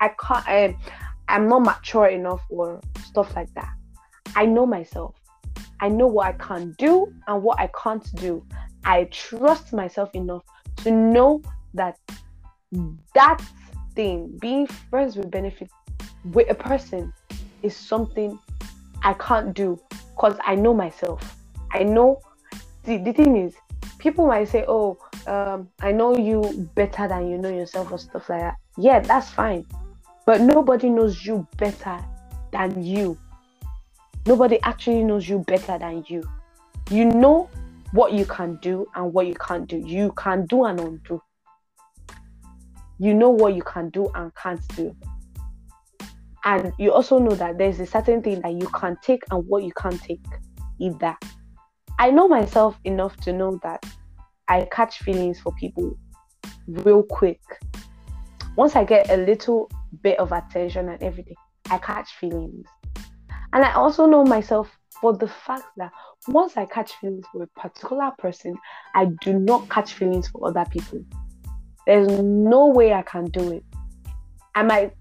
[0.00, 0.80] I can't um,
[1.28, 3.72] I'm not mature enough or stuff like that.
[4.34, 5.14] I know myself.
[5.80, 8.44] I know what I can do and what I can't do.
[8.84, 10.44] I trust myself enough
[10.78, 11.42] to know
[11.74, 11.98] that
[13.14, 13.42] that
[13.94, 15.70] thing, being friends with benefit
[16.32, 17.12] with a person,
[17.62, 18.38] is something
[19.02, 19.78] I can't do
[20.14, 21.36] because I know myself.
[21.72, 22.20] I know
[22.84, 23.54] the, the thing is,
[23.98, 28.28] people might say, Oh, um, I know you better than you know yourself or stuff
[28.28, 28.54] like that.
[28.78, 29.66] Yeah, that's fine.
[30.26, 32.04] But nobody knows you better
[32.52, 33.16] than you.
[34.26, 36.28] Nobody actually knows you better than you.
[36.90, 37.48] You know
[37.92, 39.78] what you can do and what you can't do.
[39.78, 41.22] You can do and undo.
[42.98, 44.96] You know what you can do and can't do.
[46.44, 49.62] And you also know that there's a certain thing that you can take and what
[49.62, 50.24] you can't take
[50.80, 51.16] either.
[51.98, 53.84] I know myself enough to know that
[54.48, 55.96] I catch feelings for people
[56.66, 57.40] real quick.
[58.56, 59.70] Once I get a little
[60.02, 61.36] bit of attention and everything,
[61.70, 62.66] I catch feelings.
[63.52, 65.92] And I also know myself for the fact that
[66.28, 68.56] once I catch feelings for a particular person,
[68.94, 71.04] I do not catch feelings for other people.
[71.86, 73.64] There's no way I can do it.
[74.54, 74.92] I might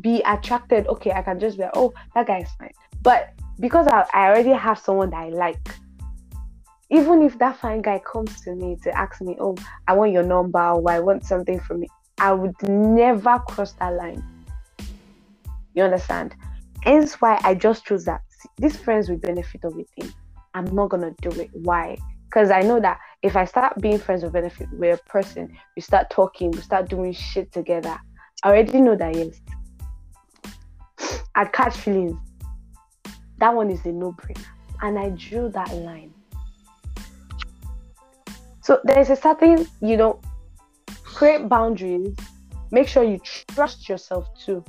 [0.00, 2.72] be attracted, okay, I can just be like, oh, that guy is fine.
[3.02, 5.74] But because I, I already have someone that I like,
[6.90, 10.22] even if that fine guy comes to me to ask me, oh, I want your
[10.22, 11.88] number or I want something from me,
[12.20, 14.22] I would never cross that line.
[15.74, 16.34] You understand?
[16.82, 18.20] Hence why I just chose that.
[18.58, 20.12] These friends will benefit of it.
[20.54, 21.50] I'm not gonna do it.
[21.52, 21.96] Why?
[22.24, 25.82] Because I know that if I start being friends with benefit with a person, we
[25.82, 27.98] start talking, we start doing shit together.
[28.42, 29.40] I already know that yes.
[31.34, 32.18] I'd catch feelings.
[33.38, 34.44] That one is a no-brainer.
[34.82, 36.12] And I drew that line.
[38.62, 40.20] So there's a certain, you know,
[41.20, 42.16] create boundaries.
[42.70, 44.64] Make sure you trust yourself too.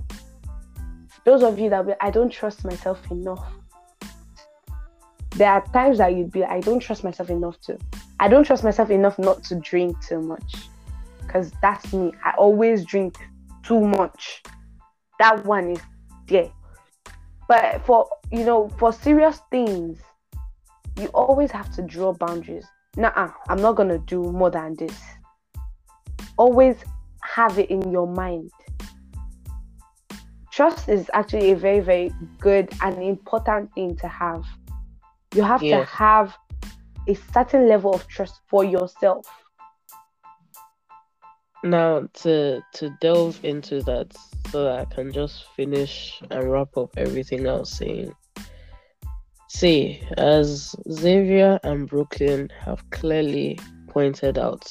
[1.24, 3.54] Those of you that I don't trust myself enough.
[5.38, 7.78] There are times that you'd be, I don't trust myself enough to.
[8.20, 10.56] I don't trust myself enough not to drink too much.
[11.22, 12.12] Because that's me.
[12.26, 13.16] I always drink
[13.64, 14.44] too much.
[15.20, 15.80] That one is
[16.28, 16.52] there.
[17.48, 20.00] But for you know, for serious things,
[21.00, 22.66] you always have to draw boundaries
[22.98, 25.00] nah, I'm not gonna do more than this.
[26.42, 26.78] Always
[27.22, 28.50] have it in your mind.
[30.52, 34.44] Trust is actually a very, very good and important thing to have.
[35.36, 35.88] You have yes.
[35.88, 36.36] to have
[37.08, 39.28] a certain level of trust for yourself.
[41.64, 44.08] Now to to delve into that
[44.50, 48.16] so that I can just finish and wrap up everything I was saying.
[49.48, 53.60] See, as Xavier and Brooklyn have clearly
[53.90, 54.66] pointed out,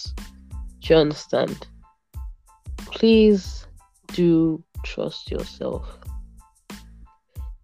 [0.81, 1.67] do you understand?
[2.77, 3.67] Please
[4.09, 5.99] do trust yourself.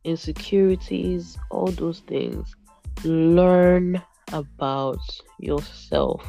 [0.04, 2.54] Insecurities, all those things.
[3.04, 4.02] Learn
[4.32, 5.00] about
[5.38, 6.24] yourself.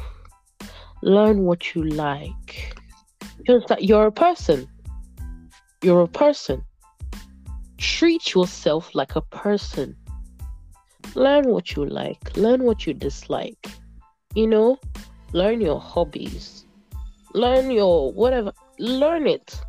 [1.02, 2.76] Learn what you like.
[3.46, 4.68] Just that you're a person.
[5.82, 6.64] You're a person.
[7.76, 9.96] Treat yourself like a person
[11.14, 13.66] learn what you like, learn what you dislike.
[14.34, 14.78] You know,
[15.32, 16.66] learn your hobbies,
[17.38, 19.60] learn your whatever, learn it.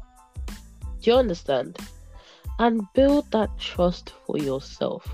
[1.02, 1.78] Do you understand?
[2.58, 5.08] And build that trust for yourself.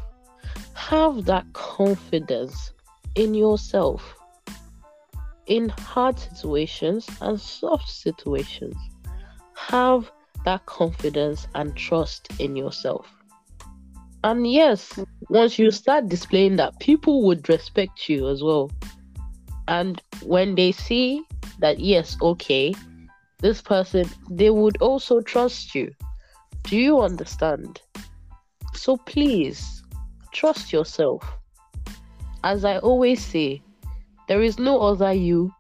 [0.74, 2.72] Have that confidence
[3.16, 4.16] in yourself
[5.48, 8.76] in hard situations and soft situations.
[9.56, 10.12] Have
[10.44, 13.08] that confidence and trust in yourself.
[14.24, 15.00] And yes,
[15.30, 18.72] once you start displaying that, people would respect you as well.
[19.68, 21.24] And when they see
[21.60, 22.74] that, yes, okay,
[23.40, 25.92] this person, they would also trust you.
[26.64, 27.82] Do you understand?
[28.74, 29.84] So please
[30.32, 31.24] trust yourself.
[32.44, 33.62] As I always say,
[34.28, 35.52] there is no other you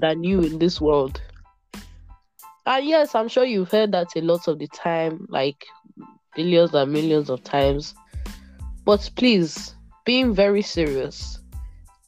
[0.00, 1.20] than you in this world.
[2.66, 5.64] And yes, I'm sure you've heard that a lot of the time, like
[6.36, 7.94] billions and millions of times.
[8.84, 9.74] But please,
[10.04, 11.39] being very serious,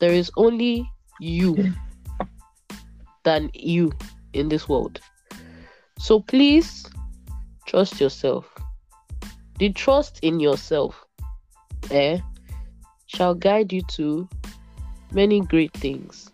[0.02, 1.72] there is only you
[3.22, 3.92] than you
[4.32, 4.98] in this world.
[5.96, 6.84] So please
[7.66, 8.52] trust yourself.
[9.60, 11.06] The trust in yourself
[11.92, 12.18] eh,
[13.06, 14.28] shall guide you to
[15.12, 16.32] many great things.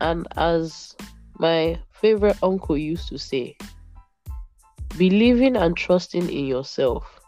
[0.00, 0.96] And as
[1.38, 3.56] my favorite uncle used to say,
[4.98, 7.20] Believing and trusting in yourself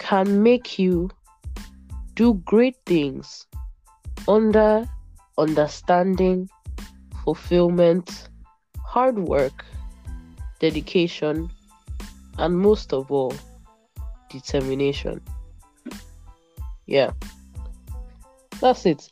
[0.00, 1.10] can make you
[2.16, 3.46] do great things
[4.30, 4.88] under
[5.38, 6.48] understanding,
[7.24, 8.28] fulfillment,
[8.78, 9.64] hard work,
[10.60, 11.50] dedication,
[12.38, 13.34] and most of all,
[14.30, 15.20] determination.
[16.86, 17.10] Yeah.
[18.60, 19.10] That's it.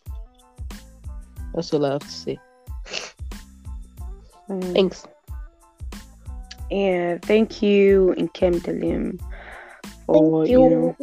[1.53, 2.39] That's all I have to say.
[4.49, 4.73] Mm.
[4.73, 5.07] Thanks.
[6.71, 9.21] Yeah, thank you, Nkemdilim,
[10.07, 10.71] for you.
[10.71, 10.97] know.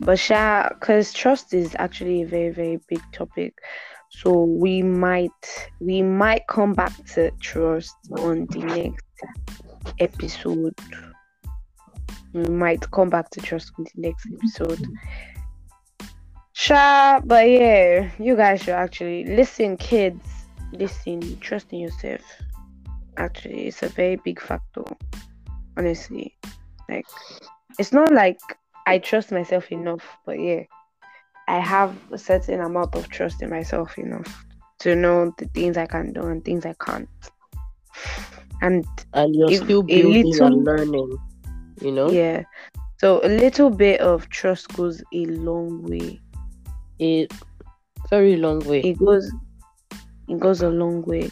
[0.00, 3.54] But Sha, because trust is actually a very, very big topic.
[4.10, 9.04] So we might we might come back to trust on the next
[10.00, 10.74] episode.
[12.32, 14.86] We might come back to trust on the next episode.
[16.52, 20.26] Sure, but yeah, you guys should actually listen, kids.
[20.72, 22.20] Listen, trust in yourself.
[23.16, 24.84] Actually, it's a very big factor.
[25.76, 26.36] Honestly,
[26.88, 27.06] like
[27.78, 28.40] it's not like
[28.88, 30.62] I trust myself enough, but yeah,
[31.46, 34.44] I have a certain amount of trust in myself enough
[34.80, 37.08] to know the things I can do and things I can't.
[38.62, 41.18] And And you're If still building little- and learning.
[41.80, 42.10] You know?
[42.10, 42.42] yeah,
[42.98, 46.20] so a little bit of trust goes a long way.
[47.00, 47.28] A
[48.10, 48.80] very long way.
[48.80, 49.30] It goes,
[50.28, 51.28] it goes a long way.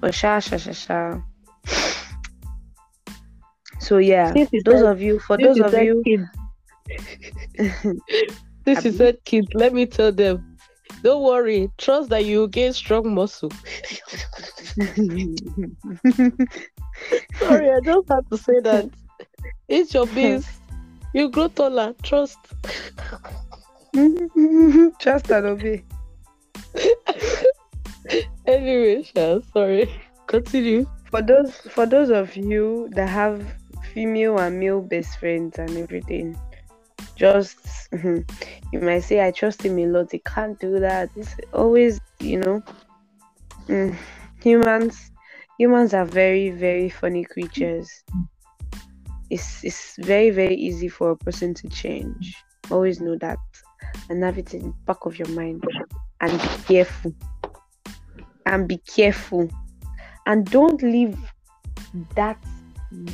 [0.00, 1.20] But sha sha sha sha.
[3.80, 4.32] So yeah,
[4.64, 6.24] those of you, for those of you, kids,
[8.64, 10.56] since is said kids, let me tell them.
[11.02, 11.70] Don't worry.
[11.78, 13.50] Trust that you will gain strong muscle.
[17.38, 18.88] Sorry, I just had to say that.
[19.68, 20.46] It's your biz.
[21.14, 21.94] You grow taller.
[22.02, 22.38] Trust.
[24.98, 25.84] trust and obey.
[28.46, 29.90] Anyway, Sha, sorry.
[30.26, 30.86] Continue.
[31.12, 33.44] for those for those of you that have
[33.92, 36.34] female and male best friends and everything
[37.16, 37.58] just
[37.92, 41.10] you might say i trust him a lot he can't do that.
[41.16, 42.62] It's always you know
[43.68, 43.96] mm,
[44.42, 45.10] humans
[45.58, 47.88] humans are very very funny creatures.
[49.30, 52.34] It's it's very very easy for a person to change.
[52.70, 53.38] Always know that
[54.08, 55.62] and have it in the back of your mind
[56.20, 57.14] and be careful.
[58.46, 59.48] And be careful.
[60.26, 61.16] And don't leave
[62.16, 62.42] that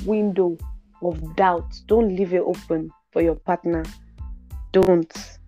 [0.05, 0.57] window
[1.03, 1.75] of doubt.
[1.87, 3.85] Don't leave it open for your partner
[4.73, 5.39] don't.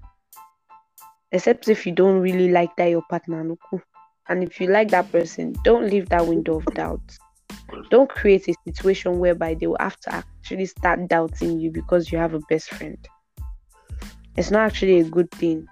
[1.32, 3.56] Except if you don't really like that your partner
[4.28, 7.00] and if you like that person don't leave that window of doubt.
[7.90, 12.18] Don't create a situation whereby they will have to actually start doubting you because you
[12.18, 12.98] have a best friend.
[14.36, 15.66] It's not actually a good thing.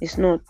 [0.00, 0.42] It's not.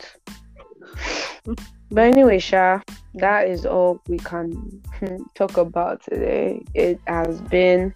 [1.91, 2.81] But anyway sha
[3.15, 4.53] that is all we can
[4.99, 6.63] hmm, talk about today.
[6.75, 7.95] It has been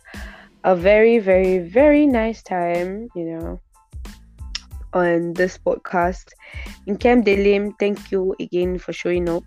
[0.64, 3.60] a very, very, very nice time, you know,
[4.93, 6.32] on this podcast.
[6.86, 9.44] Nkemdilim, thank you again for showing up.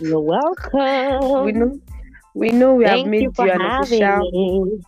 [0.00, 1.44] You're welcome.
[1.44, 1.80] We know
[2.34, 4.80] we know we have made you you an official me.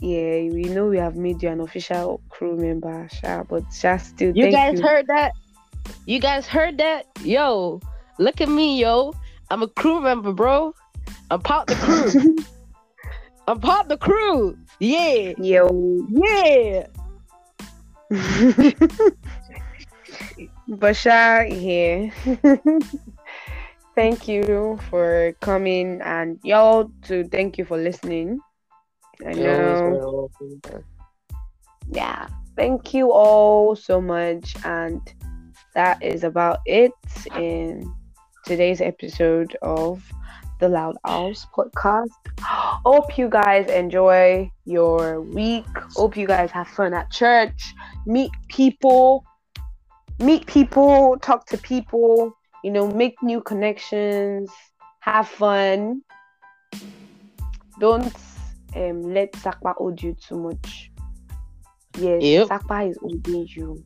[0.00, 4.36] yeah, we know we have made you an official crew member, Sha, but Sha still
[4.36, 4.82] You thank guys you.
[4.82, 5.32] heard that?
[6.06, 7.06] You guys heard that?
[7.24, 7.80] Yo,
[8.18, 9.14] look at me, yo.
[9.50, 10.74] I'm a crew member, bro.
[11.30, 12.36] I'm part of the crew.
[13.48, 14.56] I'm part of the crew.
[14.78, 15.32] Yeah.
[15.38, 16.06] Yo.
[16.08, 16.86] Yeah.
[20.68, 22.12] Basha here.
[23.94, 28.38] thank you for coming and y'all to thank you for listening.
[29.26, 30.30] I know.
[31.90, 32.28] Yeah.
[32.56, 34.54] Thank you all so much.
[34.64, 35.00] And
[35.74, 36.92] that is about it
[37.36, 37.92] in
[38.44, 40.02] today's episode of
[40.62, 42.14] the Loud Owls podcast.
[42.40, 45.66] Hope you guys enjoy your week.
[45.96, 47.74] Hope you guys have fun at church.
[48.06, 49.24] Meet people.
[50.20, 51.18] Meet people.
[51.20, 52.38] Talk to people.
[52.62, 54.48] You know, make new connections.
[55.00, 56.02] Have fun.
[57.80, 58.14] Don't
[58.76, 60.92] um, let Sakpa hold you too much.
[61.98, 62.48] Yes, Yep.
[62.48, 63.82] Sakpa is holding you,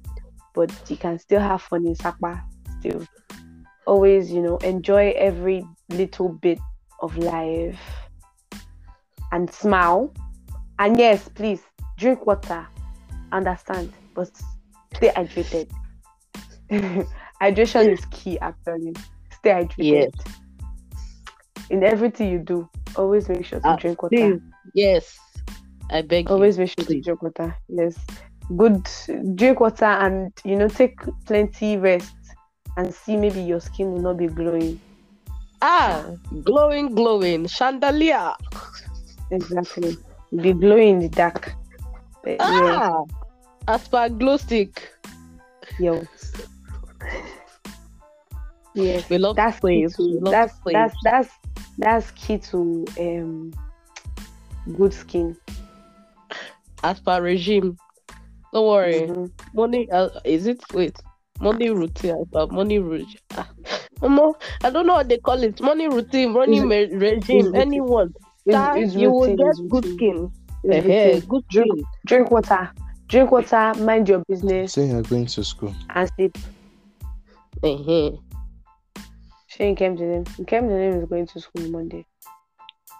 [0.55, 2.45] but you can still have fun in Sakpa.
[2.81, 3.03] Still,
[3.87, 6.59] always, you know, enjoy every little bit
[7.01, 7.81] of life
[9.33, 10.13] and smile.
[10.79, 11.63] And yes, please
[11.97, 12.67] drink water.
[13.33, 14.31] Understand, but
[14.95, 15.71] stay hydrated.
[17.43, 18.95] Hydration is key, actually.
[19.33, 19.75] Stay hydrated.
[19.79, 20.11] Yes.
[21.71, 24.17] In everything you do, always make sure to Ah, drink water.
[24.17, 24.41] Please.
[24.75, 25.19] Yes.
[25.91, 27.57] I beg Always make sure to drink water.
[27.69, 27.97] Yes.
[28.57, 28.89] Good.
[29.35, 32.16] Drink water and you know take plenty rest
[32.77, 34.81] and see maybe your skin will not be glowing.
[35.63, 36.05] Ah,
[36.45, 37.47] glowing, glowing.
[37.47, 38.35] Chandelier.
[39.31, 39.97] Exactly.
[40.35, 41.55] Be glowing in the dark.
[42.23, 43.03] But yeah, Ah,
[43.69, 44.93] as per glow stick,
[45.79, 46.03] yo.
[48.75, 51.31] Yes, we love that's key to that's that's that's
[51.79, 53.53] that's key to um
[54.77, 55.37] good skin.
[56.85, 57.79] as per regime.
[58.53, 59.01] Don't worry.
[59.09, 59.31] Mhm.
[59.55, 60.63] Money uh, is it?
[60.73, 60.97] Wait,
[61.41, 62.17] money routine.
[62.21, 63.19] As per money routine.
[63.37, 63.49] Ah,
[64.01, 65.61] Omo, I don't know what they call it.
[65.61, 68.13] Money routine, money Is- regime, is- anyone.
[68.47, 69.97] It's- Sir, it's you will get good routine.
[69.97, 70.31] skin.
[70.65, 71.85] It's Eh-heh, good Drink, skin.
[72.07, 72.71] drink water.
[73.09, 75.73] Drink water, mind your business, Say you're going to school.
[75.95, 76.37] and sleep.
[77.63, 78.11] Eh-heh.
[79.49, 80.25] Shane came to them.
[80.47, 82.05] Came to them is going to school Monday.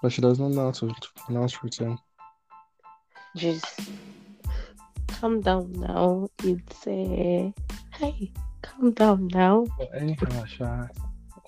[0.03, 0.95] But she does not know how to
[1.27, 1.99] pronounce routine.
[3.37, 3.63] Jeez.
[5.21, 6.29] Calm down now.
[6.45, 7.51] It's uh,
[7.99, 8.33] hey,
[8.63, 9.65] calm down now.
[9.79, 10.87] But anyhow, Sha,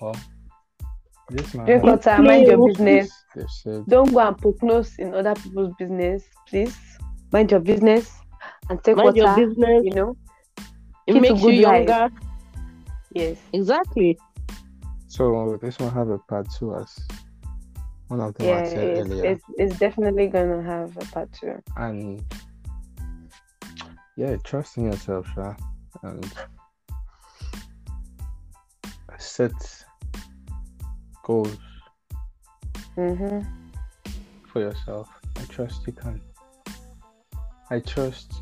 [0.01, 0.15] well,
[1.29, 3.11] this man Drink has- water, mind your business.
[3.35, 6.75] They've Don't go and poke nose in other people's business, please.
[7.31, 8.11] Mind your business
[8.69, 9.45] and take Mind your water.
[9.47, 9.81] business.
[9.83, 10.17] You know.
[11.05, 11.87] It Keep makes you good life.
[11.87, 12.15] younger.
[13.13, 13.37] Yes.
[13.53, 14.17] Exactly.
[15.07, 15.57] so.
[15.61, 16.97] This one have a part two, as
[18.07, 18.57] one of them Yeah.
[18.59, 19.25] had said It's, earlier.
[19.25, 21.53] it's it's definitely gonna have a part two.
[21.77, 22.23] and
[24.19, 25.55] yeah, trusting yourself, Sha,
[26.03, 26.33] and
[29.17, 29.53] set
[31.23, 31.57] goals
[32.97, 33.39] Mm-hmm.
[34.45, 35.07] for yourself.
[35.37, 36.19] I trust you can.
[37.69, 38.41] I trust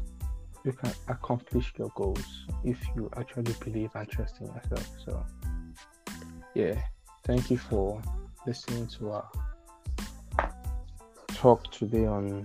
[0.66, 2.26] you can accomplish your goals
[2.64, 4.88] if you actually believe and trust in yourself.
[5.06, 5.24] So,
[6.56, 6.82] yeah,
[7.24, 8.02] thank you for
[8.48, 9.30] listening to our
[11.36, 12.44] talk today on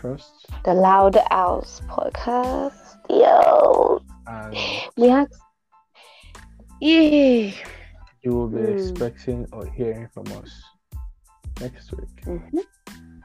[0.00, 2.96] trust The Loud Owls podcast.
[3.10, 4.00] Yo.
[4.26, 4.56] and
[4.96, 5.40] We asked
[6.80, 7.52] Yeah.
[8.22, 8.76] you will be Hmm.
[8.78, 10.50] expecting or hearing from us
[11.60, 12.16] next week.
[12.24, 12.58] Mm-hmm.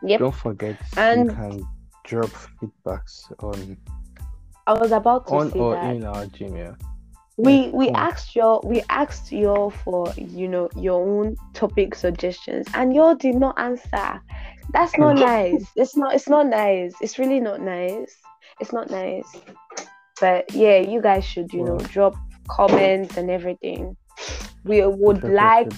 [0.03, 0.19] Yep.
[0.19, 1.67] Don't forget And- you can
[2.03, 3.77] drop feedbacks on
[4.67, 5.95] I was about to on say or that.
[5.95, 6.75] in our Gmail.
[7.37, 12.93] we we asked y'all we asked y'all for you know your own topic suggestions and
[12.95, 14.21] y'all did not answer
[14.71, 15.65] that's not nice.
[15.75, 16.93] It's not it's not nice.
[17.01, 18.15] It's really not nice.
[18.59, 19.27] It's not nice.
[20.19, 22.15] But yeah you guys should you know drop
[22.47, 23.97] comments and everything.
[24.63, 25.73] We would like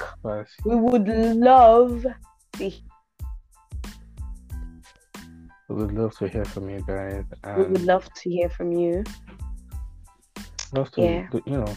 [0.66, 2.06] we would love
[2.54, 2.72] to
[5.70, 7.26] We would love to hear from you guys
[7.58, 9.04] we would love to hear from you.
[10.74, 11.28] Love to yeah.
[11.46, 11.76] you know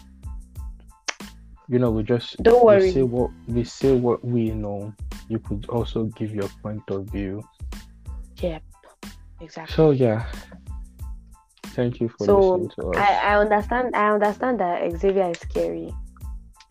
[1.70, 2.82] you know we just Don't worry.
[2.86, 4.92] we say what we say what we know.
[5.28, 7.42] You could also give your point of view.
[8.42, 8.62] yep
[9.40, 10.26] exactly So yeah.
[11.78, 12.96] Thank you for So, listening to us.
[12.98, 15.94] I, I understand I understand that Xavier is scary.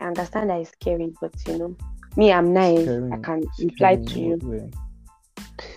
[0.00, 1.76] I understand that it's scary, but you know,
[2.16, 2.80] me I'm nice.
[2.80, 4.38] I Scaring- can reply to you.
[4.42, 4.70] way?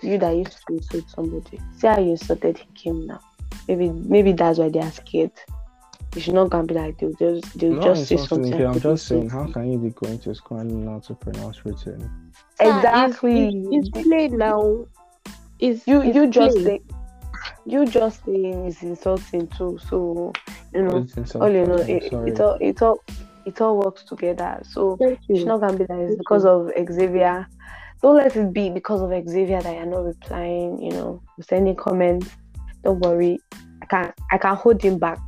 [0.02, 1.60] You that used to insult somebody.
[1.78, 3.20] See how you insulted him now.
[3.68, 5.32] Maybe maybe that's why they are scared.
[6.16, 8.46] You should not go and be like they'll just they'll No, just say it's not
[8.52, 8.66] something.
[8.66, 11.66] I'm just people saying, how can you be going to school and not to pronounce
[11.66, 12.12] written?
[12.60, 13.50] Exactly.
[13.72, 14.86] It's, it's play now.
[15.60, 16.64] It's you it's you just play.
[16.64, 16.82] say
[17.66, 19.80] you just saying is insulting too.
[19.90, 20.34] So
[20.74, 23.04] you know, It's all you know, first, it, it all it all
[23.46, 24.62] it all works together.
[24.64, 26.48] So It's not gonna be that it's because you.
[26.48, 27.48] of Xavier.
[28.02, 32.30] Don't let it be because of Xavier that you're not replying, you know, sending comments.
[32.84, 33.40] Don't worry.
[33.82, 35.20] I can I can hold him back.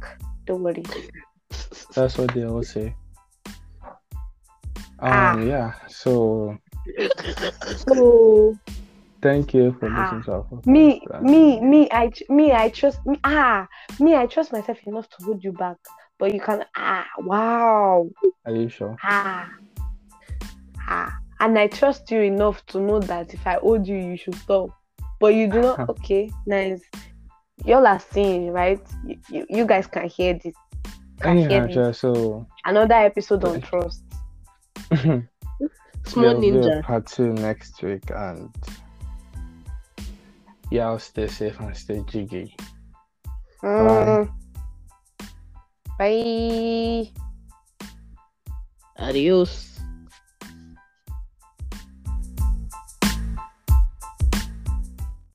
[0.46, 0.84] Don't worry.
[1.96, 2.96] That's what they all say.
[5.00, 5.38] Um, Ah.
[5.40, 5.74] yeah.
[5.88, 6.58] So
[7.88, 8.58] So
[9.22, 10.02] thank you for Ah.
[10.02, 10.66] listening to our podcast.
[10.68, 13.68] me me me I me I trust me ah
[14.00, 15.78] me I trust myself enough to hold you back.
[16.18, 18.08] But you can ah wow
[18.46, 18.96] Are you sure?
[19.04, 19.50] ah
[20.88, 21.12] ah
[21.42, 24.70] and I trust you enough to know that if I hold you you should stop.
[25.20, 26.82] But you do not okay, nice.
[27.64, 28.82] Y'all are seeing, right?
[29.06, 30.54] You, you, you guys can hear this.
[31.22, 32.00] Can hear Anyhow, this.
[32.00, 34.04] so Another episode on trust.
[34.92, 35.26] Small
[36.16, 36.84] there'll be a ninja.
[36.84, 38.54] part two next week, and
[40.70, 42.56] y'all stay safe and stay jiggy.
[43.64, 44.30] Mm.
[45.98, 47.12] Bye.
[49.00, 49.75] Adios.